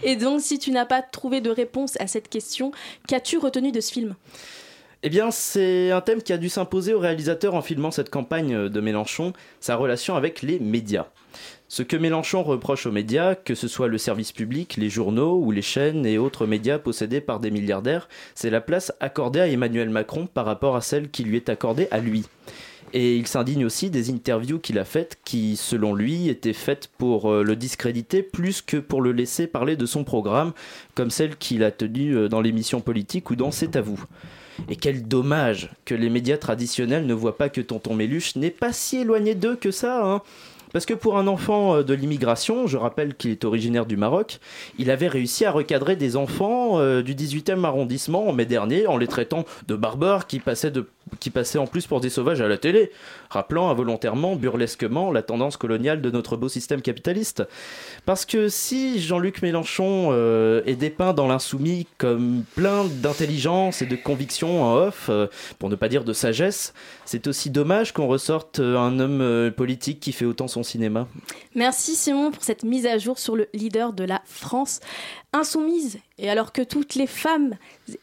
Et 0.03 0.17
donc, 0.17 0.41
si 0.41 0.59
tu 0.59 0.73
n'as 0.73 0.87
pas 0.87 1.03
trouvé 1.03 1.41
de 1.41 1.51
réponse 1.51 1.97
à 2.01 2.09
cette 2.09 2.29
question, 2.29 2.73
qu'as-tu 3.07 3.39
retenu 3.39 3.71
de 3.71 3.81
ce 3.81 3.93
film? 3.93 4.15
Eh 5.05 5.11
bien, 5.11 5.33
c'est 5.33 5.91
un 5.91 6.01
thème 6.01 6.23
qui 6.23 6.33
a 6.33 6.39
dû 6.39 6.49
s'imposer 6.49 6.95
au 6.95 7.01
réalisateur 7.01 7.57
en 7.57 7.63
filmant 7.63 7.91
cette 7.91 8.09
campagne 8.09 8.69
de 8.69 8.81
Mélenchon, 8.81 9.33
sa 9.59 9.75
relation 9.75 10.15
avec 10.15 10.43
les 10.43 10.61
médias. 10.61 11.07
Ce 11.67 11.83
que 11.83 11.97
Mélenchon 11.97 12.45
reproche 12.45 12.87
aux 12.87 12.93
médias, 12.93 13.35
que 13.35 13.57
ce 13.57 13.67
soit 13.67 13.89
le 13.89 13.99
service 13.99 14.31
public, 14.31 14.77
les 14.77 14.91
journaux 14.91 15.41
ou 15.43 15.51
les 15.51 15.61
chaînes 15.61 16.07
et 16.07 16.19
autres 16.19 16.47
médias 16.47 16.79
possédés 16.79 17.21
par 17.21 17.41
des 17.41 17.51
milliardaires, 17.51 18.09
c'est 18.37 18.51
la 18.51 18.61
place 18.61 18.93
accordée 19.01 19.41
à 19.41 19.49
Emmanuel 19.49 19.91
Macron 19.91 20.29
par 20.33 20.45
rapport 20.45 20.77
à 20.77 20.81
celle 20.81 21.11
qui 21.11 21.25
lui 21.25 21.37
est 21.37 21.49
accordée 21.49 21.89
à 21.91 21.99
lui. 21.99 22.25
Et 22.93 23.17
il 23.17 23.27
s'indigne 23.27 23.65
aussi 23.65 23.91
des 23.91 24.09
interviews 24.11 24.61
qu'il 24.61 24.79
a 24.79 24.85
faites 24.85 25.19
qui, 25.25 25.57
selon 25.57 25.95
lui, 25.95 26.29
étaient 26.29 26.53
faites 26.53 26.91
pour 26.99 27.33
euh, 27.33 27.43
le 27.43 27.57
discréditer 27.57 28.23
plus 28.23 28.63
que 28.63 28.77
pour 28.77 29.01
le 29.01 29.11
laisser 29.11 29.49
parler 29.49 29.77
de 29.77 29.87
son 29.87 30.05
programme, 30.05 30.53
comme 30.95 31.11
celle 31.11 31.37
qu'il 31.37 31.65
a 31.65 31.73
tenue 31.73 32.15
euh, 32.15 32.29
dans 32.29 32.43
l'émission 32.43 32.81
politique 32.81 33.31
ou 33.31 33.37
dans 33.37 33.51
C'est 33.51 33.75
à 33.75 33.81
vous. 33.81 34.05
Et 34.69 34.77
quel 34.77 35.07
dommage 35.07 35.71
que 35.85 35.95
les 35.95 36.11
médias 36.11 36.37
traditionnels 36.37 37.07
ne 37.07 37.15
voient 37.15 37.37
pas 37.37 37.49
que 37.49 37.61
Tonton 37.61 37.95
Méluche 37.95 38.37
n'est 38.37 38.51
pas 38.51 38.73
si 38.73 38.99
éloigné 38.99 39.35
d'eux 39.35 39.57
que 39.57 39.71
ça, 39.71 40.05
hein. 40.05 40.23
Parce 40.73 40.87
que 40.87 40.95
pour 40.95 41.19
un 41.19 41.27
enfant 41.27 41.77
euh, 41.77 41.83
de 41.83 41.95
l'immigration, 41.95 42.67
je 42.67 42.77
rappelle 42.77 43.15
qu'il 43.15 43.31
est 43.31 43.45
originaire 43.45 43.87
du 43.87 43.97
Maroc, 43.97 44.41
il 44.79 44.91
avait 44.91 45.09
réussi 45.09 45.45
à 45.45 45.51
recadrer 45.51 45.97
des 45.97 46.17
enfants 46.17 46.79
euh, 46.79 47.03
du 47.03 47.15
18e 47.15 47.65
arrondissement 47.65 48.29
en 48.29 48.33
mai 48.33 48.47
dernier 48.47 48.87
en 48.87 48.97
les 48.97 49.07
traitant 49.07 49.45
de 49.69 49.77
barbares 49.77 50.27
qui 50.27 50.39
passaient, 50.39 50.71
de, 50.71 50.89
qui 51.21 51.33
en 51.59 51.67
plus 51.67 51.87
pour 51.87 52.01
des 52.01 52.11
sauvages 52.11 52.41
à 52.41 52.49
la 52.49 52.57
télé, 52.57 52.91
rappelant 53.29 53.71
involontairement, 53.71 54.37
burlesquement, 54.37 55.11
la 55.11 55.23
tendance 55.23 55.57
coloniale 55.57 56.01
de 56.01 56.11
notre 56.11 56.37
beau 56.37 56.49
système 56.49 56.81
capitaliste. 56.81 57.43
Parce 58.07 58.25
que 58.25 58.49
si 58.49 59.01
Jean-Luc 59.01 59.43
Mélenchon 59.43 60.09
euh, 60.13 60.63
est 60.67 60.77
dépeint 60.77 61.13
dans 61.13 61.27
l'insoumis 61.27 61.87
comme 61.99 62.45
plein 62.55 62.85
d'intelligence 62.85 63.83
et 63.83 63.87
de 63.87 63.97
conviction 63.97 64.65
en 64.65 64.77
off, 64.77 65.11
pour 65.59 65.69
ne 65.69 65.77
pas 65.77 65.89
dire 65.89 66.05
de 66.05 66.13
sagesse, 66.13 66.73
c'est 67.05 67.27
aussi 67.27 67.51
dommage 67.51 67.93
qu'on 67.93 68.07
ressorte 68.07 68.61
un 68.61 68.99
homme 68.99 69.51
politique 69.57 70.01
qui 70.01 70.13
fait 70.13 70.25
autant 70.25 70.49
son 70.49 70.62
Merci 71.55 71.95
Simon 71.95 72.31
pour 72.31 72.43
cette 72.43 72.63
mise 72.65 72.87
à 72.87 72.99
jour 72.99 73.19
sur 73.19 73.37
le 73.37 73.49
leader 73.53 73.93
de 73.93 74.05
la 74.05 74.23
France 74.25 74.81
insoumise. 75.33 75.99
Et 76.19 76.29
alors 76.31 76.53
que 76.53 76.63
toutes 76.63 76.95
les 76.95 77.07
femmes 77.07 77.55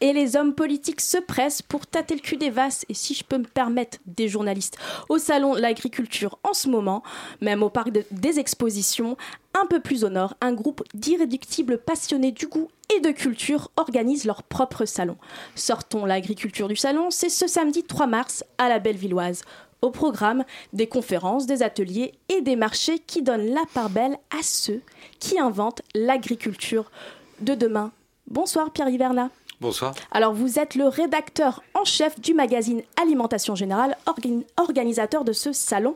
et 0.02 0.14
les 0.14 0.36
hommes 0.36 0.56
politiques 0.56 1.02
se 1.02 1.18
pressent 1.18 1.62
pour 1.62 1.86
tâter 1.88 2.16
le 2.16 2.22
cul 2.22 2.38
des 2.38 2.50
vasses, 2.50 2.86
et 2.90 2.94
si 2.94 3.14
je 3.14 3.24
peux 3.24 3.38
me 3.38 3.44
permettre, 3.46 4.00
des 4.06 4.28
journalistes, 4.28 4.78
au 5.10 5.18
salon 5.20 5.54
l'agriculture 5.54 6.40
en 6.44 6.54
ce 6.54 6.70
moment, 6.70 7.04
même 7.42 7.62
au 7.64 7.70
parc 7.70 7.92
de- 7.92 8.06
des 8.12 8.40
expositions, 8.40 9.16
un 9.60 9.66
peu 9.68 9.80
plus 9.80 10.04
au 10.04 10.10
nord, 10.10 10.34
un 10.42 10.54
groupe 10.54 10.84
d'irréductibles 10.94 11.78
passionnés 11.78 12.32
du 12.32 12.48
goût 12.48 12.70
et 12.96 13.00
de 13.00 13.12
culture 13.12 13.70
organise 13.78 14.26
leur 14.26 14.42
propre 14.44 14.86
salon. 14.86 15.18
Sortons 15.56 16.06
l'agriculture 16.06 16.68
du 16.68 16.76
salon, 16.76 17.12
c'est 17.12 17.30
ce 17.30 17.48
samedi 17.48 17.84
3 17.84 18.08
mars 18.08 18.44
à 18.58 18.70
la 18.70 18.80
Bellevilloise. 18.80 19.44
Au 19.82 19.92
programme, 19.92 20.44
des 20.74 20.88
conférences, 20.88 21.46
des 21.46 21.64
ateliers 21.64 22.14
et 22.28 22.42
des 22.42 22.56
marchés 22.58 23.00
qui 23.00 23.22
donnent 23.22 23.54
la 23.54 23.64
part 23.74 23.90
belle 23.90 24.18
à 24.38 24.44
ceux 24.44 24.82
qui 25.20 25.40
inventent 25.40 25.82
l'agriculture 25.96 26.92
de 27.40 27.56
demain. 27.56 27.92
Bonsoir 28.28 28.72
Pierre 28.72 28.90
Hiverna. 28.90 29.30
Bonsoir. 29.62 29.94
Alors 30.12 30.34
vous 30.34 30.58
êtes 30.60 30.76
le 30.76 30.88
rédacteur 30.88 31.64
en 31.74 31.84
chef 31.84 32.20
du 32.20 32.34
magazine 32.34 32.82
Alimentation 33.02 33.56
Générale, 33.56 33.98
organ- 34.06 34.44
organisateur 34.58 35.26
de 35.26 35.34
ce 35.34 35.52
salon. 35.52 35.96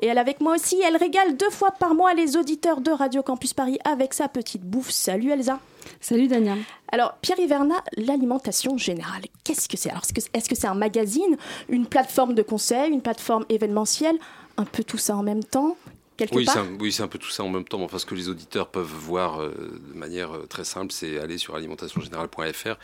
Et 0.00 0.06
elle 0.06 0.18
avec 0.18 0.40
moi 0.40 0.54
aussi, 0.54 0.80
elle 0.86 0.96
régale 0.96 1.36
deux 1.36 1.50
fois 1.50 1.70
par 1.72 1.94
mois 1.94 2.14
les 2.14 2.36
auditeurs 2.36 2.80
de 2.80 2.90
Radio 2.92 3.22
Campus 3.22 3.52
Paris 3.54 3.78
avec 3.84 4.14
sa 4.14 4.28
petite 4.28 4.62
bouffe. 4.62 4.90
Salut 4.90 5.30
Elsa. 5.32 5.58
Salut 6.02 6.28
Dania. 6.28 6.54
Alors 6.90 7.14
Pierre 7.20 7.38
Hiverna, 7.38 7.76
l'alimentation 7.96 8.78
générale, 8.78 9.22
qu'est-ce 9.44 9.68
que 9.68 9.76
c'est? 9.76 9.90
Alors 9.90 10.02
est-ce 10.02 10.14
que 10.14 10.20
est-ce 10.32 10.48
que 10.48 10.54
c'est 10.56 10.66
un 10.66 10.74
magazine, 10.74 11.36
une 11.68 11.86
plateforme 11.86 12.34
de 12.34 12.42
conseil, 12.42 12.90
une 12.90 13.02
plateforme 13.02 13.44
événementielle, 13.50 14.16
un 14.56 14.64
peu 14.64 14.82
tout 14.82 14.96
ça 14.96 15.14
en 15.14 15.22
même 15.22 15.44
temps? 15.44 15.76
Quelque 16.26 16.36
oui, 16.36 16.44
part 16.44 16.54
c'est 16.54 16.60
un, 16.60 16.76
oui, 16.78 16.92
c'est 16.92 17.02
un 17.02 17.08
peu 17.08 17.18
tout 17.18 17.30
ça 17.30 17.42
en 17.42 17.48
même 17.48 17.64
temps. 17.64 17.82
Enfin, 17.82 17.98
ce 17.98 18.06
que 18.06 18.14
les 18.14 18.28
auditeurs 18.28 18.68
peuvent 18.68 18.84
voir 18.86 19.40
euh, 19.40 19.50
de 19.92 19.98
manière 19.98 20.32
euh, 20.36 20.46
très 20.46 20.64
simple, 20.64 20.92
c'est 20.92 21.18
aller 21.18 21.38
sur 21.38 21.54
alimentationgénérale.fr. 21.56 22.78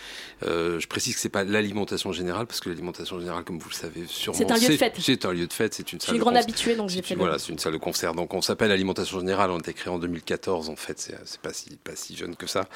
Euh, 0.44 0.80
je 0.80 0.86
précise 0.86 1.14
que 1.14 1.20
c'est 1.20 1.28
pas 1.28 1.44
l'alimentation 1.44 2.12
générale, 2.12 2.46
parce 2.46 2.60
que 2.60 2.68
l'alimentation 2.68 3.18
générale, 3.18 3.44
comme 3.44 3.58
vous 3.58 3.68
le 3.68 3.74
savez 3.74 4.04
sûrement, 4.06 4.38
C'est 4.38 4.50
un 4.50 4.56
lieu 4.56 4.68
de 4.68 4.76
fête. 4.76 4.94
C'est 4.98 5.24
un 5.24 5.32
lieu 5.32 5.46
de 5.46 5.52
fête, 5.52 5.74
c'est 5.74 5.92
une 5.92 6.00
Je 6.00 6.06
salle 6.06 6.14
suis 6.14 6.18
de 6.18 6.22
grande 6.24 6.36
habituée, 6.36 6.76
donc 6.76 6.88
j'ai 6.88 7.02
fait 7.02 7.14
le- 7.14 7.20
Voilà, 7.20 7.38
c'est 7.38 7.52
une 7.52 7.58
salle 7.58 7.74
de 7.74 7.78
concert. 7.78 8.14
Donc 8.14 8.32
on 8.34 8.40
s'appelle 8.42 8.70
Alimentation 8.72 9.18
Générale. 9.20 9.50
On 9.50 9.56
a 9.56 9.60
été 9.60 9.72
créé 9.72 9.92
en 9.92 9.98
2014 9.98 10.68
en 10.70 10.76
fait. 10.76 10.98
C'est 10.98 11.40
pas 11.40 11.52
si 11.52 11.76
pas 11.76 11.94
si 11.94 12.16
jeune 12.16 12.36
que 12.36 12.46
ça. 12.46 12.68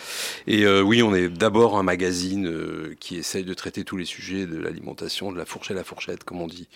Et 0.47 0.65
euh, 0.67 0.83
oui, 0.83 1.03
on 1.03 1.15
est 1.15 1.29
d'abord 1.29 1.79
un 1.79 1.83
magazine 1.83 2.95
qui 3.01 3.17
essaye 3.17 3.45
de 3.45 3.55
traiter 3.55 3.85
tous 3.85 3.97
les 3.97 4.05
sujets 4.05 4.47
de 4.47 4.59
l'alimentation, 4.59 5.33
de 5.33 5.39
la 5.39 5.45
fourchette 5.45 5.77
à 5.77 5.81
la 5.81 5.85
fourchette, 5.85 6.25
comme 6.25 6.41
on 6.41 6.47
dit. 6.49 6.69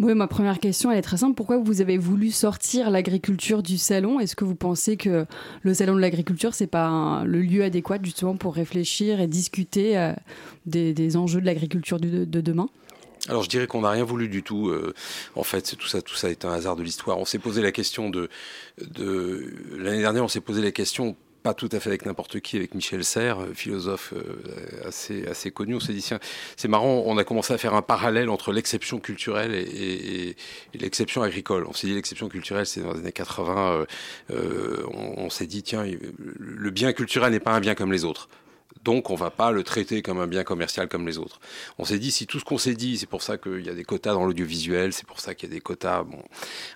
Oui, 0.00 0.12
ma 0.14 0.26
première 0.26 0.58
question, 0.58 0.90
elle 0.90 0.98
est 0.98 1.02
très 1.02 1.18
simple. 1.18 1.34
Pourquoi 1.34 1.58
vous 1.58 1.80
avez 1.80 1.98
voulu 1.98 2.32
sortir 2.32 2.90
l'agriculture 2.90 3.62
du 3.62 3.78
salon? 3.78 4.18
Est-ce 4.18 4.34
que 4.34 4.44
vous 4.44 4.56
pensez 4.56 4.96
que 4.96 5.24
le 5.62 5.74
salon 5.74 5.94
de 5.94 6.00
l'agriculture, 6.00 6.52
c'est 6.52 6.66
pas 6.66 7.22
le 7.24 7.40
lieu 7.40 7.62
adéquat 7.62 7.98
justement 8.02 8.36
pour 8.36 8.54
réfléchir 8.54 9.20
et 9.20 9.28
discuter 9.28 9.96
euh, 9.96 10.12
des, 10.66 11.16
enjeux 11.16 11.40
de 11.40 11.46
l'agriculture 11.46 12.00
de 12.00 12.24
demain? 12.40 12.68
Alors 13.28 13.42
je 13.42 13.48
dirais 13.48 13.66
qu'on 13.66 13.80
n'a 13.80 13.90
rien 13.90 14.04
voulu 14.04 14.28
du 14.28 14.42
tout. 14.42 14.68
euh, 14.68 14.92
en 15.34 15.44
fait, 15.44 15.76
tout 15.76 15.86
ça, 15.86 16.02
tout 16.02 16.14
ça 16.14 16.30
est 16.30 16.44
un 16.44 16.52
hasard 16.52 16.76
de 16.76 16.82
l'histoire. 16.82 17.18
On 17.18 17.24
s'est 17.24 17.38
posé 17.38 17.62
la 17.62 17.72
question 17.72 18.10
de 18.10 18.28
l'année 18.78 20.00
dernière, 20.00 20.24
on 20.24 20.28
s'est 20.28 20.40
posé 20.40 20.60
la 20.60 20.72
question 20.72 21.16
pas 21.44 21.52
tout 21.52 21.68
à 21.72 21.78
fait 21.78 21.90
avec 21.90 22.06
n'importe 22.06 22.40
qui, 22.40 22.56
avec 22.56 22.74
Michel 22.74 23.04
Serres, 23.04 23.40
euh, 23.40 23.52
philosophe 23.52 24.14
euh, 24.16 24.88
assez, 24.88 25.26
assez 25.26 25.50
connu. 25.50 25.74
On 25.74 25.80
s'est 25.80 25.92
dit, 25.92 26.04
c'est 26.56 26.68
marrant, 26.68 27.02
on 27.04 27.18
a 27.18 27.24
commencé 27.24 27.52
à 27.52 27.58
faire 27.58 27.74
un 27.74 27.82
parallèle 27.82 28.30
entre 28.30 28.50
l'exception 28.50 28.98
culturelle 28.98 29.54
et 29.54 30.36
l'exception 30.72 31.22
agricole. 31.22 31.66
On 31.68 31.74
s'est 31.74 31.86
dit, 31.86 31.94
l'exception 31.94 32.30
culturelle, 32.30 32.64
c'est 32.64 32.80
dans 32.80 32.94
les 32.94 33.00
années 33.00 33.12
80, 33.12 33.72
euh, 33.72 33.86
euh, 34.30 34.86
on, 34.94 35.24
on 35.24 35.30
s'est 35.30 35.46
dit, 35.46 35.62
tiens, 35.62 35.84
le 36.38 36.70
bien 36.70 36.94
culturel 36.94 37.32
n'est 37.32 37.40
pas 37.40 37.52
un 37.52 37.60
bien 37.60 37.74
comme 37.74 37.92
les 37.92 38.06
autres. 38.06 38.30
Donc, 38.84 39.08
on 39.08 39.14
va 39.14 39.30
pas 39.30 39.50
le 39.50 39.62
traiter 39.62 40.02
comme 40.02 40.20
un 40.20 40.26
bien 40.26 40.44
commercial 40.44 40.88
comme 40.88 41.06
les 41.06 41.16
autres. 41.16 41.40
On 41.78 41.84
s'est 41.84 41.98
dit, 41.98 42.12
si 42.12 42.26
tout 42.26 42.38
ce 42.38 42.44
qu'on 42.44 42.58
s'est 42.58 42.74
dit, 42.74 42.98
c'est 42.98 43.06
pour 43.06 43.22
ça 43.22 43.38
qu'il 43.38 43.64
y 43.64 43.70
a 43.70 43.74
des 43.74 43.84
quotas 43.84 44.12
dans 44.12 44.24
l'audiovisuel, 44.24 44.92
c'est 44.92 45.06
pour 45.06 45.20
ça 45.20 45.34
qu'il 45.34 45.48
y 45.48 45.52
a 45.52 45.54
des 45.54 45.60
quotas, 45.60 46.02
bon, 46.02 46.22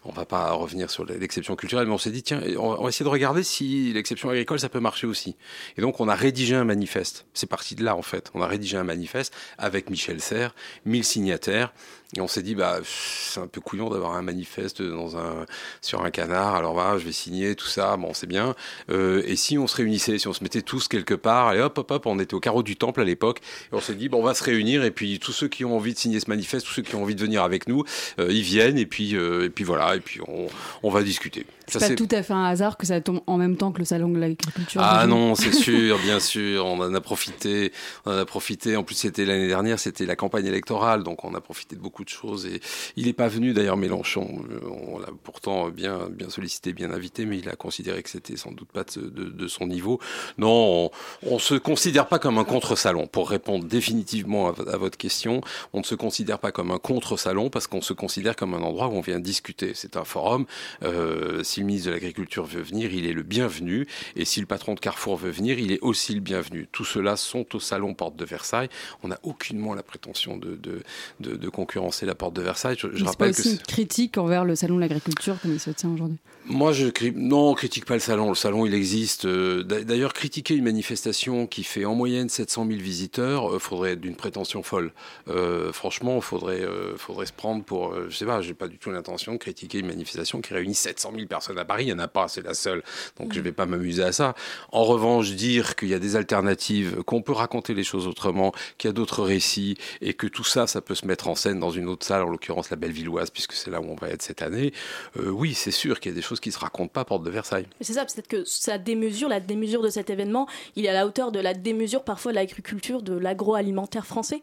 on 0.04 0.12
va 0.12 0.24
pas 0.24 0.52
revenir 0.52 0.90
sur 0.90 1.04
l'exception 1.04 1.54
culturelle, 1.54 1.86
mais 1.86 1.92
on 1.92 1.98
s'est 1.98 2.10
dit, 2.10 2.22
tiens, 2.22 2.40
on 2.58 2.82
va 2.82 2.88
essayer 2.88 3.04
de 3.04 3.10
regarder 3.10 3.42
si 3.42 3.92
l'exception 3.92 4.30
agricole, 4.30 4.58
ça 4.58 4.70
peut 4.70 4.80
marcher 4.80 5.06
aussi. 5.06 5.36
Et 5.76 5.82
donc, 5.82 6.00
on 6.00 6.08
a 6.08 6.14
rédigé 6.14 6.54
un 6.54 6.64
manifeste. 6.64 7.26
C'est 7.34 7.48
parti 7.48 7.74
de 7.74 7.84
là, 7.84 7.94
en 7.94 8.02
fait. 8.02 8.30
On 8.32 8.40
a 8.40 8.46
rédigé 8.46 8.78
un 8.78 8.84
manifeste 8.84 9.34
avec 9.58 9.90
Michel 9.90 10.20
Serres, 10.20 10.54
1000 10.86 11.04
signataires. 11.04 11.74
Et 12.16 12.22
on 12.22 12.28
s'est 12.28 12.42
dit, 12.42 12.54
bah, 12.54 12.78
c'est 12.84 13.38
un 13.38 13.46
peu 13.46 13.60
couillon 13.60 13.90
d'avoir 13.90 14.14
un 14.14 14.22
manifeste 14.22 14.80
dans 14.80 15.18
un, 15.18 15.44
sur 15.82 16.02
un 16.02 16.10
canard. 16.10 16.54
Alors 16.54 16.72
voilà, 16.72 16.96
je 16.96 17.04
vais 17.04 17.12
signer 17.12 17.54
tout 17.54 17.66
ça. 17.66 17.98
Bon, 17.98 18.14
c'est 18.14 18.26
bien. 18.26 18.54
Euh, 18.90 19.22
et 19.26 19.36
si 19.36 19.58
on 19.58 19.66
se 19.66 19.76
réunissait, 19.76 20.16
si 20.16 20.26
on 20.26 20.32
se 20.32 20.42
mettait 20.42 20.62
tous 20.62 20.88
quelque 20.88 21.12
part, 21.12 21.52
et 21.52 21.60
hop, 21.60 21.76
hop, 21.76 21.90
hop, 21.90 22.06
on 22.06 22.18
était 22.18 22.32
au 22.32 22.40
carreau 22.40 22.62
du 22.62 22.76
temple 22.76 23.02
à 23.02 23.04
l'époque. 23.04 23.40
Et 23.70 23.74
on 23.74 23.80
s'est 23.80 23.94
dit, 23.94 24.08
bon, 24.08 24.20
on 24.20 24.24
va 24.24 24.32
se 24.32 24.42
réunir. 24.42 24.84
Et 24.84 24.90
puis, 24.90 25.18
tous 25.18 25.32
ceux 25.32 25.48
qui 25.48 25.66
ont 25.66 25.76
envie 25.76 25.92
de 25.92 25.98
signer 25.98 26.18
ce 26.18 26.30
manifeste, 26.30 26.64
tous 26.66 26.72
ceux 26.72 26.82
qui 26.82 26.94
ont 26.94 27.02
envie 27.02 27.14
de 27.14 27.20
venir 27.20 27.42
avec 27.42 27.68
nous, 27.68 27.84
euh, 28.18 28.28
ils 28.30 28.40
viennent. 28.40 28.78
Et 28.78 28.86
puis, 28.86 29.14
euh, 29.14 29.44
et 29.44 29.50
puis 29.50 29.64
voilà. 29.64 29.94
Et 29.94 30.00
puis, 30.00 30.20
on, 30.26 30.46
on 30.82 30.90
va 30.90 31.02
discuter. 31.02 31.44
C'est 31.66 31.80
pas 31.80 31.94
tout 31.94 32.08
à 32.10 32.22
fait 32.22 32.32
un 32.32 32.44
hasard 32.44 32.78
que 32.78 32.86
ça 32.86 32.98
tombe 33.02 33.20
en 33.26 33.36
même 33.36 33.58
temps 33.58 33.72
que 33.72 33.80
le 33.80 33.84
salon 33.84 34.08
de 34.08 34.18
l'agriculture. 34.18 34.80
ah 34.82 35.06
non, 35.06 35.34
c'est 35.34 35.52
sûr, 35.52 35.98
bien 35.98 36.20
sûr. 36.20 36.64
On 36.64 36.80
en 36.80 36.94
a 36.94 37.00
profité. 37.02 37.70
On 38.06 38.12
en 38.12 38.16
a 38.16 38.24
profité. 38.24 38.76
En 38.76 38.82
plus, 38.82 38.94
c'était 38.94 39.26
l'année 39.26 39.48
dernière, 39.48 39.78
c'était 39.78 40.06
la 40.06 40.16
campagne 40.16 40.46
électorale, 40.46 41.02
donc 41.02 41.26
on 41.26 41.34
a 41.34 41.42
profité 41.42 41.76
de 41.76 41.82
beaucoup 41.82 41.97
de 42.04 42.08
choses. 42.08 42.48
Il 42.96 43.06
n'est 43.06 43.12
pas 43.12 43.28
venu 43.28 43.52
d'ailleurs 43.52 43.76
Mélenchon. 43.76 44.44
Euh, 44.50 44.60
On 44.70 44.98
l'a 44.98 45.08
pourtant 45.22 45.68
bien, 45.70 46.08
sollicité, 46.28 46.72
bien 46.72 46.90
invité, 46.90 47.24
mais 47.26 47.38
il 47.38 47.48
a 47.48 47.56
considéré 47.56 48.02
que 48.02 48.10
c'était 48.10 48.36
sans 48.36 48.52
doute 48.52 48.68
pas 48.72 48.84
de, 48.84 49.48
son 49.48 49.66
niveau. 49.66 50.00
Non, 50.36 50.48
on, 50.86 50.90
on 51.22 51.38
se 51.38 51.54
considère 51.54 52.06
pas 52.06 52.18
comme 52.18 52.38
un 52.38 52.44
contre-salon. 52.44 53.06
Pour 53.06 53.30
répondre 53.30 53.64
définitivement 53.64 54.48
à, 54.48 54.52
vo- 54.52 54.68
à 54.68 54.76
votre 54.76 54.98
question, 54.98 55.40
on 55.72 55.78
ne 55.80 55.84
se 55.84 55.94
considère 55.94 56.38
pas 56.38 56.52
comme 56.52 56.70
un 56.70 56.78
contre-salon 56.78 57.50
parce 57.50 57.66
qu'on 57.66 57.80
se 57.82 57.92
considère 57.92 58.36
comme 58.36 58.54
un 58.54 58.62
endroit 58.62 58.88
où 58.88 58.92
on 58.92 59.00
vient 59.00 59.20
discuter. 59.20 59.72
C'est 59.74 59.96
un 59.96 60.04
forum. 60.04 60.46
Euh, 60.82 61.42
si 61.42 61.60
le 61.60 61.66
ministre 61.66 61.88
de 61.88 61.94
l'Agriculture 61.94 62.44
veut 62.44 62.62
venir, 62.62 62.92
il 62.92 63.06
est 63.06 63.12
le 63.12 63.22
bienvenu. 63.22 63.86
Et 64.16 64.24
si 64.24 64.40
le 64.40 64.46
patron 64.46 64.74
de 64.74 64.80
Carrefour 64.80 65.16
veut 65.16 65.30
venir, 65.30 65.58
il 65.58 65.72
est 65.72 65.80
aussi 65.80 66.14
le 66.14 66.20
bienvenu. 66.20 66.68
Tous 66.72 66.84
ceux-là 66.84 67.16
sont 67.16 67.46
au 67.54 67.60
salon 67.60 67.94
Porte 67.94 68.16
de 68.16 68.24
Versailles. 68.24 68.68
On 69.02 69.08
n'a 69.08 69.18
aucunement 69.22 69.74
la 69.74 69.82
prétention 69.82 70.36
de, 70.36 70.56
de 70.56 71.48
concurrencer 71.88 72.06
la 72.06 72.14
Porte 72.14 72.34
de 72.34 72.42
Versailles. 72.42 72.76
Je, 72.78 72.88
c'est 72.96 73.02
pas 73.04 73.10
rappelle 73.10 73.34
que 73.34 73.40
aussi 73.40 73.52
une 73.52 73.58
critique 73.58 74.18
envers 74.18 74.44
le 74.44 74.54
salon 74.56 74.76
de 74.76 74.80
l'agriculture 74.80 75.36
comme 75.40 75.52
il 75.52 75.60
se 75.60 75.70
tient 75.70 75.90
aujourd'hui. 75.90 76.18
moi, 76.46 76.72
je 76.72 76.86
non, 77.14 77.50
on 77.50 77.54
critique 77.54 77.84
pas 77.84 77.94
le 77.94 78.00
salon. 78.00 78.28
Le 78.30 78.34
salon, 78.34 78.66
il 78.66 78.74
existe. 78.74 79.24
Euh, 79.24 79.62
d'a- 79.62 79.82
D'ailleurs, 79.82 80.12
critiquer 80.12 80.54
une 80.54 80.64
manifestation 80.64 81.46
qui 81.46 81.62
fait 81.64 81.84
en 81.84 81.94
moyenne 81.94 82.28
700 82.28 82.66
000 82.66 82.78
visiteurs, 82.80 83.54
euh, 83.54 83.58
faudrait 83.58 83.92
être 83.92 84.00
d'une 84.00 84.16
prétention 84.16 84.62
folle. 84.62 84.92
Euh, 85.28 85.72
franchement, 85.72 86.20
faudrait, 86.20 86.62
euh, 86.62 86.96
faudrait 86.96 87.26
se 87.26 87.32
prendre 87.32 87.64
pour, 87.64 87.92
euh, 87.92 88.06
je 88.10 88.16
sais 88.16 88.26
pas, 88.26 88.40
j'ai 88.42 88.54
pas 88.54 88.68
du 88.68 88.78
tout 88.78 88.90
l'intention 88.90 89.32
de 89.32 89.38
critiquer 89.38 89.78
une 89.78 89.86
manifestation 89.86 90.40
qui 90.40 90.52
réunit 90.54 90.74
700 90.74 91.12
000 91.14 91.26
personnes 91.26 91.58
à 91.58 91.64
Paris. 91.64 91.84
Il 91.84 91.88
y 91.88 91.92
en 91.92 91.98
a 91.98 92.08
pas, 92.08 92.28
c'est 92.28 92.42
la 92.44 92.54
seule. 92.54 92.82
Donc, 93.18 93.32
je 93.32 93.40
vais 93.40 93.52
pas 93.52 93.66
m'amuser 93.66 94.02
à 94.02 94.12
ça. 94.12 94.34
En 94.72 94.84
revanche, 94.84 95.30
dire 95.32 95.76
qu'il 95.76 95.88
y 95.88 95.94
a 95.94 95.98
des 95.98 96.16
alternatives, 96.16 97.02
qu'on 97.04 97.22
peut 97.22 97.32
raconter 97.32 97.74
les 97.74 97.84
choses 97.84 98.06
autrement, 98.06 98.52
qu'il 98.78 98.88
y 98.88 98.90
a 98.90 98.92
d'autres 98.92 99.22
récits 99.22 99.76
et 100.00 100.14
que 100.14 100.26
tout 100.26 100.44
ça, 100.44 100.66
ça 100.66 100.80
peut 100.80 100.94
se 100.94 101.06
mettre 101.06 101.28
en 101.28 101.34
scène 101.34 101.60
dans 101.60 101.70
une 101.70 101.77
autre 101.86 102.04
salle, 102.06 102.22
en 102.22 102.28
l'occurrence 102.28 102.70
la 102.70 102.76
Bellevilloise, 102.76 103.30
puisque 103.30 103.52
c'est 103.52 103.70
là 103.70 103.80
où 103.80 103.84
on 103.84 103.94
va 103.94 104.08
être 104.08 104.22
cette 104.22 104.42
année. 104.42 104.72
Euh, 105.18 105.30
oui, 105.30 105.54
c'est 105.54 105.70
sûr 105.70 106.00
qu'il 106.00 106.10
y 106.10 106.14
a 106.14 106.16
des 106.16 106.22
choses 106.22 106.40
qui 106.40 106.50
se 106.50 106.58
racontent 106.58 106.88
pas 106.88 107.02
à 107.02 107.04
Porte 107.04 107.22
de 107.22 107.30
Versailles. 107.30 107.66
C'est 107.80 107.92
ça, 107.92 108.04
peut-être 108.04 108.28
que 108.28 108.44
ça 108.44 108.78
démesure, 108.78 109.28
la 109.28 109.40
démesure 109.40 109.82
de 109.82 109.90
cet 109.90 110.10
événement, 110.10 110.48
il 110.76 110.86
est 110.86 110.88
à 110.88 110.94
la 110.94 111.06
hauteur 111.06 111.32
de 111.32 111.40
la 111.40 111.54
démesure 111.54 112.02
parfois 112.04 112.32
de 112.32 112.36
l'agriculture, 112.36 113.02
de 113.02 113.16
l'agroalimentaire 113.16 114.06
français. 114.06 114.42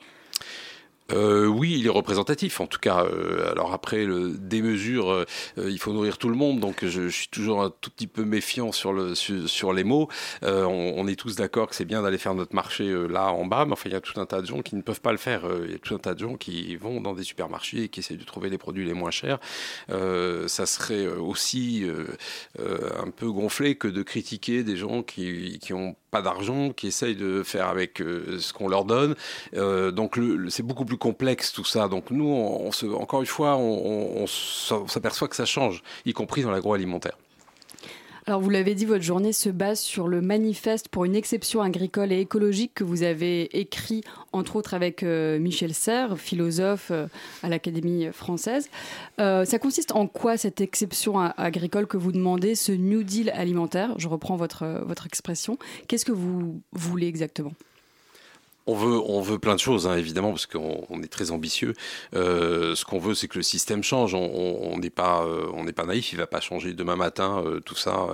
Euh, 1.12 1.46
oui, 1.46 1.78
il 1.80 1.86
est 1.86 1.90
représentatif. 1.90 2.60
En 2.60 2.68
tout 2.68 2.80
cas, 2.80 3.06
euh, 3.06 3.52
alors 3.52 3.74
après 3.74 4.06
le 4.06 4.32
démesure, 4.32 5.12
euh, 5.12 5.26
euh, 5.58 5.70
il 5.70 5.78
faut 5.78 5.94
nourrir 5.94 6.18
tout 6.18 6.30
le 6.30 6.36
monde. 6.36 6.60
Donc 6.60 6.84
je, 6.84 7.10
suis 7.10 7.28
toujours 7.28 7.62
un 7.62 7.70
tout 7.70 7.92
petit 7.92 8.08
peu 8.08 8.26
méfiant 8.26 8.72
sur 8.72 8.92
le 8.92 9.14
sur, 9.14 9.48
sur 9.48 9.74
les 9.74 9.84
mots. 9.84 10.10
On, 10.42 11.08
est 11.08 11.16
tous 11.16 11.36
d'accord 11.36 11.68
que 11.68 11.76
c'est 11.76 11.86
bien 11.86 12.02
d'aller 12.02 12.18
faire 12.18 12.34
notre 12.34 12.56
marché 12.56 12.92
là 13.10 13.28
en 13.32 13.46
bas, 13.46 13.66
mais 13.66 13.74
enfin 13.74 13.90
il 13.90 13.94
y 13.94 13.96
a 13.96 14.02
tout 14.02 14.20
un 14.20 14.26
tas 14.26 14.42
de 14.42 14.48
gens 14.48 14.62
qui 14.62 14.76
ne 14.76 14.82
peuvent 14.82 15.02
pas 15.02 15.12
le 15.12 15.18
faire. 15.18 15.44
Il 15.66 15.72
y 15.72 15.76
a 15.76 15.78
tout 15.78 15.94
un 15.94 16.00
tas 16.00 16.14
de 16.16 16.20
gens 16.20 16.36
qui 16.36 16.76
vont 16.76 17.00
dans 17.00 17.14
des 17.14 17.24
supermarchés 17.24 17.84
et 17.84 17.90
qui 17.90 18.00
essayent 18.00 18.18
de 18.18 18.24
trouver 18.24 18.50
les 18.50 18.58
produits 18.58 18.86
les 18.86 18.94
moins 18.94 19.12
chers. 19.12 19.40
Ça 19.90 20.66
serait 20.66 21.08
aussi 21.08 21.86
un 22.60 23.12
peu 23.12 23.32
gonflé 23.32 23.76
que 23.76 23.88
de 23.88 24.02
critiquer 24.02 24.64
des 24.64 24.78
gens 24.78 25.04
qui 25.04 25.60
qui 25.60 25.74
ont 25.74 25.96
pas 26.12 26.22
d'argent, 26.22 26.72
qui 26.72 26.88
essayent 26.88 27.16
de 27.16 27.44
faire 27.44 27.68
avec 27.68 27.98
ce 28.00 28.54
qu'on 28.54 28.68
leur 28.68 28.86
donne. 28.86 29.16
Donc 29.54 30.20
c'est 30.50 30.64
beaucoup 30.64 30.86
plus 30.86 30.95
complexe 30.98 31.52
tout 31.52 31.66
ça. 31.66 31.88
Donc 31.88 32.12
nous, 32.12 32.28
on, 32.28 32.70
encore 32.96 33.22
une 33.22 33.28
fois, 33.28 33.58
on, 33.58 34.26
s'aperçoit 34.28 35.28
que 35.28 35.36
ça 35.36 35.46
change, 35.46 35.84
y 36.06 36.14
compris 36.14 36.44
dans 36.44 36.52
l'agroalimentaire. 36.52 37.18
Alors 38.28 38.42
vous 38.42 38.50
l'avez 38.50 38.74
dit, 38.74 38.86
votre 38.86 39.04
journée 39.04 39.34
se 39.34 39.50
base 39.50 39.80
sur 39.80 40.08
le 40.08 40.20
manifeste 40.20 40.90
pour 40.90 41.06
une 41.06 41.14
exception 41.14 41.62
agricole 41.62 42.12
et 42.12 42.20
écologique 42.20 42.72
que 42.74 42.84
vous 42.84 43.04
avez 43.04 43.60
écrit 43.60 44.04
entre 44.34 44.56
autres 44.56 44.74
avec 44.74 45.04
euh, 45.04 45.38
Michel 45.38 45.76
Serres, 45.76 46.18
philosophe 46.18 46.88
euh, 46.90 47.06
à 47.44 47.50
l'Académie 47.50 48.08
française. 48.12 48.72
Euh, 49.20 49.46
ça 49.46 49.60
consiste 49.60 49.92
en 49.92 50.08
quoi 50.08 50.38
cette 50.38 50.60
exception 50.60 51.20
agricole 51.20 51.86
que 51.86 51.98
vous 51.98 52.12
demandez, 52.12 52.56
ce 52.56 52.72
New 52.72 53.04
Deal 53.04 53.30
alimentaire? 53.30 53.94
Je 53.98 54.08
reprends 54.08 54.38
votre, 54.38 54.84
votre 54.88 55.06
expression. 55.06 55.60
Qu'est-ce 55.88 56.06
que 56.06 56.12
vous 56.12 56.62
voulez 56.74 57.06
exactement? 57.06 57.54
On 58.68 58.74
veut, 58.74 59.00
on 59.06 59.22
veut 59.22 59.38
plein 59.38 59.54
de 59.54 59.60
choses, 59.60 59.86
hein, 59.86 59.96
évidemment, 59.96 60.32
parce 60.32 60.48
qu'on 60.48 60.86
on 60.90 61.04
est 61.04 61.08
très 61.08 61.30
ambitieux. 61.30 61.76
Euh, 62.16 62.74
ce 62.74 62.84
qu'on 62.84 62.98
veut, 62.98 63.14
c'est 63.14 63.28
que 63.28 63.38
le 63.38 63.44
système 63.44 63.84
change. 63.84 64.16
On- 64.16 64.76
n'est 64.80 64.90
pas, 64.90 65.24
euh, 65.24 65.48
on 65.54 65.64
n'est 65.64 65.72
pas 65.74 65.86
naïf. 65.86 66.12
Il 66.12 66.18
va 66.18 66.28
pas 66.28 66.42
changer 66.42 66.74
demain 66.74 66.96
matin 66.96 67.42
euh, 67.46 67.60
tout 67.60 67.76
ça 67.76 68.08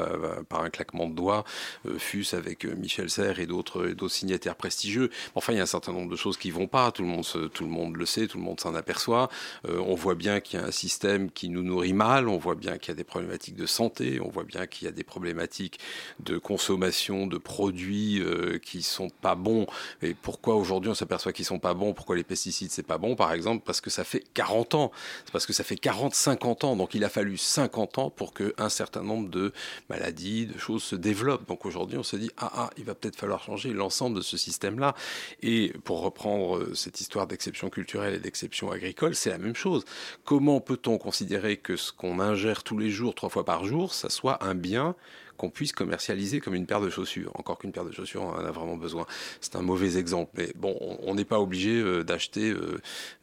par 0.49 0.61
un 0.61 0.69
claquement 0.69 1.07
de 1.07 1.15
doigts, 1.15 1.43
fût-ce 1.97 2.35
avec 2.35 2.65
Michel 2.65 3.09
Serres 3.09 3.39
et 3.39 3.45
d'autres, 3.45 3.87
d'autres 3.87 4.13
signataires 4.13 4.55
prestigieux. 4.55 5.09
Enfin, 5.35 5.53
il 5.53 5.57
y 5.57 5.59
a 5.59 5.63
un 5.63 5.65
certain 5.65 5.93
nombre 5.93 6.11
de 6.11 6.15
choses 6.15 6.37
qui 6.37 6.51
vont 6.51 6.67
pas. 6.67 6.91
Tout 6.91 7.01
le 7.03 7.07
monde, 7.07 7.25
tout 7.53 7.63
le 7.63 7.69
monde 7.69 7.95
le 7.95 8.05
sait, 8.05 8.27
tout 8.27 8.37
le 8.37 8.43
monde 8.43 8.59
s'en 8.59 8.75
aperçoit. 8.75 9.29
On 9.67 9.95
voit 9.95 10.15
bien 10.15 10.39
qu'il 10.41 10.59
y 10.59 10.63
a 10.63 10.65
un 10.65 10.71
système 10.71 11.31
qui 11.31 11.49
nous 11.49 11.63
nourrit 11.63 11.93
mal. 11.93 12.27
On 12.27 12.37
voit 12.37 12.55
bien 12.55 12.77
qu'il 12.77 12.89
y 12.89 12.91
a 12.91 12.95
des 12.95 13.03
problématiques 13.03 13.55
de 13.55 13.65
santé. 13.65 14.19
On 14.21 14.29
voit 14.29 14.43
bien 14.43 14.67
qu'il 14.67 14.85
y 14.85 14.89
a 14.89 14.91
des 14.91 15.03
problématiques 15.03 15.79
de 16.19 16.37
consommation 16.37 17.25
de 17.25 17.37
produits 17.37 18.21
qui 18.63 18.83
sont 18.83 19.09
pas 19.09 19.35
bons. 19.35 19.65
Et 20.01 20.13
pourquoi 20.13 20.40
pourquoi 20.41 20.59
aujourd'hui 20.59 20.89
on 20.89 20.95
s'aperçoit 20.95 21.33
qu'ils 21.33 21.45
sont 21.45 21.59
pas 21.59 21.75
bons, 21.75 21.93
pourquoi 21.93 22.15
les 22.15 22.23
pesticides 22.23 22.71
c'est 22.71 22.81
pas 22.81 22.97
bon, 22.97 23.15
par 23.15 23.31
exemple, 23.31 23.63
parce 23.63 23.79
que 23.79 23.91
ça 23.91 24.03
fait 24.03 24.23
40 24.33 24.73
ans, 24.73 24.91
c'est 25.23 25.31
parce 25.31 25.45
que 25.45 25.53
ça 25.53 25.63
fait 25.63 25.75
40, 25.75 26.15
50 26.15 26.63
ans, 26.63 26.75
donc 26.75 26.95
il 26.95 27.03
a 27.03 27.09
fallu 27.09 27.37
50 27.37 27.99
ans 27.99 28.09
pour 28.09 28.33
que 28.33 28.55
un 28.57 28.69
certain 28.69 29.03
nombre 29.03 29.29
de 29.29 29.53
maladies, 29.87 30.47
de 30.47 30.57
choses 30.57 30.81
se 30.81 30.95
développent. 30.95 31.47
Donc 31.47 31.67
aujourd'hui 31.67 31.99
on 31.99 32.03
se 32.03 32.15
dit 32.15 32.31
ah 32.37 32.51
ah, 32.55 32.69
il 32.77 32.85
va 32.85 32.95
peut-être 32.95 33.17
falloir 33.17 33.43
changer 33.43 33.71
l'ensemble 33.71 34.17
de 34.17 34.21
ce 34.21 34.35
système-là. 34.35 34.95
Et 35.43 35.73
pour 35.83 36.01
reprendre 36.01 36.57
euh, 36.57 36.73
cette 36.73 36.99
histoire 37.01 37.27
d'exception 37.27 37.69
culturelle 37.69 38.15
et 38.15 38.19
d'exception 38.19 38.71
agricole, 38.71 39.13
c'est 39.13 39.29
la 39.29 39.37
même 39.37 39.55
chose. 39.55 39.85
Comment 40.25 40.59
peut-on 40.59 40.97
considérer 40.97 41.57
que 41.57 41.75
ce 41.75 41.91
qu'on 41.91 42.19
ingère 42.19 42.63
tous 42.63 42.79
les 42.79 42.89
jours, 42.89 43.13
trois 43.13 43.29
fois 43.29 43.45
par 43.45 43.65
jour, 43.65 43.93
ça 43.93 44.09
soit 44.09 44.43
un 44.43 44.55
bien 44.55 44.95
qu'on 45.41 45.49
puisse 45.49 45.71
commercialiser 45.71 46.39
comme 46.39 46.53
une 46.53 46.67
paire 46.67 46.81
de 46.81 46.89
chaussures. 46.91 47.31
Encore 47.33 47.57
qu'une 47.57 47.71
paire 47.71 47.83
de 47.83 47.91
chaussures, 47.91 48.21
on 48.21 48.29
en 48.29 48.45
a 48.45 48.51
vraiment 48.51 48.77
besoin. 48.77 49.07
C'est 49.41 49.55
un 49.55 49.63
mauvais 49.63 49.97
exemple. 49.97 50.31
Mais 50.37 50.51
bon, 50.55 50.77
on- 51.03 51.15
n'est 51.15 51.25
pas 51.25 51.39
obligé 51.39 51.71
euh, 51.81 52.03
d'acheter 52.03 52.51
euh, 52.51 52.79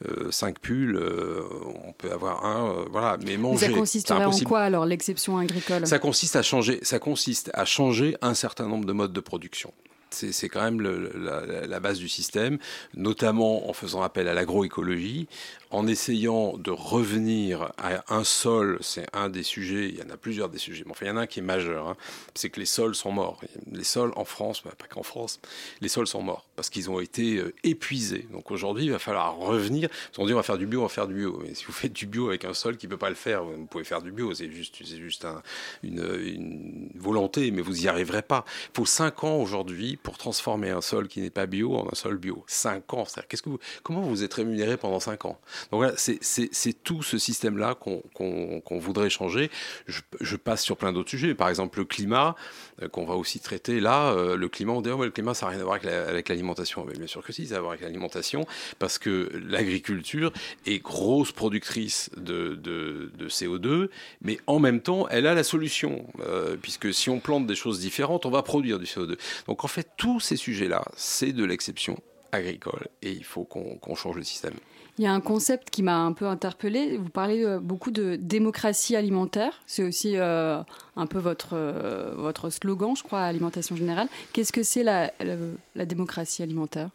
euh, 0.08 0.30
cinq 0.32 0.58
pulls. 0.58 0.96
euh, 0.96 1.42
on 1.86 1.92
peut 1.92 2.10
avoir 2.10 2.44
un, 2.44 2.70
euh, 2.70 2.84
voilà. 2.90 3.16
Mais 3.18 3.32
Mais 3.32 3.36
manger, 3.36 3.66
ça 3.66 3.72
consisterait 3.72 4.24
en 4.24 4.38
quoi 4.40 4.60
alors 4.60 4.84
l'exception 4.84 5.38
agricole? 5.38 5.86
Ça 5.86 5.98
consiste 6.00 6.34
à 6.36 6.42
changer, 6.42 6.80
ça 6.82 6.98
consiste 6.98 7.50
à 7.54 7.64
changer 7.64 8.16
un 8.20 8.34
certain 8.34 8.66
nombre 8.66 8.84
de 8.84 8.92
modes 8.92 9.12
de 9.12 9.20
production. 9.20 9.72
C'est 10.10 10.48
quand 10.48 10.62
même 10.62 10.80
le- 10.80 11.12
la, 11.14 11.44
la- 11.44 11.66
la 11.66 11.80
base 11.80 11.98
du 11.98 12.08
système, 12.08 12.56
notamment 12.94 13.68
en 13.68 13.74
faisant 13.74 14.00
appel 14.02 14.26
à 14.26 14.32
l'agroécologie, 14.34 15.28
en 15.70 15.86
essayant 15.86 16.56
de 16.56 16.70
revenir 16.70 17.72
à 17.78 18.04
un 18.14 18.24
sol. 18.24 18.78
C'est 18.80 19.06
un 19.12 19.28
des 19.28 19.42
sujets. 19.42 19.88
Il 19.88 19.96
y 19.98 20.02
en 20.02 20.10
a 20.10 20.16
plusieurs 20.16 20.48
des 20.48 20.58
sujets, 20.58 20.84
mais 20.86 20.92
enfin 20.92 21.06
il 21.06 21.08
y 21.08 21.12
en 21.12 21.16
a 21.16 21.22
un 21.22 21.26
qui 21.26 21.40
est 21.40 21.42
majeur. 21.42 21.88
hein, 21.88 21.96
c'est 22.34 22.50
que 22.50 22.60
les 22.60 22.66
sols 22.66 22.94
sont 22.94 23.12
morts. 23.12 23.40
Les 23.70 23.84
sols 23.84 24.12
en 24.16 24.24
France, 24.24 24.62
bah, 24.64 24.72
pas 24.78 24.86
qu'en 24.86 25.02
France, 25.02 25.40
les 25.80 25.88
sols 25.88 26.06
sont 26.06 26.22
morts 26.22 26.46
parce 26.56 26.70
qu'ils 26.70 26.90
ont 26.90 27.00
été 27.00 27.36
euh, 27.36 27.54
épuisés. 27.64 28.26
Donc 28.32 28.50
aujourd'hui, 28.50 28.86
il 28.86 28.90
va 28.90 28.98
falloir 28.98 29.36
revenir. 29.36 29.88
On 30.16 30.26
dit 30.26 30.32
on 30.32 30.36
va 30.36 30.42
faire 30.42 30.58
du 30.58 30.66
bio, 30.66 30.80
on 30.80 30.84
va 30.84 30.88
faire 30.88 31.06
du 31.06 31.14
bio. 31.14 31.40
Mais 31.42 31.54
si 31.54 31.64
vous 31.64 31.72
faites 31.72 31.92
du 31.92 32.06
bio 32.06 32.28
avec 32.28 32.44
un 32.44 32.54
sol 32.54 32.76
qui 32.76 32.88
peut 32.88 32.96
pas 32.96 33.10
le 33.10 33.14
faire, 33.14 33.44
vous 33.44 33.66
pouvez 33.66 33.84
faire 33.84 34.02
du 34.02 34.12
bio. 34.12 34.32
C'est 34.34 34.50
juste, 34.50 34.84
juste 34.84 35.24
un- 35.24 35.42
une, 35.82 36.88
volonté, 36.96 37.50
mais 37.50 37.62
vous 37.62 37.84
y 37.84 37.88
arriverez 37.88 38.22
pas. 38.22 38.44
Il 38.74 38.76
faut 38.76 38.86
cinq 38.86 39.24
ans 39.24 39.36
aujourd'hui 39.36 39.96
pour 39.96 40.18
transformer 40.18 40.70
un 40.70 40.80
sol 40.80 41.08
qui 41.08 41.20
n'est 41.20 41.30
pas 41.30 41.46
bio 41.46 41.76
en 41.76 41.88
un 41.90 41.94
sol 41.94 42.16
bio. 42.18 42.44
Cinq 42.46 42.94
ans. 42.94 43.04
C'est-à-dire, 43.04 43.42
que 43.42 43.48
vous, 43.48 43.58
comment 43.82 44.00
vous 44.00 44.24
êtes 44.24 44.34
rémunéré 44.34 44.76
pendant 44.76 45.00
cinq 45.00 45.24
ans? 45.26 45.38
Donc 45.70 45.80
voilà, 45.80 45.94
c'est, 45.96 46.82
tout 46.82 47.02
ce 47.02 47.18
système-là 47.18 47.74
qu'on, 47.74 48.78
voudrait 48.78 49.10
changer. 49.10 49.50
Je, 49.86 50.36
passe 50.36 50.62
sur 50.62 50.76
plein 50.76 50.92
d'autres 50.92 51.10
sujets. 51.10 51.34
Par 51.34 51.48
exemple, 51.48 51.78
le 51.78 51.84
climat, 51.84 52.36
euh, 52.82 52.88
qu'on 52.88 53.04
va 53.04 53.14
aussi 53.14 53.40
traiter 53.40 53.80
là. 53.80 54.12
euh, 54.12 54.36
le 54.36 54.48
climat, 54.48 54.72
on 54.72 54.80
dit, 54.82 54.90
oh, 54.90 55.02
le 55.04 55.10
climat, 55.10 55.34
ça 55.34 55.46
n'a 55.46 55.52
rien 55.52 55.60
à 55.60 55.64
voir 55.64 55.76
avec, 55.76 55.84
la- 55.90 56.06
avec 56.08 56.28
l'alimentation. 56.28 56.84
Mais 56.86 56.94
bien 56.96 57.06
sûr 57.06 57.22
que 57.22 57.32
si, 57.32 57.46
ça 57.46 57.56
a 57.56 57.58
à 57.58 57.60
voir 57.60 57.72
avec 57.72 57.82
l'alimentation, 57.82 58.46
parce 58.78 58.98
que 58.98 59.30
l'agriculture 59.46 60.32
est 60.66 60.78
grosse 60.78 61.32
productrice 61.32 62.10
de, 62.16 62.54
de, 62.54 63.10
de 63.16 63.28
CO2, 63.28 63.88
mais 64.22 64.38
en 64.46 64.58
même 64.58 64.80
temps, 64.80 65.08
elle 65.08 65.26
a 65.26 65.34
la 65.34 65.44
solution, 65.44 66.06
euh, 66.20 66.56
puisque 66.60 66.92
si 66.94 67.10
on 67.10 67.20
plante 67.20 67.46
des 67.46 67.54
choses 67.54 67.80
différentes, 67.80 68.26
on 68.26 68.30
va 68.30 68.42
produire 68.42 68.78
du 68.78 68.86
CO2. 68.86 69.18
Donc 69.46 69.64
en 69.64 69.68
fait, 69.68 69.88
tous 69.96 70.20
ces 70.20 70.36
sujets-là, 70.36 70.84
c'est 70.96 71.32
de 71.32 71.44
l'exception 71.44 71.98
agricole, 72.32 72.88
et 73.02 73.12
il 73.12 73.24
faut 73.24 73.44
qu'on 73.44 73.94
change 73.94 74.16
le 74.16 74.22
système. 74.24 74.54
Il 74.98 75.04
y 75.04 75.06
a 75.06 75.12
un 75.12 75.20
concept 75.20 75.70
qui 75.70 75.82
m'a 75.84 75.96
un 75.96 76.12
peu 76.12 76.26
interpellé. 76.26 76.96
Vous 76.96 77.08
parlez 77.08 77.44
euh, 77.44 77.60
beaucoup 77.60 77.92
de 77.92 78.16
démocratie 78.16 78.96
alimentaire. 78.96 79.62
C'est 79.66 79.84
aussi 79.84 80.16
euh, 80.16 80.60
un 80.96 81.06
peu 81.06 81.18
votre, 81.18 81.50
euh, 81.52 82.14
votre 82.16 82.50
slogan, 82.50 82.96
je 82.96 83.04
crois, 83.04 83.20
à 83.20 83.26
Alimentation 83.26 83.76
Générale. 83.76 84.08
Qu'est-ce 84.32 84.52
que 84.52 84.64
c'est 84.64 84.82
la, 84.82 85.12
la, 85.20 85.36
la 85.76 85.86
démocratie 85.86 86.42
alimentaire? 86.42 86.90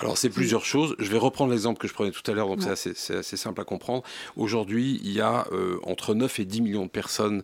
Alors 0.00 0.16
c'est 0.16 0.28
plusieurs 0.30 0.64
choses. 0.64 0.94
Je 1.00 1.10
vais 1.10 1.18
reprendre 1.18 1.50
l'exemple 1.50 1.80
que 1.80 1.88
je 1.88 1.94
prenais 1.94 2.12
tout 2.12 2.28
à 2.30 2.34
l'heure, 2.34 2.46
donc 2.46 2.60
Ouais. 2.60 2.76
c'est 2.76 3.16
assez, 3.16 3.36
simple 3.36 3.60
à 3.60 3.64
comprendre. 3.64 4.04
Aujourd'hui, 4.36 5.00
il 5.02 5.10
y 5.10 5.20
a 5.20 5.46
euh, 5.50 5.80
entre 5.82 6.14
9 6.14 6.38
et 6.38 6.44
10 6.44 6.60
millions 6.60 6.84
de 6.84 6.90
personnes 6.90 7.42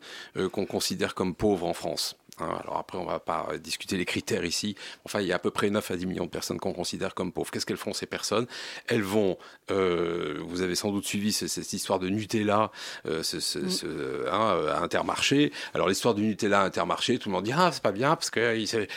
qu'on 0.53 0.65
considère 0.65 1.17
comme 1.17 1.35
pauvres 1.35 1.67
en 1.67 1.73
France. 1.73 2.17
Hein, 2.41 2.59
alors 2.63 2.79
après, 2.79 2.99
on 2.99 3.05
va 3.05 3.21
pas 3.21 3.47
euh, 3.53 3.59
discuter 3.59 3.97
les 3.97 4.05
critères 4.05 4.45
ici. 4.45 4.75
Enfin, 5.05 5.21
il 5.21 5.27
y 5.29 5.33
a 5.33 5.37
à 5.37 5.39
peu 5.39 5.51
près 5.51 5.71
9 5.71 5.91
à 5.91 5.97
10 5.97 6.07
millions 6.07 6.25
de 6.25 6.31
personnes 6.31 6.59
qu'on 6.59 6.73
considère 6.73 7.15
comme 7.15 7.33
pauvres. 7.33 7.51
Qu'est-ce 7.51 7.65
qu'elles 7.67 7.77
font 7.77 7.93
ces 7.95 8.07
personnes? 8.07 8.47
Elles 8.89 9.03
vont, 9.03 9.39
euh, 9.71 10.39
vous 10.47 10.63
avez 10.63 10.75
sans 10.75 10.91
doute 10.91 11.07
suivi 11.07 11.33
ce- 11.33 11.47
cette 11.47 11.73
histoire 11.73 11.99
de 11.99 12.09
Nutella, 12.09 12.71
euh, 13.07 13.23
ce, 13.23 13.41
ce- 13.41 13.69
ce, 13.69 14.29
hein, 14.31 14.67
à 14.75 14.81
Intermarché. 14.83 15.53
Alors 15.75 15.89
l'histoire 15.89 16.15
du 16.15 16.23
Nutella 16.23 16.63
à 16.63 16.65
Intermarché, 16.65 17.19
tout 17.19 17.29
le 17.29 17.35
monde 17.35 17.45
dit 17.45 17.53
ah 17.53 17.71
c'est 17.73 17.83
pas 17.83 17.93
bien 17.93 18.17
parce 18.17 18.31
que 18.31 18.57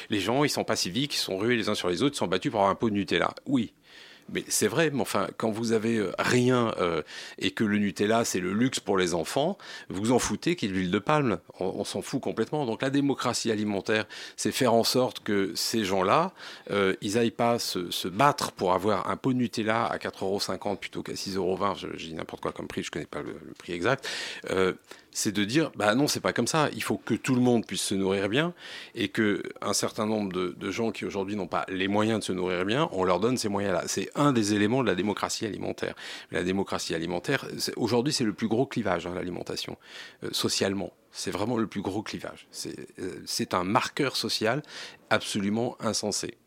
les 0.09 0.19
gens 0.19 0.43
ils 0.43 0.49
sont 0.49 0.63
pas 0.63 0.75
civiques, 0.75 1.13
ils 1.15 1.19
sont 1.19 1.38
rués 1.38 1.55
les 1.55 1.69
uns 1.69 1.75
sur 1.75 1.89
les 1.89 2.01
autres, 2.03 2.15
ils 2.15 2.19
sont 2.19 2.27
battus 2.27 2.51
pour 2.51 2.59
avoir 2.61 2.71
un 2.71 2.75
pot 2.75 2.89
de 2.89 2.95
Nutella. 2.95 3.33
Oui. 3.45 3.73
Mais 4.32 4.43
c'est 4.47 4.67
vrai, 4.67 4.89
mais 4.91 5.01
enfin, 5.01 5.28
quand 5.38 5.51
vous 5.51 5.71
avez 5.71 5.97
euh, 5.97 6.11
rien 6.19 6.73
euh, 6.80 7.01
et 7.39 7.51
que 7.51 7.63
le 7.63 7.78
Nutella 7.78 8.25
c'est 8.25 8.39
le 8.39 8.51
luxe 8.53 8.80
pour 8.80 8.97
les 8.97 9.13
enfants, 9.13 9.57
vous 9.89 10.11
en 10.11 10.19
foutez 10.19 10.55
qu'il 10.55 10.69
y 10.69 10.71
ait 10.71 10.75
de 10.75 10.80
l'huile 10.80 10.91
de 10.91 10.99
palme. 10.99 11.39
On, 11.59 11.84
s'en 11.84 12.01
fout 12.01 12.21
complètement. 12.21 12.65
Donc 12.65 12.82
la 12.82 12.89
démocratie 12.89 13.51
alimentaire, 13.51 14.05
c'est 14.36 14.51
faire 14.51 14.73
en 14.73 14.84
sorte 14.84 15.21
que 15.21 15.53
ces 15.55 15.86
gens-là, 15.86 16.34
euh, 16.71 16.95
ils 17.01 17.17
aillent 17.17 17.32
pas 17.32 17.59
se, 17.59 18.07
battre 18.07 18.51
pour 18.51 18.73
avoir 18.73 19.09
un 19.09 19.17
pot 19.17 19.34
de 19.34 19.38
Nutella 19.38 19.86
à 19.86 19.97
4,50 19.97 20.57
euros 20.59 20.75
plutôt 20.75 21.03
qu'à 21.03 21.13
6,20 21.13 21.36
euros. 21.38 21.59
Je, 21.75 21.88
je 21.95 22.07
dis 22.07 22.13
n'importe 22.13 22.41
quoi 22.41 22.51
comme 22.51 22.67
prix, 22.67 22.84
je 22.84 22.91
connais 22.91 23.05
pas 23.05 23.21
le, 23.21 23.34
prix 23.57 23.73
exact. 23.73 24.07
C'est 25.18 25.32
de 25.32 25.43
dire, 25.43 25.72
bah 25.76 25.95
non, 25.95 26.07
c'est 26.07 26.20
pas 26.20 26.32
comme 26.32 26.45
ça. 26.45 26.70
Il 26.74 26.84
faut 26.84 26.97
que 26.97 27.15
tout 27.15 27.34
le 27.34 27.41
monde 27.41 27.65
puisse 27.65 27.82
se 27.82 27.95
nourrir 27.95 28.30
bien 28.30 28.53
et 28.93 29.09
que 29.09 29.41
un 29.61 29.74
certain 29.74 30.05
nombre 30.05 30.32
de, 30.32 30.70
gens 30.70 30.91
qui 30.91 31.05
aujourd'hui 31.05 31.36
n'ont 31.36 31.47
pas 31.47 31.65
les 31.70 31.88
moyens 31.88 32.20
de 32.20 32.24
se 32.24 32.34
nourrir 32.34 32.63
bien, 32.65 32.88
on 32.91 33.03
leur 33.03 33.20
donne 33.20 33.36
ces 33.36 33.49
moyens-là. 33.49 33.86
C'est 33.88 34.11
un 34.13 34.32
des 34.32 34.53
éléments 34.53 34.84
de 34.84 34.88
la 34.88 34.93
démocratie 34.93 35.47
alimentaire. 35.47 35.95
La 36.32 36.43
démocratie 36.43 36.93
alimentaire, 36.93 37.47
aujourd'hui, 37.78 38.13
c'est 38.13 38.26
le 38.26 38.34
plus 38.34 38.47
gros 38.47 38.68
clivage, 38.68 39.07
hein, 39.07 39.13
l'alimentation, 39.15 39.76
euh, 40.24 40.30
socialement. 40.34 40.93
C'est 41.11 41.32
vraiment 41.32 41.57
le 41.57 41.65
plus 41.65 41.82
gros 41.82 42.03
clivage. 42.03 42.45
C'est 42.51 42.76
euh, 42.99 43.24
c'est 43.26 43.55
un 43.55 43.63
marqueur 43.63 44.15
social 44.15 44.61
absolument 45.09 45.78
insensé. 45.80 46.38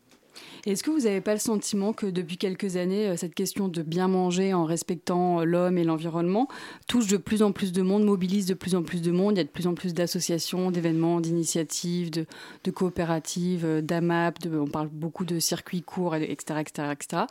Est-ce 0.67 0.83
que 0.83 0.91
vous 0.91 1.01
n'avez 1.05 1.21
pas 1.21 1.33
le 1.33 1.39
sentiment 1.39 1.91
que 1.91 2.05
depuis 2.05 2.37
quelques 2.37 2.75
années, 2.75 3.07
euh, 3.07 3.17
cette 3.17 3.33
question 3.33 3.67
de 3.67 3.81
bien 3.81 4.07
manger 4.07 4.53
en 4.53 4.65
respectant 4.65 5.39
euh, 5.39 5.43
l'homme 5.43 5.79
et 5.79 5.83
l'environnement 5.83 6.47
touche 6.87 7.07
de 7.07 7.17
plus 7.17 7.41
en 7.41 7.51
plus 7.51 7.71
de 7.71 7.81
monde, 7.81 8.03
mobilise 8.03 8.45
de 8.45 8.53
plus 8.53 8.75
en 8.75 8.83
plus 8.83 9.01
de 9.01 9.11
monde? 9.11 9.33
Il 9.35 9.37
y 9.37 9.41
a 9.41 9.43
de 9.43 9.49
plus 9.49 9.65
en 9.65 9.73
plus 9.73 9.95
d'associations, 9.95 10.69
d'événements, 10.69 11.19
d'initiatives, 11.19 12.11
de, 12.11 12.25
coopératives, 12.71 13.65
euh, 13.65 13.81
d'AMAP, 13.81 14.37
on 14.53 14.67
parle 14.67 14.89
beaucoup 14.89 15.25
de 15.25 15.39
circuits 15.39 15.81
courts, 15.81 16.15
et- 16.15 16.31
etc. 16.31 16.59
etc., 16.59 16.87
etc. 16.91 17.23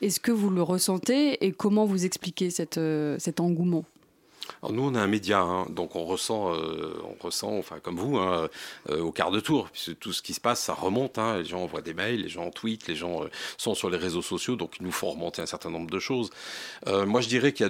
Est-ce 0.00 0.18
que 0.18 0.32
vous 0.32 0.48
le 0.48 0.62
ressentez 0.62 1.44
et 1.44 1.52
comment 1.52 1.84
vous 1.84 2.06
expliquez 2.06 2.48
cet 2.50 2.78
engouement? 3.40 3.84
Nous, 4.68 4.82
on 4.82 4.94
a 4.94 5.00
un 5.00 5.06
média, 5.06 5.40
hein, 5.40 5.66
donc 5.70 5.96
on 5.96 6.04
ressent, 6.04 6.54
euh, 6.54 7.02
on 7.04 7.24
ressent, 7.24 7.56
enfin 7.58 7.78
comme 7.80 7.96
vous, 7.96 8.18
hein, 8.18 8.48
euh, 8.88 9.00
au 9.00 9.12
quart 9.12 9.30
de 9.30 9.40
tour, 9.40 9.68
puisque 9.70 9.98
tout 9.98 10.12
ce 10.12 10.22
qui 10.22 10.34
se 10.34 10.40
passe, 10.40 10.60
ça 10.60 10.74
remonte. 10.74 11.18
hein, 11.18 11.38
les 11.38 11.44
gens 11.44 11.62
envoient 11.62 11.82
des 11.82 11.94
mails, 11.94 12.22
les 12.22 12.28
gens 12.28 12.50
tweetent, 12.50 12.86
les 12.88 12.96
gens 12.96 13.24
euh, 13.24 13.28
sont 13.56 13.74
sur 13.74 13.90
les 13.90 13.98
réseaux 13.98 14.22
sociaux, 14.22 14.56
donc 14.56 14.76
ils 14.80 14.84
nous 14.84 14.92
font 14.92 15.10
remonter 15.10 15.42
un 15.42 15.46
certain 15.46 15.70
nombre 15.70 15.90
de 15.90 15.98
choses. 15.98 16.30
Moi, 16.86 17.20
je 17.20 17.28
dirais 17.28 17.52
qu'il 17.52 17.64
y 17.64 17.68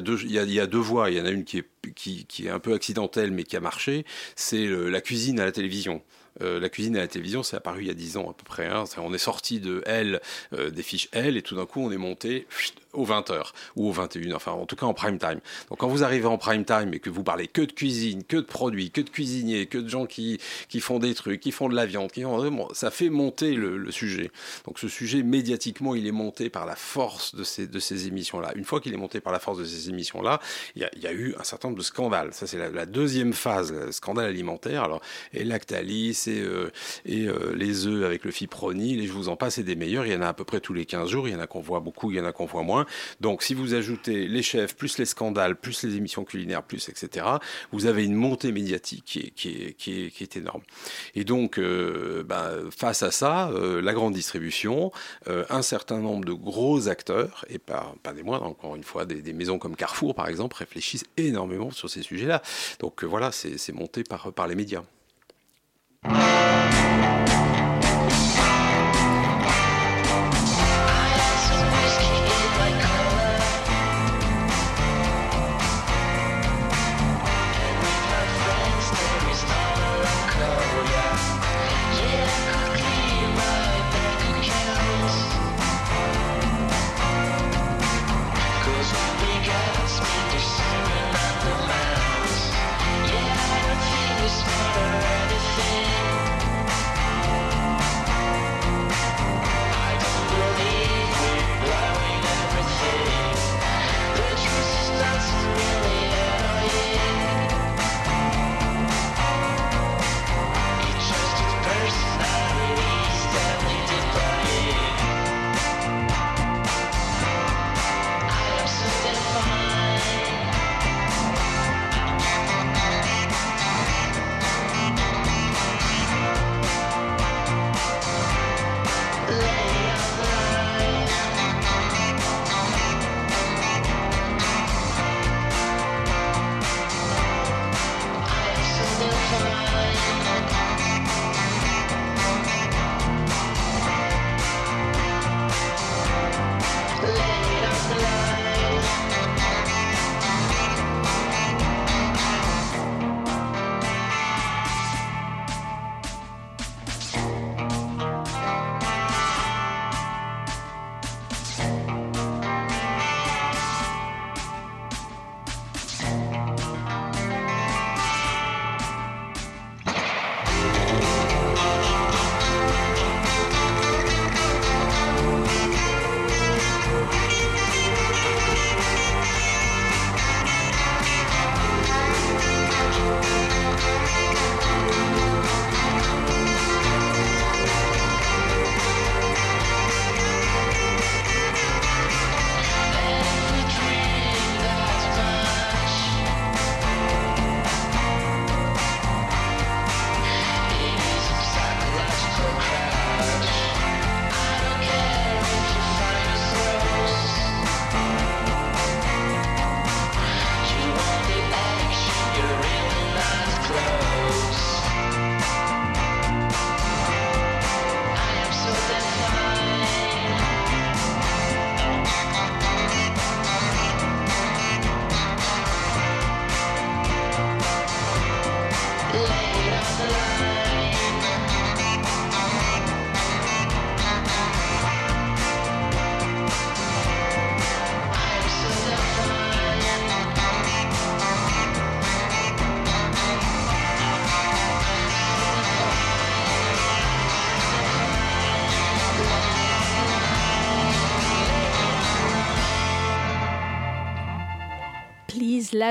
a 0.60 0.66
deux, 0.66 0.78
voies. 0.78 1.10
Il 1.10 1.16
y 1.16 1.20
en 1.20 1.24
a 1.24 1.30
une 1.30 1.44
qui 1.44 1.58
est, 1.58 2.48
un 2.48 2.58
peu 2.58 2.74
accidentelle, 2.74 3.30
mais 3.30 3.44
qui 3.44 3.56
a 3.56 3.60
marché. 3.60 4.04
C'est 4.36 4.66
la 4.66 5.00
cuisine 5.00 5.40
à 5.40 5.44
la 5.44 5.52
télévision. 5.52 6.02
Euh, 6.42 6.60
la 6.60 6.68
cuisine 6.68 6.96
à 6.96 7.00
la 7.00 7.08
télévision, 7.08 7.42
c'est 7.42 7.56
apparu 7.56 7.82
il 7.82 7.86
y 7.88 7.90
a 7.90 7.94
10 7.94 8.16
ans 8.16 8.30
à 8.30 8.34
peu 8.34 8.44
près. 8.44 8.66
hein. 8.66 8.84
On 8.98 9.12
est 9.14 9.18
sorti 9.18 9.60
de 9.60 9.82
L, 9.86 10.20
euh, 10.52 10.70
des 10.70 10.82
fiches 10.82 11.08
L, 11.12 11.36
et 11.36 11.42
tout 11.42 11.56
d'un 11.56 11.66
coup, 11.66 11.80
on 11.80 11.90
est 11.90 11.98
monté 11.98 12.46
aux 12.92 13.06
20h 13.06 13.52
ou 13.76 13.88
aux 13.88 13.92
21h, 13.92 14.34
enfin 14.34 14.52
en 14.52 14.66
tout 14.66 14.76
cas 14.76 14.86
en 14.86 14.94
prime 14.94 15.18
time. 15.18 15.40
Donc 15.68 15.78
quand 15.78 15.88
vous 15.88 16.02
arrivez 16.02 16.26
en 16.26 16.38
prime 16.38 16.64
time 16.64 16.92
et 16.94 16.98
que 16.98 17.10
vous 17.10 17.22
parlez 17.22 17.46
que 17.46 17.62
de 17.62 17.72
cuisine, 17.72 18.24
que 18.24 18.36
de 18.36 18.42
produits, 18.42 18.90
que 18.90 19.00
de 19.00 19.10
cuisiniers, 19.10 19.66
que 19.66 19.78
de 19.78 19.88
gens 19.88 20.06
qui, 20.06 20.40
qui 20.68 20.80
font 20.80 20.98
des 20.98 21.14
trucs, 21.14 21.40
qui 21.40 21.52
font 21.52 21.68
de 21.68 21.76
la 21.76 21.86
viande, 21.86 22.10
qui 22.10 22.22
font... 22.22 22.68
ça 22.72 22.90
fait 22.90 23.10
monter 23.10 23.54
le, 23.54 23.90
sujet. 23.90 24.30
Donc 24.66 24.78
ce 24.78 24.88
sujet, 24.88 25.22
médiatiquement, 25.22 25.94
il 25.94 26.06
est 26.06 26.12
monté 26.12 26.48
par 26.48 26.64
la 26.64 26.76
force 26.76 27.34
de 27.34 27.42
ces, 27.42 27.66
de 27.66 27.78
ces 27.80 28.06
émissions-là. 28.06 28.52
Une 28.54 28.64
fois 28.64 28.80
qu'il 28.80 28.94
est 28.94 28.98
monté 28.98 29.20
par 29.20 29.32
la 29.32 29.40
force 29.40 29.58
de 29.58 29.64
ces 29.64 29.88
émissions-là, 29.88 30.40
il 30.76 30.82
y 30.82 31.06
a, 31.06 31.12
eu 31.12 31.34
un 31.38 31.42
certain 31.42 31.68
nombre 31.68 31.78
de 31.78 31.84
scandales. 31.84 32.32
Ça, 32.32 32.46
c'est 32.46 32.58
la, 32.58 32.70
la 32.70 32.86
deuxième 32.86 33.32
phase, 33.32 33.72
le 33.72 33.90
scandale 33.90 34.26
alimentaire. 34.26 34.84
Alors, 34.84 35.00
et 35.32 35.42
Lactalis, 35.44 36.26
et, 36.30 36.40
euh, 36.40 36.70
et 37.04 37.26
euh, 37.26 37.54
les 37.54 37.86
œufs 37.86 38.04
avec 38.04 38.24
le 38.24 38.30
fipronil, 38.30 39.00
et 39.00 39.06
je 39.06 39.12
vous 39.12 39.28
en 39.28 39.36
passe, 39.36 39.58
et 39.58 39.62
des 39.62 39.76
meilleurs. 39.76 40.06
Il 40.06 40.12
y 40.12 40.16
en 40.16 40.22
a 40.22 40.28
à 40.28 40.34
peu 40.34 40.44
près 40.44 40.60
tous 40.60 40.72
les 40.72 40.86
15 40.86 41.08
jours. 41.08 41.28
Il 41.28 41.32
y 41.32 41.36
en 41.36 41.40
a 41.40 41.46
qu'on 41.46 41.60
voit 41.60 41.80
beaucoup, 41.80 42.10
il 42.10 42.16
y 42.16 42.20
en 42.20 42.24
a 42.24 42.32
qu'on 42.32 42.46
voit 42.46 42.62
moins. 42.62 42.86
Donc, 43.20 43.42
si 43.42 43.54
vous 43.54 43.74
ajoutez 43.74 44.28
les 44.28 44.42
chefs, 44.42 44.76
plus 44.76 44.98
les 44.98 45.04
scandales, 45.04 45.56
plus 45.56 45.82
les 45.84 45.96
émissions 45.96 46.24
culinaires, 46.24 46.62
plus 46.62 46.88
etc., 46.88 47.26
vous 47.72 47.86
avez 47.86 48.04
une 48.04 48.14
montée 48.14 48.52
médiatique 48.52 49.04
qui 49.04 50.20
est, 50.20 50.36
énorme. 50.36 50.62
Et 51.14 51.24
donc, 51.24 51.58
euh, 51.58 52.22
bah, 52.22 52.52
face 52.70 53.02
à 53.02 53.10
ça, 53.10 53.50
la 53.52 53.92
grande 53.92 54.14
distribution, 54.14 54.92
un 55.26 55.62
certain 55.62 55.98
nombre 55.98 56.24
de 56.24 56.32
gros 56.32 56.88
acteurs, 56.88 57.44
et 57.48 57.58
pas, 57.58 57.94
des 58.14 58.22
moindres, 58.22 58.46
encore 58.46 58.76
une 58.76 58.84
fois, 58.84 59.04
des, 59.04 59.32
maisons 59.32 59.58
comme 59.58 59.76
Carrefour, 59.76 60.14
par 60.14 60.28
exemple, 60.28 60.56
réfléchissent 60.56 61.04
énormément 61.16 61.70
sur 61.70 61.88
ces 61.88 62.02
sujets-là. 62.02 62.42
Donc 62.78 63.04
voilà, 63.04 63.32
c'est 63.32 63.72
monté 63.72 64.04
par 64.04 64.46
les 64.46 64.54
médias. 64.54 64.82
Thank 66.02 66.64
you. 66.64 66.69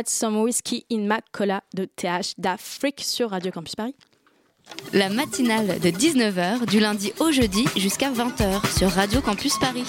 Some 0.06 0.42
Whiskey 0.42 0.86
in 0.92 1.08
My 1.08 1.20
Cola 1.32 1.64
de 1.74 1.86
TH 1.86 2.36
d'Afrique 2.38 3.02
sur 3.02 3.32
Radio 3.32 3.52
Campus 3.52 3.76
Paris. 3.76 3.96
La 4.94 5.10
matinale 5.10 5.80
de 5.80 5.90
19h 5.90 6.66
du 6.68 6.80
lundi 6.80 7.12
au 7.20 7.32
jeudi 7.32 7.66
jusqu'à 7.76 8.12
20h 8.12 8.78
sur 8.78 8.90
Radio 8.92 9.22
Campus 9.22 9.58
Paris. 9.58 9.86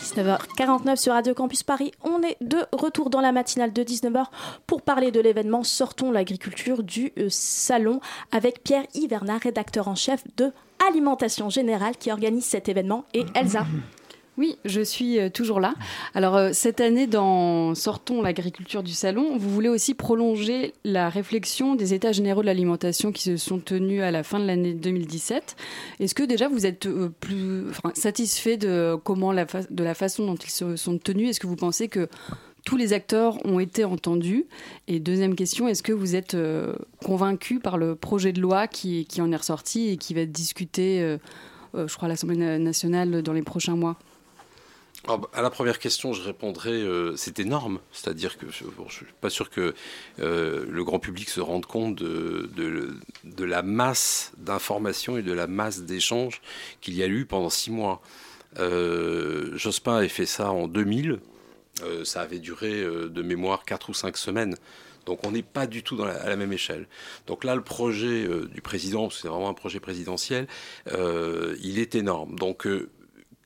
19h49 0.00 0.96
sur 0.96 1.12
Radio 1.12 1.34
Campus 1.34 1.62
Paris. 1.62 1.92
On 2.02 2.20
est 2.22 2.36
de 2.40 2.58
retour 2.72 3.10
dans 3.10 3.20
la 3.20 3.30
matinale 3.30 3.72
de 3.72 3.82
19h 3.82 4.24
pour 4.66 4.82
parler 4.82 5.12
de 5.12 5.20
l'événement 5.20 5.62
Sortons 5.62 6.10
l'agriculture 6.10 6.82
du 6.82 7.12
euh, 7.18 7.28
salon 7.28 8.00
avec 8.32 8.64
Pierre 8.64 8.86
Hiverna, 8.94 9.38
rédacteur 9.38 9.86
en 9.86 9.94
chef 9.94 10.24
de 10.36 10.52
Alimentation 10.88 11.48
Générale 11.48 11.96
qui 11.96 12.10
organise 12.10 12.44
cet 12.44 12.68
événement 12.68 13.04
et 13.14 13.24
Elsa. 13.34 13.66
Oui, 14.40 14.56
je 14.64 14.80
suis 14.80 15.18
euh, 15.18 15.28
toujours 15.28 15.60
là. 15.60 15.74
Alors 16.14 16.34
euh, 16.34 16.48
cette 16.54 16.80
année, 16.80 17.06
dans 17.06 17.74
Sortons 17.74 18.22
l'agriculture 18.22 18.82
du 18.82 18.92
salon, 18.94 19.36
vous 19.36 19.50
voulez 19.50 19.68
aussi 19.68 19.92
prolonger 19.92 20.72
la 20.82 21.10
réflexion 21.10 21.74
des 21.74 21.92
États 21.92 22.12
généraux 22.12 22.40
de 22.40 22.46
l'alimentation 22.46 23.12
qui 23.12 23.22
se 23.22 23.36
sont 23.36 23.58
tenus 23.58 24.00
à 24.00 24.10
la 24.10 24.22
fin 24.22 24.40
de 24.40 24.46
l'année 24.46 24.72
2017. 24.72 25.56
Est-ce 26.00 26.14
que 26.14 26.22
déjà 26.22 26.48
vous 26.48 26.64
êtes 26.64 26.86
euh, 26.86 27.10
plus 27.20 27.64
satisfait 27.92 28.56
de 28.56 28.96
comment 29.04 29.30
la 29.30 29.44
de 29.44 29.84
la 29.84 29.92
façon 29.92 30.24
dont 30.24 30.36
ils 30.36 30.48
se 30.50 30.74
sont 30.74 30.96
tenus? 30.96 31.28
Est-ce 31.28 31.40
que 31.40 31.46
vous 31.46 31.56
pensez 31.56 31.88
que 31.88 32.08
tous 32.64 32.78
les 32.78 32.94
acteurs 32.94 33.44
ont 33.44 33.60
été 33.60 33.84
entendus? 33.84 34.46
Et 34.88 35.00
deuxième 35.00 35.34
question, 35.34 35.68
est-ce 35.68 35.82
que 35.82 35.92
vous 35.92 36.16
êtes 36.16 36.34
convaincu 37.04 37.60
par 37.60 37.76
le 37.76 37.94
projet 37.94 38.32
de 38.32 38.40
loi 38.40 38.68
qui, 38.68 39.04
qui 39.04 39.20
en 39.20 39.30
est 39.32 39.36
ressorti 39.36 39.90
et 39.90 39.96
qui 39.98 40.14
va 40.14 40.22
être 40.22 40.32
discuté, 40.32 41.16
je 41.74 41.94
crois, 41.94 42.06
à 42.06 42.08
l'Assemblée 42.08 42.36
na- 42.36 42.58
nationale 42.58 43.22
dans 43.22 43.34
les 43.34 43.42
prochains 43.42 43.76
mois? 43.76 43.98
Ah 45.08 45.16
bah, 45.16 45.30
à 45.32 45.40
la 45.40 45.50
première 45.50 45.78
question, 45.78 46.12
je 46.12 46.22
répondrai, 46.22 46.72
euh, 46.72 47.16
c'est 47.16 47.38
énorme. 47.38 47.80
C'est-à-dire 47.90 48.36
que 48.36 48.46
je 48.50 48.64
ne 48.64 48.88
suis 48.88 49.06
pas 49.20 49.30
sûr 49.30 49.48
que 49.48 49.74
euh, 50.18 50.66
le 50.68 50.84
grand 50.84 50.98
public 50.98 51.28
se 51.30 51.40
rende 51.40 51.64
compte 51.64 51.96
de, 51.96 52.90
la 53.38 53.62
masse 53.62 54.32
d'informations 54.36 55.16
et 55.16 55.22
de 55.22 55.32
la 55.32 55.46
masse 55.46 55.82
d'échanges 55.82 56.42
qu'il 56.80 56.94
y 56.94 57.02
a 57.02 57.06
eu 57.06 57.24
pendant 57.24 57.50
six 57.50 57.70
mois. 57.70 58.02
Euh, 58.58 59.56
Jospin 59.56 59.96
avait 59.96 60.08
fait 60.08 60.26
ça 60.26 60.50
en 60.50 60.68
2000. 60.68 61.20
Euh, 61.82 62.04
ça 62.04 62.20
avait 62.20 62.38
duré 62.38 62.84
de 62.84 63.22
mémoire 63.22 63.64
quatre 63.64 63.88
ou 63.88 63.94
cinq 63.94 64.18
semaines. 64.18 64.54
Donc 65.06 65.26
on 65.26 65.30
n'est 65.30 65.42
pas 65.42 65.66
du 65.66 65.82
tout 65.82 66.00
à 66.02 66.28
la 66.28 66.36
même 66.36 66.52
échelle. 66.52 66.86
Donc 67.26 67.44
là, 67.44 67.54
le 67.54 67.62
projet 67.62 68.28
du 68.52 68.60
président, 68.60 69.08
c'est 69.08 69.28
vraiment 69.28 69.48
un 69.48 69.54
projet 69.54 69.80
présidentiel, 69.80 70.46
il 70.86 71.78
est 71.78 71.94
énorme. 71.94 72.36
Donc 72.36 72.68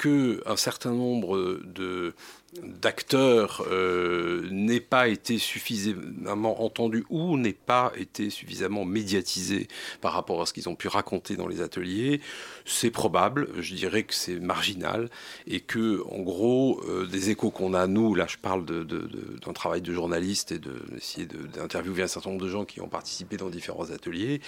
euh, 0.03 0.42
que 0.42 0.42
un 0.47 0.57
certain 0.57 0.92
nombre 0.92 1.61
de 1.64 2.14
d'acteurs 2.62 3.64
euh, 3.70 4.80
pas 4.88 5.09
été 5.09 5.38
suffisamment 5.38 6.62
entendus 6.64 7.05
ou 7.11 7.36
n'aient 7.36 7.53
pas 7.53 7.92
été 7.97 8.30
suffisamment 8.30 8.84
médiatisés 8.84 9.66
par 10.01 10.12
rapport 10.12 10.40
à 10.42 10.47
ce 10.47 10.53
qu'ils 10.53 10.68
ont 10.68 10.76
pu 10.76 10.88
raconter 10.88 11.36
dans 11.36 11.49
les 11.49 11.61
ateliers, 11.61 12.20
c'est 12.64 12.90
probable. 12.90 13.49
Je 13.59 13.74
dirais 13.74 14.05
que 14.05 14.14
c'est 14.14 14.38
marginal 14.38 15.11
et 15.47 15.61
que, 15.61 16.03
en 16.11 16.20
gros, 16.22 16.80
euh, 16.88 17.07
des 17.07 17.30
échos 17.30 17.51
qu'on 17.51 17.74
a 17.74 17.86
nous, 17.86 18.14
là, 18.14 18.26
je 18.28 18.36
parle 18.38 18.64
d'un 18.64 19.53
travail 19.53 19.82
de 19.82 19.92
journaliste 19.92 20.53
et 20.53 20.59
de- 20.59 20.82
d'essayer 20.92 21.26
de, 21.26 21.47
d'interviewer 21.47 22.03
un 22.03 22.07
certain 22.09 22.30
nombre 22.30 22.42
de 22.45 22.49
gens 22.51 22.64
qui 22.64 22.80
ont 22.80 22.88
participé 22.88 23.36
dans 23.36 23.51
différents 23.51 23.90
ateliers. 23.90 24.40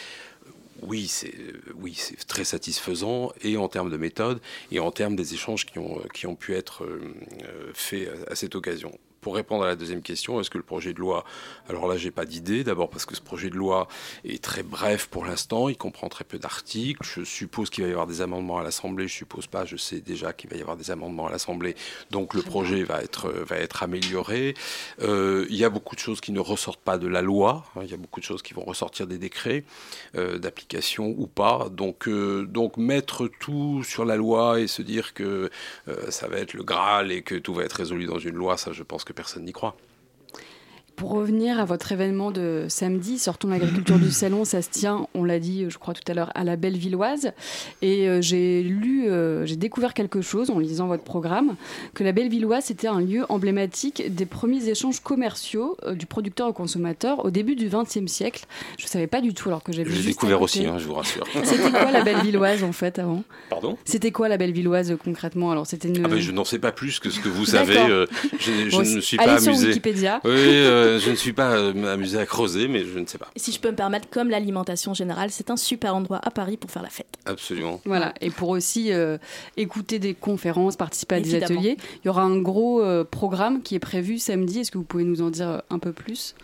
Oui, 0.82 1.08
c'est 1.08 1.34
oui, 1.74 1.94
c'est 1.96 2.26
très 2.26 2.44
satisfaisant 2.44 3.32
et 3.42 3.56
en 3.56 3.68
termes 3.68 3.90
de 3.90 3.96
méthode 3.96 4.40
et 4.70 4.78
en 4.78 4.90
termes 4.90 5.16
des 5.16 5.34
échanges 5.34 5.66
qui 5.66 5.78
ont 5.78 6.00
qui 6.14 6.26
ont 6.26 6.36
pu 6.36 6.54
être 6.54 6.84
euh, 6.84 7.14
euh, 7.44 7.70
faits 7.74 8.08
à 8.28 8.34
cette 8.34 8.54
occasion. 8.54 8.92
Pour 9.26 9.34
répondre 9.34 9.64
à 9.64 9.66
la 9.66 9.74
deuxième 9.74 10.02
question, 10.02 10.40
est-ce 10.40 10.50
que 10.50 10.56
le 10.56 10.62
projet 10.62 10.92
de 10.92 11.00
loi 11.00 11.24
Alors 11.68 11.88
là, 11.88 11.96
j'ai 11.96 12.12
pas 12.12 12.24
d'idée. 12.24 12.62
D'abord 12.62 12.88
parce 12.88 13.04
que 13.04 13.16
ce 13.16 13.20
projet 13.20 13.50
de 13.50 13.56
loi 13.56 13.88
est 14.24 14.40
très 14.40 14.62
bref 14.62 15.08
pour 15.08 15.24
l'instant. 15.24 15.68
Il 15.68 15.76
comprend 15.76 16.08
très 16.08 16.22
peu 16.22 16.38
d'articles. 16.38 17.02
Je 17.02 17.24
suppose 17.24 17.68
qu'il 17.68 17.82
va 17.82 17.88
y 17.88 17.90
avoir 17.90 18.06
des 18.06 18.20
amendements 18.20 18.58
à 18.58 18.62
l'Assemblée. 18.62 19.08
Je 19.08 19.14
suppose 19.14 19.48
pas. 19.48 19.64
Je 19.64 19.76
sais 19.76 20.00
déjà 20.00 20.32
qu'il 20.32 20.48
va 20.48 20.54
y 20.54 20.60
avoir 20.60 20.76
des 20.76 20.92
amendements 20.92 21.26
à 21.26 21.32
l'Assemblée. 21.32 21.74
Donc 22.12 22.34
le 22.34 22.42
projet 22.42 22.84
va 22.84 23.02
être 23.02 23.28
va 23.30 23.56
être 23.56 23.82
amélioré. 23.82 24.54
Euh, 25.02 25.44
il 25.50 25.56
y 25.56 25.64
a 25.64 25.70
beaucoup 25.70 25.96
de 25.96 26.00
choses 26.00 26.20
qui 26.20 26.30
ne 26.30 26.38
ressortent 26.38 26.84
pas 26.84 26.96
de 26.96 27.08
la 27.08 27.20
loi. 27.20 27.64
hein. 27.74 27.80
Il 27.82 27.90
y 27.90 27.94
a 27.94 27.96
beaucoup 27.96 28.20
de 28.20 28.24
choses 28.24 28.42
qui 28.42 28.54
vont 28.54 28.64
ressortir 28.64 29.08
des 29.08 29.18
décrets 29.18 29.64
euh, 30.14 30.38
d'application 30.38 31.12
ou 31.18 31.26
pas. 31.26 31.66
Donc, 31.68 32.06
euh, 32.06 32.46
donc 32.46 32.76
mettre 32.76 33.26
tout 33.40 33.82
sur 33.82 34.04
la 34.04 34.14
loi 34.14 34.60
et 34.60 34.68
se 34.68 34.82
dire 34.82 35.14
que 35.14 35.50
ça 36.10 36.28
va 36.28 36.38
être 36.38 36.54
le 36.54 36.62
Graal 36.62 37.10
et 37.10 37.22
que 37.22 37.34
tout 37.34 37.54
va 37.54 37.64
être 37.64 37.72
résolu 37.72 38.06
dans 38.06 38.20
une 38.20 38.36
loi, 38.36 38.56
ça 38.56 38.70
je 38.72 38.84
pense 38.84 39.02
que 39.02 39.15
personne 39.16 39.44
n'y 39.44 39.52
croit. 39.52 39.76
Pour 40.96 41.10
revenir 41.10 41.60
à 41.60 41.64
votre 41.66 41.92
événement 41.92 42.30
de 42.30 42.64
samedi, 42.68 43.18
Sortons 43.18 43.48
l'agriculture 43.48 43.98
du 43.98 44.10
salon, 44.10 44.44
ça 44.44 44.62
se 44.62 44.70
tient, 44.70 45.06
on 45.14 45.24
l'a 45.24 45.38
dit, 45.38 45.66
je 45.68 45.76
crois 45.78 45.92
tout 45.94 46.10
à 46.10 46.14
l'heure, 46.14 46.30
à 46.34 46.42
la 46.42 46.56
Bellevilloise. 46.56 47.32
Et 47.82 48.08
euh, 48.08 48.22
j'ai 48.22 48.62
lu, 48.62 49.08
euh, 49.08 49.44
j'ai 49.44 49.56
découvert 49.56 49.92
quelque 49.94 50.22
chose 50.22 50.50
en 50.50 50.58
lisant 50.58 50.86
votre 50.86 51.02
programme, 51.04 51.56
que 51.94 52.02
la 52.02 52.12
Bellevilloise 52.12 52.64
c'était 52.64 52.86
un 52.88 53.00
lieu 53.00 53.24
emblématique 53.28 54.14
des 54.14 54.26
premiers 54.26 54.68
échanges 54.68 55.00
commerciaux 55.00 55.76
euh, 55.84 55.94
du 55.94 56.06
producteur 56.06 56.48
au 56.48 56.52
consommateur 56.52 57.24
au 57.24 57.30
début 57.30 57.56
du 57.56 57.68
XXe 57.68 58.06
siècle. 58.10 58.46
Je 58.78 58.84
ne 58.84 58.88
savais 58.88 59.06
pas 59.06 59.20
du 59.20 59.34
tout 59.34 59.48
alors 59.50 59.62
que 59.62 59.72
j'avais 59.72 59.90
J'ai 59.90 59.96
juste 59.96 60.08
découvert 60.08 60.40
aussi, 60.40 60.64
hein, 60.66 60.78
je 60.78 60.86
vous 60.86 60.94
rassure. 60.94 61.24
C'était 61.44 61.70
quoi 61.70 61.90
la 61.90 62.02
Bellevilloise 62.04 62.64
en 62.64 62.72
fait 62.72 62.98
avant? 62.98 63.22
Pardon? 63.50 63.76
C'était 63.84 64.12
quoi 64.12 64.28
la 64.28 64.38
Bellevilloise 64.38 64.96
concrètement? 65.04 65.50
Alors 65.50 65.66
c'était 65.66 65.88
une. 65.88 66.04
Ah 66.04 66.08
ben, 66.08 66.18
je 66.18 66.32
n'en 66.32 66.44
sais 66.44 66.58
pas 66.58 66.72
plus 66.72 67.00
que 67.00 67.10
ce 67.10 67.20
que 67.20 67.28
vous 67.28 67.44
savez. 67.44 67.74
Je 68.38 68.68
je 68.70 68.70
Bon, 68.70 68.82
ne 68.82 68.94
me 68.96 69.00
suis 69.00 69.18
allez 69.18 69.32
pas 69.32 69.38
sur 69.40 69.52
amusé. 69.52 69.68
Wikipédia. 69.68 70.20
Oui, 70.24 70.30
euh, 70.86 70.98
je 70.98 71.10
ne 71.10 71.16
suis 71.16 71.32
pas 71.32 71.52
euh, 71.56 71.92
amusé 71.92 72.18
à 72.18 72.26
creuser, 72.26 72.68
mais 72.68 72.84
je 72.84 72.98
ne 72.98 73.06
sais 73.06 73.18
pas. 73.18 73.28
Et 73.34 73.38
si 73.38 73.52
je 73.52 73.60
peux 73.60 73.70
me 73.70 73.76
permettre, 73.76 74.08
comme 74.08 74.30
l'alimentation 74.30 74.94
générale, 74.94 75.30
c'est 75.30 75.50
un 75.50 75.56
super 75.56 75.94
endroit 75.94 76.20
à 76.22 76.30
Paris 76.30 76.56
pour 76.56 76.70
faire 76.70 76.82
la 76.82 76.88
fête. 76.88 77.06
Absolument. 77.24 77.80
Voilà, 77.84 78.14
et 78.20 78.30
pour 78.30 78.50
aussi 78.50 78.92
euh, 78.92 79.18
écouter 79.56 79.98
des 79.98 80.14
conférences, 80.14 80.76
participer 80.76 81.16
à 81.16 81.20
des 81.20 81.34
ateliers, 81.34 81.76
il 82.02 82.06
y 82.06 82.08
aura 82.08 82.22
un 82.22 82.38
gros 82.38 82.82
euh, 82.82 83.04
programme 83.04 83.62
qui 83.62 83.74
est 83.74 83.80
prévu 83.80 84.18
samedi. 84.18 84.60
Est-ce 84.60 84.70
que 84.70 84.78
vous 84.78 84.84
pouvez 84.84 85.04
nous 85.04 85.22
en 85.22 85.30
dire 85.30 85.62
un 85.70 85.78
peu 85.78 85.92
plus? 85.92 86.34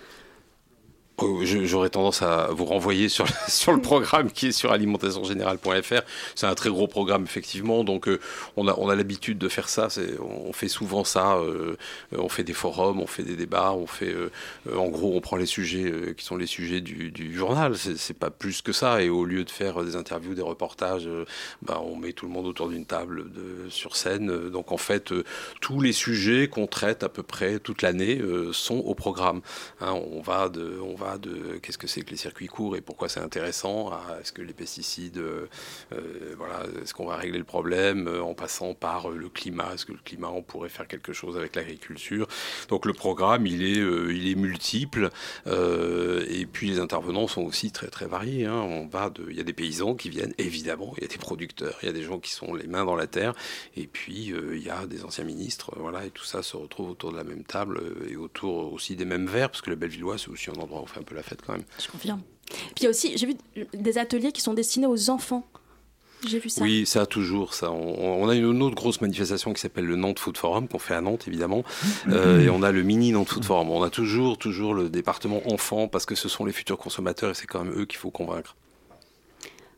J'aurais 1.21 1.91
tendance 1.91 2.23
à 2.23 2.49
vous 2.51 2.65
renvoyer 2.65 3.09
sur, 3.09 3.27
sur 3.49 3.73
le 3.73 3.81
programme 3.81 4.31
qui 4.31 4.49
est 4.49 4.53
sur 4.53 4.73
alimentationgénérale.fr. 4.73 6.03
C'est 6.35 6.47
un 6.47 6.55
très 6.55 6.71
gros 6.71 6.89
programme, 6.89 7.25
effectivement. 7.25 7.85
Donc, 7.85 8.09
euh, 8.09 8.19
on 8.57 8.67
a, 8.67 8.75
on 8.79 8.89
a 8.89 8.97
l'habitude 8.97 9.39
de 9.39 9.49
faire 9.49 9.69
ça. 9.69 9.89
On 10.21 10.53
fait 10.53 10.69
souvent 10.69 11.05
ça. 11.05 11.37
euh, 11.37 11.77
on 12.17 12.29
fait 12.29 12.45
des 12.45 12.53
forums, 12.53 13.01
on 13.01 13.07
fait 13.07 13.23
des 13.23 13.37
débats. 13.37 13.73
On 13.73 13.87
fait, 13.87 14.13
euh, 14.13 14.31
en 14.77 14.89
gros, 14.89 15.15
on 15.15 15.21
prend 15.21 15.37
les 15.37 15.47
sujets 15.47 16.15
qui 16.17 16.25
sont 16.25 16.37
les 16.37 16.47
sujets 16.47 16.81
du, 16.81 17.11
du 17.11 17.35
journal. 17.37 17.77
C'est 17.77 18.19
pas 18.19 18.31
plus 18.31 18.63
que 18.63 18.73
ça. 18.73 19.03
Et 19.03 19.09
au 19.09 19.25
lieu 19.25 19.45
de 19.45 19.51
faire 19.51 19.85
des 19.85 19.97
interviews, 19.97 20.35
des 20.35 20.43
reportages, 20.43 21.09
bah, 21.63 21.81
on 21.85 21.97
met 21.97 22.13
tout 22.13 22.27
le 22.27 22.33
monde 22.33 22.47
autour 22.47 22.69
d'une 22.69 22.87
table 22.87 23.27
sur 23.69 23.97
scène. 23.97 24.49
Donc, 24.49 24.73
en 24.73 24.77
fait, 24.77 25.13
tous 25.61 25.81
les 25.81 25.93
sujets 25.93 26.49
qu'on 26.49 26.67
traite 26.67 27.03
à 27.03 27.09
peu 27.09 27.23
près 27.23 27.59
toute 27.59 27.83
l'année 27.83 28.21
sont 28.53 28.79
au 28.79 28.95
programme. 28.95 29.41
Hein, 29.81 29.93
on 29.93 30.21
va 30.21 30.51
de 31.19 31.59
qu'est-ce 31.63 31.79
que 31.79 31.87
c'est 31.87 32.03
que 32.03 32.11
les 32.11 32.17
circuits 32.17 32.47
courts 32.47 32.77
et 32.77 32.81
pourquoi 32.81 33.09
c'est 33.09 33.21
intéressant 33.21 33.91
est-ce 34.21 34.33
que 34.33 34.43
les 34.43 34.53
pesticides, 34.53 35.19
euh, 35.19 35.47
euh, 35.93 36.35
voilà, 36.37 36.63
est-ce 36.83 36.95
qu'on 36.95 37.07
va 37.07 37.17
régler 37.17 37.39
le 37.39 37.45
problème 37.45 38.09
euh, 38.09 38.23
en 38.23 38.35
passant 38.35 38.75
par 38.75 39.11
le 39.11 39.29
climat, 39.29 39.75
est-ce 39.75 39.87
que 39.87 39.93
le 39.93 39.99
climat 40.05 40.29
on 40.29 40.43
pourrait 40.43 40.69
faire 40.69 40.87
quelque 40.87 41.13
chose 41.13 41.37
avec 41.37 41.57
l'agriculture. 41.57 42.27
Donc 42.69 42.87
le 42.87 42.93
programme 42.93 43.47
il 43.47 43.63
est, 43.63 43.77
il 43.77 44.31
est 44.31 44.35
multiple 44.35 45.11
et 45.47 46.47
puis 46.47 46.71
les 46.71 46.79
intervenants 46.79 47.27
sont 47.27 47.43
aussi 47.43 47.71
très 47.73 47.89
très 47.89 48.07
variés. 48.07 48.47
hein. 48.47 48.61
On 48.61 48.87
de, 48.87 49.27
il 49.31 49.37
y 49.37 49.41
a 49.41 49.45
des 49.45 49.53
paysans 49.53 49.95
qui 49.95 50.11
viennent 50.11 50.35
évidemment, 50.39 50.95
il 50.97 51.03
y 51.03 51.07
a 51.07 51.09
des 51.09 51.19
producteurs, 51.19 51.77
il 51.83 51.87
y 51.87 51.89
a 51.89 51.93
des 51.93 52.03
gens 52.03 52.19
qui 52.19 52.31
sont 52.31 52.55
les 52.55 52.67
mains 52.67 52.85
dans 52.85 52.97
la 52.97 53.07
terre 53.07 53.35
et 53.77 53.87
puis 53.87 54.33
il 54.53 54.63
y 54.63 54.71
a 54.71 54.87
des 54.87 55.05
anciens 55.05 55.25
ministres, 55.25 55.73
voilà, 55.77 56.05
et 56.05 56.11
tout 56.11 56.25
ça 56.25 56.43
se 56.43 56.57
retrouve 56.57 56.91
autour 56.91 57.13
de 57.13 57.17
la 57.17 57.25
même 57.25 57.45
table 57.45 57.81
et 58.09 58.17
autour 58.17 58.73
aussi 58.73 58.97
des 58.97 59.05
mêmes 59.05 59.27
verres, 59.27 59.51
parce 59.51 59.63
que 59.63 59.71
la 59.71 59.77
Bellevillois, 59.77 60.19
c'est 60.19 60.29
aussi 60.29 60.51
un 60.51 60.61
endroit 60.61 60.81
fait 60.93 61.01
un 61.01 61.05
peu 61.05 61.15
la 61.15 61.23
fête 61.23 61.41
quand 61.47 61.53
même. 61.53 61.65
Je 61.83 61.89
confirme. 61.89 62.21
Puis 62.49 62.81
il 62.81 62.83
y 62.85 62.87
a 62.87 62.91
aussi, 62.91 63.17
j'ai 63.17 63.27
vu 63.27 63.35
des 63.75 63.99
ateliers 63.99 64.33
qui 64.33 64.41
sont 64.41 64.55
destinés 64.55 64.87
aux 64.87 65.11
enfants. 65.11 65.47
J'ai 66.27 66.39
vu 66.39 66.49
ça. 66.51 66.63
Oui, 66.63 66.87
ça 66.87 67.05
toujours 67.05 67.53
ça. 67.53 67.71
On, 67.73 68.23
on 68.23 68.29
a 68.29 68.35
une 68.37 68.63
autre 68.63 68.77
grosse 68.77 69.01
manifestation 69.01 69.53
qui 69.53 69.61
s'appelle 69.61 69.87
le 69.87 69.97
Nantes 69.97 70.21
Food 70.21 70.37
Forum 70.37 70.69
qu'on 70.69 70.79
fait 70.79 70.95
à 70.95 71.01
Nantes 71.01 71.27
évidemment, 71.27 71.65
Euh, 72.09 72.41
et 72.41 72.49
on 72.51 72.63
a 72.63 72.71
le 72.73 72.83
mini 72.83 73.11
Nantes 73.13 73.29
Food 73.29 73.45
Forum. 73.45 73.71
On 73.71 73.83
a 73.83 73.91
toujours 73.91 74.39
toujours 74.39 74.75
le 74.75 74.89
département 74.89 75.41
enfants 75.53 75.89
parce 75.89 76.07
que 76.07 76.15
ce 76.15 76.29
sont 76.29 76.45
les 76.45 76.53
futurs 76.53 76.79
consommateurs 76.79 77.31
et 77.31 77.35
c'est 77.35 77.47
quand 77.47 77.65
même 77.65 77.75
eux 77.77 77.87
qu'il 77.87 77.99
faut 77.99 78.11
convaincre. 78.11 78.55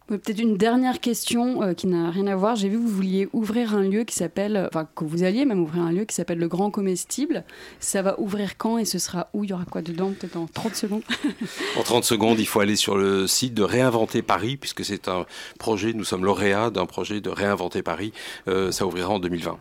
Peut-être 0.06 0.38
une 0.38 0.58
dernière 0.58 1.00
question 1.00 1.62
euh, 1.62 1.72
qui 1.72 1.86
n'a 1.86 2.10
rien 2.10 2.26
à 2.26 2.36
voir. 2.36 2.56
J'ai 2.56 2.68
vu 2.68 2.76
que 2.76 2.82
vous 2.82 2.88
vouliez 2.88 3.26
ouvrir 3.32 3.74
un 3.74 3.82
lieu 3.82 4.04
qui 4.04 4.14
s'appelle, 4.14 4.56
euh, 4.56 4.68
enfin 4.68 4.86
que 4.94 5.02
vous 5.02 5.22
alliez 5.22 5.46
même 5.46 5.60
ouvrir 5.60 5.82
un 5.82 5.92
lieu 5.92 6.04
qui 6.04 6.14
s'appelle 6.14 6.38
le 6.38 6.46
Grand 6.46 6.70
Comestible. 6.70 7.42
Ça 7.80 8.02
va 8.02 8.20
ouvrir 8.20 8.58
quand 8.58 8.76
et 8.76 8.84
ce 8.84 8.98
sera 8.98 9.28
où? 9.32 9.44
Il 9.44 9.50
y 9.50 9.52
aura 9.54 9.64
quoi 9.64 9.80
dedans? 9.80 10.12
Peut-être 10.12 10.36
en 10.36 10.46
30 10.46 10.74
secondes? 10.74 11.02
En 11.78 11.82
30 11.82 12.04
secondes, 12.04 12.38
il 12.38 12.46
faut 12.46 12.60
aller 12.60 12.76
sur 12.76 12.96
le 12.96 13.26
site 13.26 13.54
de 13.54 13.62
Réinventer 13.62 14.20
Paris 14.20 14.56
puisque 14.58 14.84
c'est 14.84 15.08
un 15.08 15.24
projet. 15.58 15.94
Nous 15.94 16.04
sommes 16.04 16.24
lauréats 16.24 16.70
d'un 16.70 16.86
projet 16.86 17.22
de 17.22 17.30
Réinventer 17.30 17.82
Paris. 17.82 18.12
Euh, 18.46 18.70
ça 18.72 18.86
ouvrira 18.86 19.08
en 19.08 19.18
2020. 19.18 19.58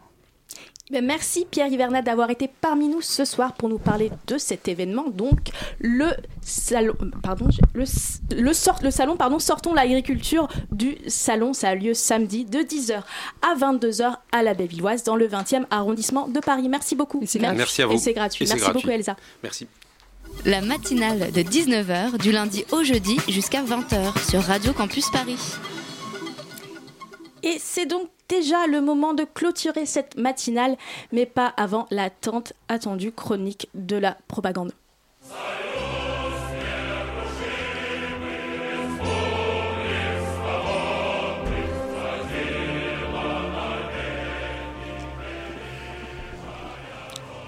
Ben, 0.92 1.04
merci 1.04 1.48
Pierre 1.50 1.68
Hivernat 1.68 2.02
d'avoir 2.02 2.30
été 2.30 2.50
parmi 2.60 2.90
nous 2.90 3.02
ce 3.02 3.24
soir 3.24 3.54
pour 3.54 3.70
nous 3.70 3.78
parler 3.78 4.12
de 4.28 4.38
cet 4.38 4.68
événement. 4.68 5.06
Donc 5.08 5.40
le 5.80 6.08
salon, 6.42 6.94
pardon, 7.22 7.48
le, 7.74 7.86
le, 8.36 8.54
sort, 8.54 8.80
le 8.84 8.92
salon, 8.92 9.16
pardon, 9.16 9.40
sortons 9.40 9.74
l'agriculture 9.74 10.50
du 10.74 10.98
salon. 11.08 11.54
Ça 11.54 11.70
a 11.70 11.76
lieu 11.76 11.94
samedi 11.94 12.44
de 12.44 12.60
10h 12.60 13.02
à 13.42 13.56
22h 13.56 14.18
à 14.34 14.44
la 14.44 14.54
Bellevilloise 14.54 15.04
dans 15.04 15.16
le 15.16 15.26
20e 15.26 15.64
arrondissement 15.72 16.28
de 16.28 16.42
Paris. 16.42 16.68
Merci 16.68 16.96
beaucoup. 16.96 17.22
Merci, 17.22 17.40
merci 17.40 17.82
à 17.82 17.88
vous. 17.88 17.94
Et 17.94 17.98
c'est 17.98 18.14
gratuit. 18.14 18.44
Et 18.44 18.48
merci 18.50 18.62
gratuit. 18.62 18.82
beaucoup 18.82 18.94
Elsa. 18.94 19.16
Merci. 19.42 19.68
La 20.46 20.60
matinale 20.60 21.32
de 21.32 21.42
19h 21.42 22.18
du 22.18 22.34
lundi 22.34 22.66
au 22.72 22.84
jeudi 22.84 23.18
jusqu'à 23.30 23.64
20h 23.64 24.30
sur 24.30 24.42
Radio 24.42 24.74
Campus 24.74 25.10
Paris. 25.12 25.38
Et 27.44 27.58
c'est 27.60 27.86
donc 27.86 28.10
déjà 28.30 28.68
le 28.68 28.82
moment 28.82 29.14
de 29.14 29.26
clôturer 29.26 29.86
cette 29.86 30.18
matinale, 30.18 30.78
mais 31.12 31.26
pas 31.26 31.48
avant 31.58 31.88
la 31.92 32.10
tant 32.10 32.44
attendue 32.70 33.12
chronique 33.12 33.70
de 33.74 33.98
la 33.98 34.18
propagande. 34.28 34.72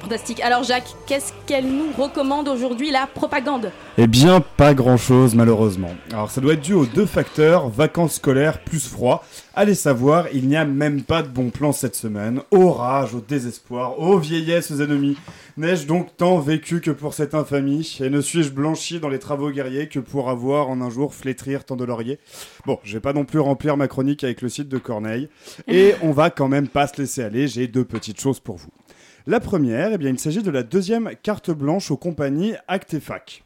Fantastique. 0.05 0.39
Alors 0.41 0.61
Jacques, 0.61 0.93
qu'est-ce 1.07 1.33
qu'elle 1.47 1.65
nous 1.65 1.91
recommande 1.97 2.47
aujourd'hui, 2.47 2.91
la 2.91 3.07
propagande? 3.07 3.71
Eh 3.97 4.05
bien, 4.05 4.39
pas 4.39 4.75
grand-chose 4.75 5.33
malheureusement. 5.33 5.89
Alors 6.11 6.29
ça 6.29 6.41
doit 6.41 6.53
être 6.53 6.61
dû 6.61 6.73
aux 6.73 6.85
deux 6.85 7.07
facteurs, 7.07 7.69
vacances 7.69 8.17
scolaires 8.17 8.59
plus 8.59 8.87
froid. 8.87 9.25
Allez 9.55 9.73
savoir, 9.73 10.27
il 10.31 10.47
n'y 10.47 10.57
a 10.57 10.63
même 10.63 11.01
pas 11.01 11.23
de 11.23 11.27
bon 11.27 11.49
plan 11.49 11.71
cette 11.71 11.95
semaine. 11.95 12.41
Orage, 12.51 13.15
au 13.15 13.19
désespoir, 13.19 13.99
aux 13.99 14.19
vieillesses, 14.19 14.69
aux 14.69 14.79
ennemis. 14.79 15.17
N'ai-je 15.57 15.87
donc 15.87 16.15
tant 16.17 16.37
vécu 16.37 16.81
que 16.81 16.91
pour 16.91 17.15
cette 17.15 17.33
infamie? 17.33 17.97
Et 17.99 18.11
ne 18.11 18.21
suis-je 18.21 18.51
blanchi 18.51 18.99
dans 18.99 19.09
les 19.09 19.17
travaux 19.17 19.49
guerriers 19.49 19.87
que 19.87 19.99
pour 19.99 20.29
avoir 20.29 20.69
en 20.69 20.81
un 20.81 20.91
jour 20.91 21.15
flétrir 21.15 21.63
tant 21.63 21.77
de 21.77 21.83
lauriers? 21.83 22.19
Bon, 22.67 22.77
je 22.83 22.93
vais 22.93 22.99
pas 22.99 23.13
non 23.13 23.25
plus 23.25 23.39
remplir 23.39 23.75
ma 23.75 23.87
chronique 23.87 24.23
avec 24.23 24.43
le 24.43 24.49
site 24.49 24.69
de 24.69 24.77
Corneille. 24.77 25.29
Et 25.67 25.95
on 26.03 26.11
va 26.11 26.29
quand 26.29 26.47
même 26.47 26.67
pas 26.67 26.85
se 26.85 27.01
laisser 27.01 27.23
aller, 27.23 27.47
j'ai 27.47 27.67
deux 27.67 27.85
petites 27.85 28.21
choses 28.21 28.39
pour 28.39 28.57
vous. 28.57 28.69
La 29.27 29.39
première, 29.39 29.91
eh 29.91 29.97
bien, 29.97 30.11
il 30.11 30.19
s'agit 30.19 30.43
de 30.43 30.51
la 30.51 30.61
deuxième 30.61 31.09
carte 31.23 31.49
blanche 31.49 31.89
aux 31.89 31.97
compagnies 31.97 32.53
Acte 32.67 32.93
et 32.93 32.99
Fac. 32.99 33.43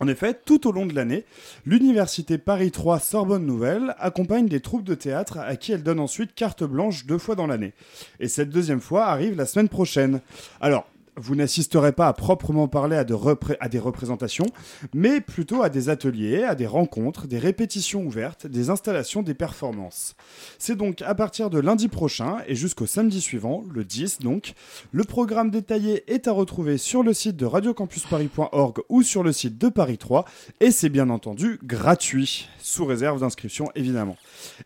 En 0.00 0.08
effet, 0.08 0.32
tout 0.32 0.66
au 0.66 0.72
long 0.72 0.86
de 0.86 0.94
l'année, 0.94 1.26
l'Université 1.66 2.38
Paris 2.38 2.70
3 2.70 2.98
Sorbonne 2.98 3.44
Nouvelle 3.44 3.94
accompagne 3.98 4.48
des 4.48 4.60
troupes 4.60 4.84
de 4.84 4.94
théâtre 4.94 5.36
à 5.36 5.56
qui 5.56 5.72
elle 5.72 5.82
donne 5.82 6.00
ensuite 6.00 6.34
carte 6.34 6.64
blanche 6.64 7.04
deux 7.04 7.18
fois 7.18 7.34
dans 7.34 7.46
l'année. 7.46 7.74
Et 8.20 8.28
cette 8.28 8.48
deuxième 8.48 8.80
fois 8.80 9.04
arrive 9.04 9.36
la 9.36 9.44
semaine 9.44 9.68
prochaine. 9.68 10.22
Alors, 10.62 10.86
vous 11.16 11.34
n'assisterez 11.34 11.92
pas 11.92 12.08
à 12.08 12.12
proprement 12.12 12.68
parler 12.68 12.96
à, 12.96 13.04
des 13.04 13.78
représentations, 13.78 14.46
mais 14.94 15.20
plutôt 15.20 15.62
à 15.62 15.68
des 15.68 15.88
ateliers, 15.88 16.44
à 16.44 16.54
des 16.54 16.66
rencontres, 16.66 17.26
des 17.26 17.38
répétitions 17.38 18.04
ouvertes, 18.04 18.46
des 18.46 18.70
installations, 18.70 19.22
des 19.22 19.34
performances. 19.34 20.14
C'est 20.58 20.76
donc 20.76 21.02
à 21.02 21.14
partir 21.14 21.50
de 21.50 21.58
lundi 21.58 21.88
prochain 21.88 22.38
et 22.46 22.54
jusqu'au 22.54 22.86
samedi 22.86 23.20
suivant, 23.20 23.64
le 23.72 23.84
10 23.84 24.18
donc. 24.20 24.54
Le 24.92 25.04
programme 25.04 25.50
détaillé 25.50 26.04
est 26.12 26.28
à 26.28 26.32
retrouver 26.32 26.78
sur 26.78 27.02
le 27.02 27.12
site 27.12 27.36
de 27.36 27.46
radiocampusparis.org 27.46 28.80
ou 28.88 29.02
sur 29.02 29.22
le 29.22 29.32
site 29.32 29.58
de 29.58 29.68
Paris 29.68 29.98
3 29.98 30.24
et 30.60 30.70
c'est 30.70 30.88
bien 30.88 31.10
entendu 31.10 31.58
gratuit, 31.62 32.48
sous 32.58 32.84
réserve 32.84 33.20
d'inscription 33.20 33.70
évidemment. 33.74 34.16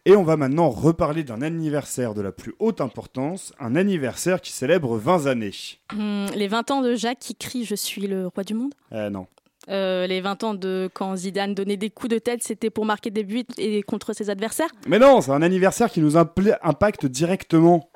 Et 0.04 0.16
on 0.16 0.24
va 0.24 0.36
maintenant 0.36 0.70
reparler 0.70 1.24
d'un 1.24 1.42
anniversaire 1.42 2.14
de 2.14 2.22
la 2.22 2.32
plus 2.32 2.54
haute 2.58 2.80
importance, 2.80 3.52
un 3.60 3.76
anniversaire 3.76 4.40
qui 4.40 4.52
célèbre 4.52 4.96
20 4.96 5.26
années. 5.26 5.50
Hmm, 5.92 6.26
les 6.40 6.48
20 6.48 6.70
ans 6.72 6.80
de 6.80 6.94
Jacques 6.96 7.20
qui 7.20 7.36
crie 7.36 7.64
Je 7.64 7.74
suis 7.76 8.06
le 8.08 8.26
roi 8.26 8.42
du 8.42 8.54
monde 8.54 8.72
Euh, 8.92 9.08
non. 9.10 9.26
Euh, 9.68 10.06
les 10.06 10.20
20 10.22 10.42
ans 10.42 10.54
de 10.54 10.88
quand 10.92 11.14
Zidane 11.16 11.54
donnait 11.54 11.76
des 11.76 11.90
coups 11.90 12.10
de 12.10 12.18
tête, 12.18 12.42
c'était 12.42 12.70
pour 12.70 12.86
marquer 12.86 13.10
des 13.10 13.22
buts 13.22 13.44
et 13.58 13.82
contre 13.82 14.14
ses 14.14 14.30
adversaires 14.30 14.70
Mais 14.88 14.98
non, 14.98 15.20
c'est 15.20 15.30
un 15.32 15.42
anniversaire 15.42 15.90
qui 15.92 16.00
nous 16.00 16.16
impacte 16.16 17.06
directement. 17.06 17.90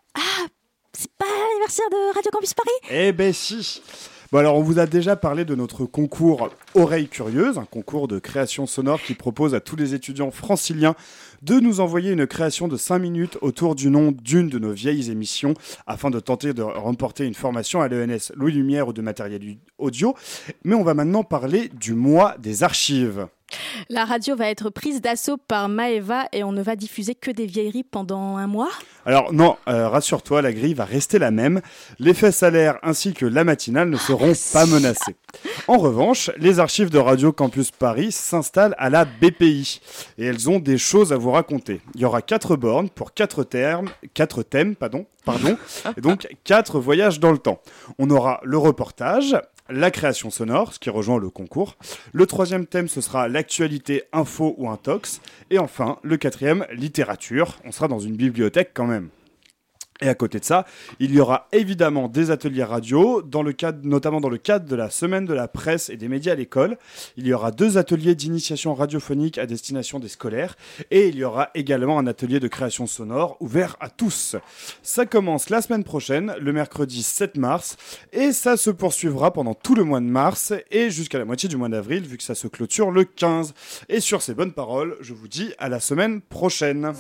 C'est 0.93 1.11
pas 1.19 1.25
l'anniversaire 1.27 1.89
de 1.91 2.15
Radio 2.15 2.31
Campus 2.31 2.55
Paris? 2.55 2.71
Eh 2.91 3.13
ben 3.13 3.33
si 3.33 3.83
Alors 4.37 4.57
on 4.57 4.63
vous 4.63 4.81
a 4.81 4.87
déjà 4.87 5.15
parlé 5.15 5.45
de 5.45 5.55
notre 5.55 5.85
concours 5.85 6.51
Oreilles 6.75 7.07
Curieuses, 7.07 7.57
un 7.57 7.65
concours 7.65 8.09
de 8.09 8.19
création 8.19 8.67
sonore 8.67 9.01
qui 9.01 9.15
propose 9.15 9.55
à 9.55 9.61
tous 9.61 9.77
les 9.77 9.95
étudiants 9.95 10.33
franciliens 10.33 10.97
de 11.43 11.61
nous 11.61 11.79
envoyer 11.79 12.11
une 12.11 12.27
création 12.27 12.67
de 12.67 12.77
5 12.77 12.99
minutes 12.99 13.39
autour 13.43 13.77
du 13.77 13.91
nom 13.91 14.11
d'une 14.11 14.49
de 14.49 14.59
nos 14.59 14.73
vieilles 14.73 15.09
émissions 15.09 15.55
afin 15.87 16.11
de 16.11 16.19
tenter 16.19 16.53
de 16.53 16.63
remporter 16.63 17.27
une 17.27 17.35
formation 17.35 17.81
à 17.81 17.87
l'ENS 17.87 18.33
Louis 18.35 18.53
Lumière 18.53 18.89
ou 18.89 18.93
de 18.93 19.03
matériel 19.03 19.57
audio. 19.79 20.17
Mais 20.65 20.75
on 20.75 20.83
va 20.83 20.95
maintenant 20.95 21.23
parler 21.23 21.69
du 21.69 21.95
mois 21.95 22.35
des 22.39 22.65
archives. 22.65 23.29
La 23.89 24.05
radio 24.05 24.37
va 24.37 24.49
être 24.49 24.71
prise 24.71 25.01
d'assaut 25.01 25.37
par 25.37 25.69
Maeva 25.69 26.27
et 26.33 26.45
on 26.45 26.53
ne 26.53 26.63
va 26.63 26.77
diffuser 26.77 27.15
que 27.15 27.31
des 27.31 27.47
vieilleries 27.47 27.85
pendant 27.85 28.37
un 28.37 28.47
mois 28.47 28.71
Alors 29.07 29.33
non, 29.33 29.57
euh, 29.69 29.89
rassure-toi, 29.89 30.43
la 30.43 30.53
grille 30.53 30.75
va 30.75 30.85
rester 30.85 31.19
la 31.19 31.31
même. 31.31 31.61
L'effet 31.99 32.33
salaire 32.33 32.79
ainsi 32.83 33.13
que 33.13 33.27
la 33.27 33.45
matinale 33.45 33.91
ne 33.91 33.97
seront 33.97 34.33
pas 34.53 34.67
menacés. 34.67 35.17
En 35.69 35.79
revanche, 35.79 36.31
les 36.37 36.61
archives 36.61 36.91
de 36.91 36.99
Radio 36.99 37.33
Campus 37.33 37.71
Paris 37.71 38.13
s'installent 38.13 38.75
à 38.79 38.91
la 38.91 39.05
BPI 39.05 39.81
et 40.19 40.27
elles 40.27 40.49
ont 40.49 40.59
des 40.59 40.79
choses 40.79 41.13
à 41.13 41.17
vous 41.17 41.33
raconter. 41.33 41.81
Il 41.95 42.01
y 42.01 42.05
aura 42.05 42.23
quatre 42.23 42.57
bornes 42.57 42.89
pour 42.89 43.15
quatre 43.15 43.45
termes, 43.45 43.89
quatre 44.15 44.43
thèmes, 44.43 44.77
pardon, 44.77 45.07
pardon, 45.25 45.57
et 45.97 46.01
donc 46.01 46.29
quatre 46.45 46.79
voyages 46.79 47.21
dans 47.21 47.33
le 47.33 47.39
temps. 47.39 47.61
On 47.99 48.11
aura 48.11 48.41
le 48.45 48.59
reportage, 48.59 49.37
la 49.69 49.91
création 49.91 50.31
sonore, 50.31 50.73
ce 50.73 50.79
qui 50.79 50.91
rejoint 50.91 51.19
le 51.19 51.31
concours. 51.31 51.77
Le 52.13 52.27
troisième 52.27 52.67
thème, 52.67 52.89
ce 52.89 53.01
sera 53.01 53.29
l'actualité, 53.29 54.05
info 54.13 54.55
ou 54.59 54.69
intox. 54.69 55.21
Et 55.51 55.59
enfin, 55.59 55.99
le 56.03 56.17
quatrième, 56.17 56.67
littérature. 56.73 57.59
On 57.65 57.73
sera 57.73 57.89
dans 57.89 57.99
une 57.99 58.17
bibliothèque 58.17 58.71
quand 58.75 58.87
même. 58.87 59.09
Et 60.01 60.09
à 60.09 60.15
côté 60.15 60.41
de 60.41 60.45
ça, 60.45 60.67
il 60.99 61.15
y 61.15 61.21
aura 61.21 61.47
évidemment 61.53 62.09
des 62.09 62.33
ateliers 62.33 62.65
radio, 62.65 63.23
dans 63.23 63.45
le 63.45 63.53
cadre, 63.53 63.79
notamment 63.85 64.21
dans 64.21 64.29
le 64.29 64.39
cadre 64.39 64.67
de 64.67 64.75
la 64.75 64.91
semaine 64.91 65.25
de 65.25 65.33
la 65.33 65.47
presse 65.47 65.89
et 65.89 65.97
des 65.97 66.09
médias 66.09 66.33
à 66.33 66.35
l'école. 66.35 66.79
Il 67.17 67.27
y 67.27 67.33
aura 67.33 67.53
deux 67.53 67.79
ateliers 67.79 68.17
d'initiation 68.17 68.75
radiophonique 68.75 69.39
à 69.39 69.47
destination 69.47 70.01
des 70.01 70.09
scolaires. 70.09 70.57
Et 70.91 71.09
il 71.09 71.17
y 71.17 71.23
aura 71.23 71.51
également 71.55 71.97
un 71.99 72.09
atelier 72.09 72.41
de 72.41 72.49
création 72.49 72.89
sonore 72.89 73.37
ouvert 73.39 73.77
à 73.79 73.89
tous. 73.89 74.35
Ça 74.83 75.07
commence 75.07 75.49
la 75.49 75.63
semaine 75.63 75.85
prochaine, 75.85 76.35
le 76.41 76.53
mercredi 76.53 77.05
7 77.05 77.37
mars. 77.37 77.77
Et 78.13 78.33
ça 78.33 78.57
se 78.57 78.71
poursuivra 78.71 79.33
pendant 79.33 79.55
tout 79.55 79.77
le 79.77 79.85
mois 79.85 80.01
de 80.01 80.07
mars 80.07 80.53
et 80.73 80.91
jusqu'à 80.91 81.19
la 81.19 81.25
moitié 81.25 81.49
du 81.49 81.57
mois 81.57 81.69
d'avril, 81.69 82.03
vu 82.03 82.17
que 82.17 82.25
ça 82.25 82.35
se 82.35 82.49
clôture 82.49 82.91
le 82.91 83.05
15. 83.05 83.55
Et 83.89 84.01
sur 84.01 84.23
ces 84.23 84.35
bonnes 84.35 84.53
paroles, 84.53 84.97
je 85.01 85.15
vous 85.15 85.29
dis 85.29 85.53
à 85.59 85.69
la 85.69 85.79
semaine 85.79 86.21
prochaine. 86.21 86.95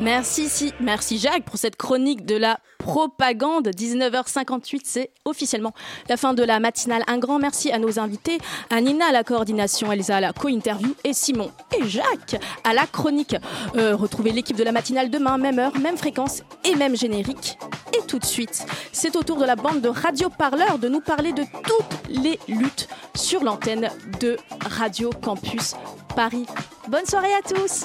Merci, 0.00 0.48
si, 0.48 0.72
merci 0.80 1.18
Jacques 1.18 1.44
pour 1.44 1.58
cette 1.58 1.76
chronique 1.76 2.24
de 2.24 2.34
la 2.34 2.58
propagande. 2.78 3.68
19h58, 3.68 4.80
c'est 4.82 5.10
officiellement 5.26 5.74
la 6.08 6.16
fin 6.16 6.32
de 6.32 6.42
la 6.42 6.58
matinale. 6.58 7.02
Un 7.06 7.18
grand 7.18 7.38
merci 7.38 7.70
à 7.70 7.78
nos 7.78 7.98
invités, 7.98 8.38
à 8.70 8.80
Nina 8.80 9.08
à 9.08 9.12
la 9.12 9.24
coordination, 9.24 9.92
Elsa 9.92 10.16
à 10.16 10.20
la 10.22 10.32
co-interview 10.32 10.94
et 11.04 11.12
Simon 11.12 11.50
et 11.78 11.86
Jacques 11.86 12.40
à 12.64 12.72
la 12.72 12.86
chronique. 12.86 13.36
Euh, 13.76 13.94
retrouvez 13.94 14.32
l'équipe 14.32 14.56
de 14.56 14.64
la 14.64 14.72
matinale 14.72 15.10
demain, 15.10 15.36
même 15.36 15.58
heure, 15.58 15.76
même 15.78 15.98
fréquence 15.98 16.44
et 16.64 16.74
même 16.76 16.96
générique. 16.96 17.58
Et 17.94 18.06
tout 18.06 18.18
de 18.18 18.24
suite, 18.24 18.64
c'est 18.92 19.16
au 19.16 19.22
tour 19.22 19.36
de 19.36 19.44
la 19.44 19.54
bande 19.54 19.82
de 19.82 19.90
Radio 19.90 20.30
Parleur 20.30 20.78
de 20.78 20.88
nous 20.88 21.02
parler 21.02 21.34
de 21.34 21.42
toutes 21.42 22.08
les 22.22 22.38
luttes 22.48 22.88
sur 23.14 23.44
l'antenne 23.44 23.90
de 24.18 24.38
Radio 24.64 25.10
Campus 25.22 25.74
Paris. 26.16 26.46
Bonne 26.88 27.04
soirée 27.04 27.34
à 27.34 27.46
tous! 27.46 27.84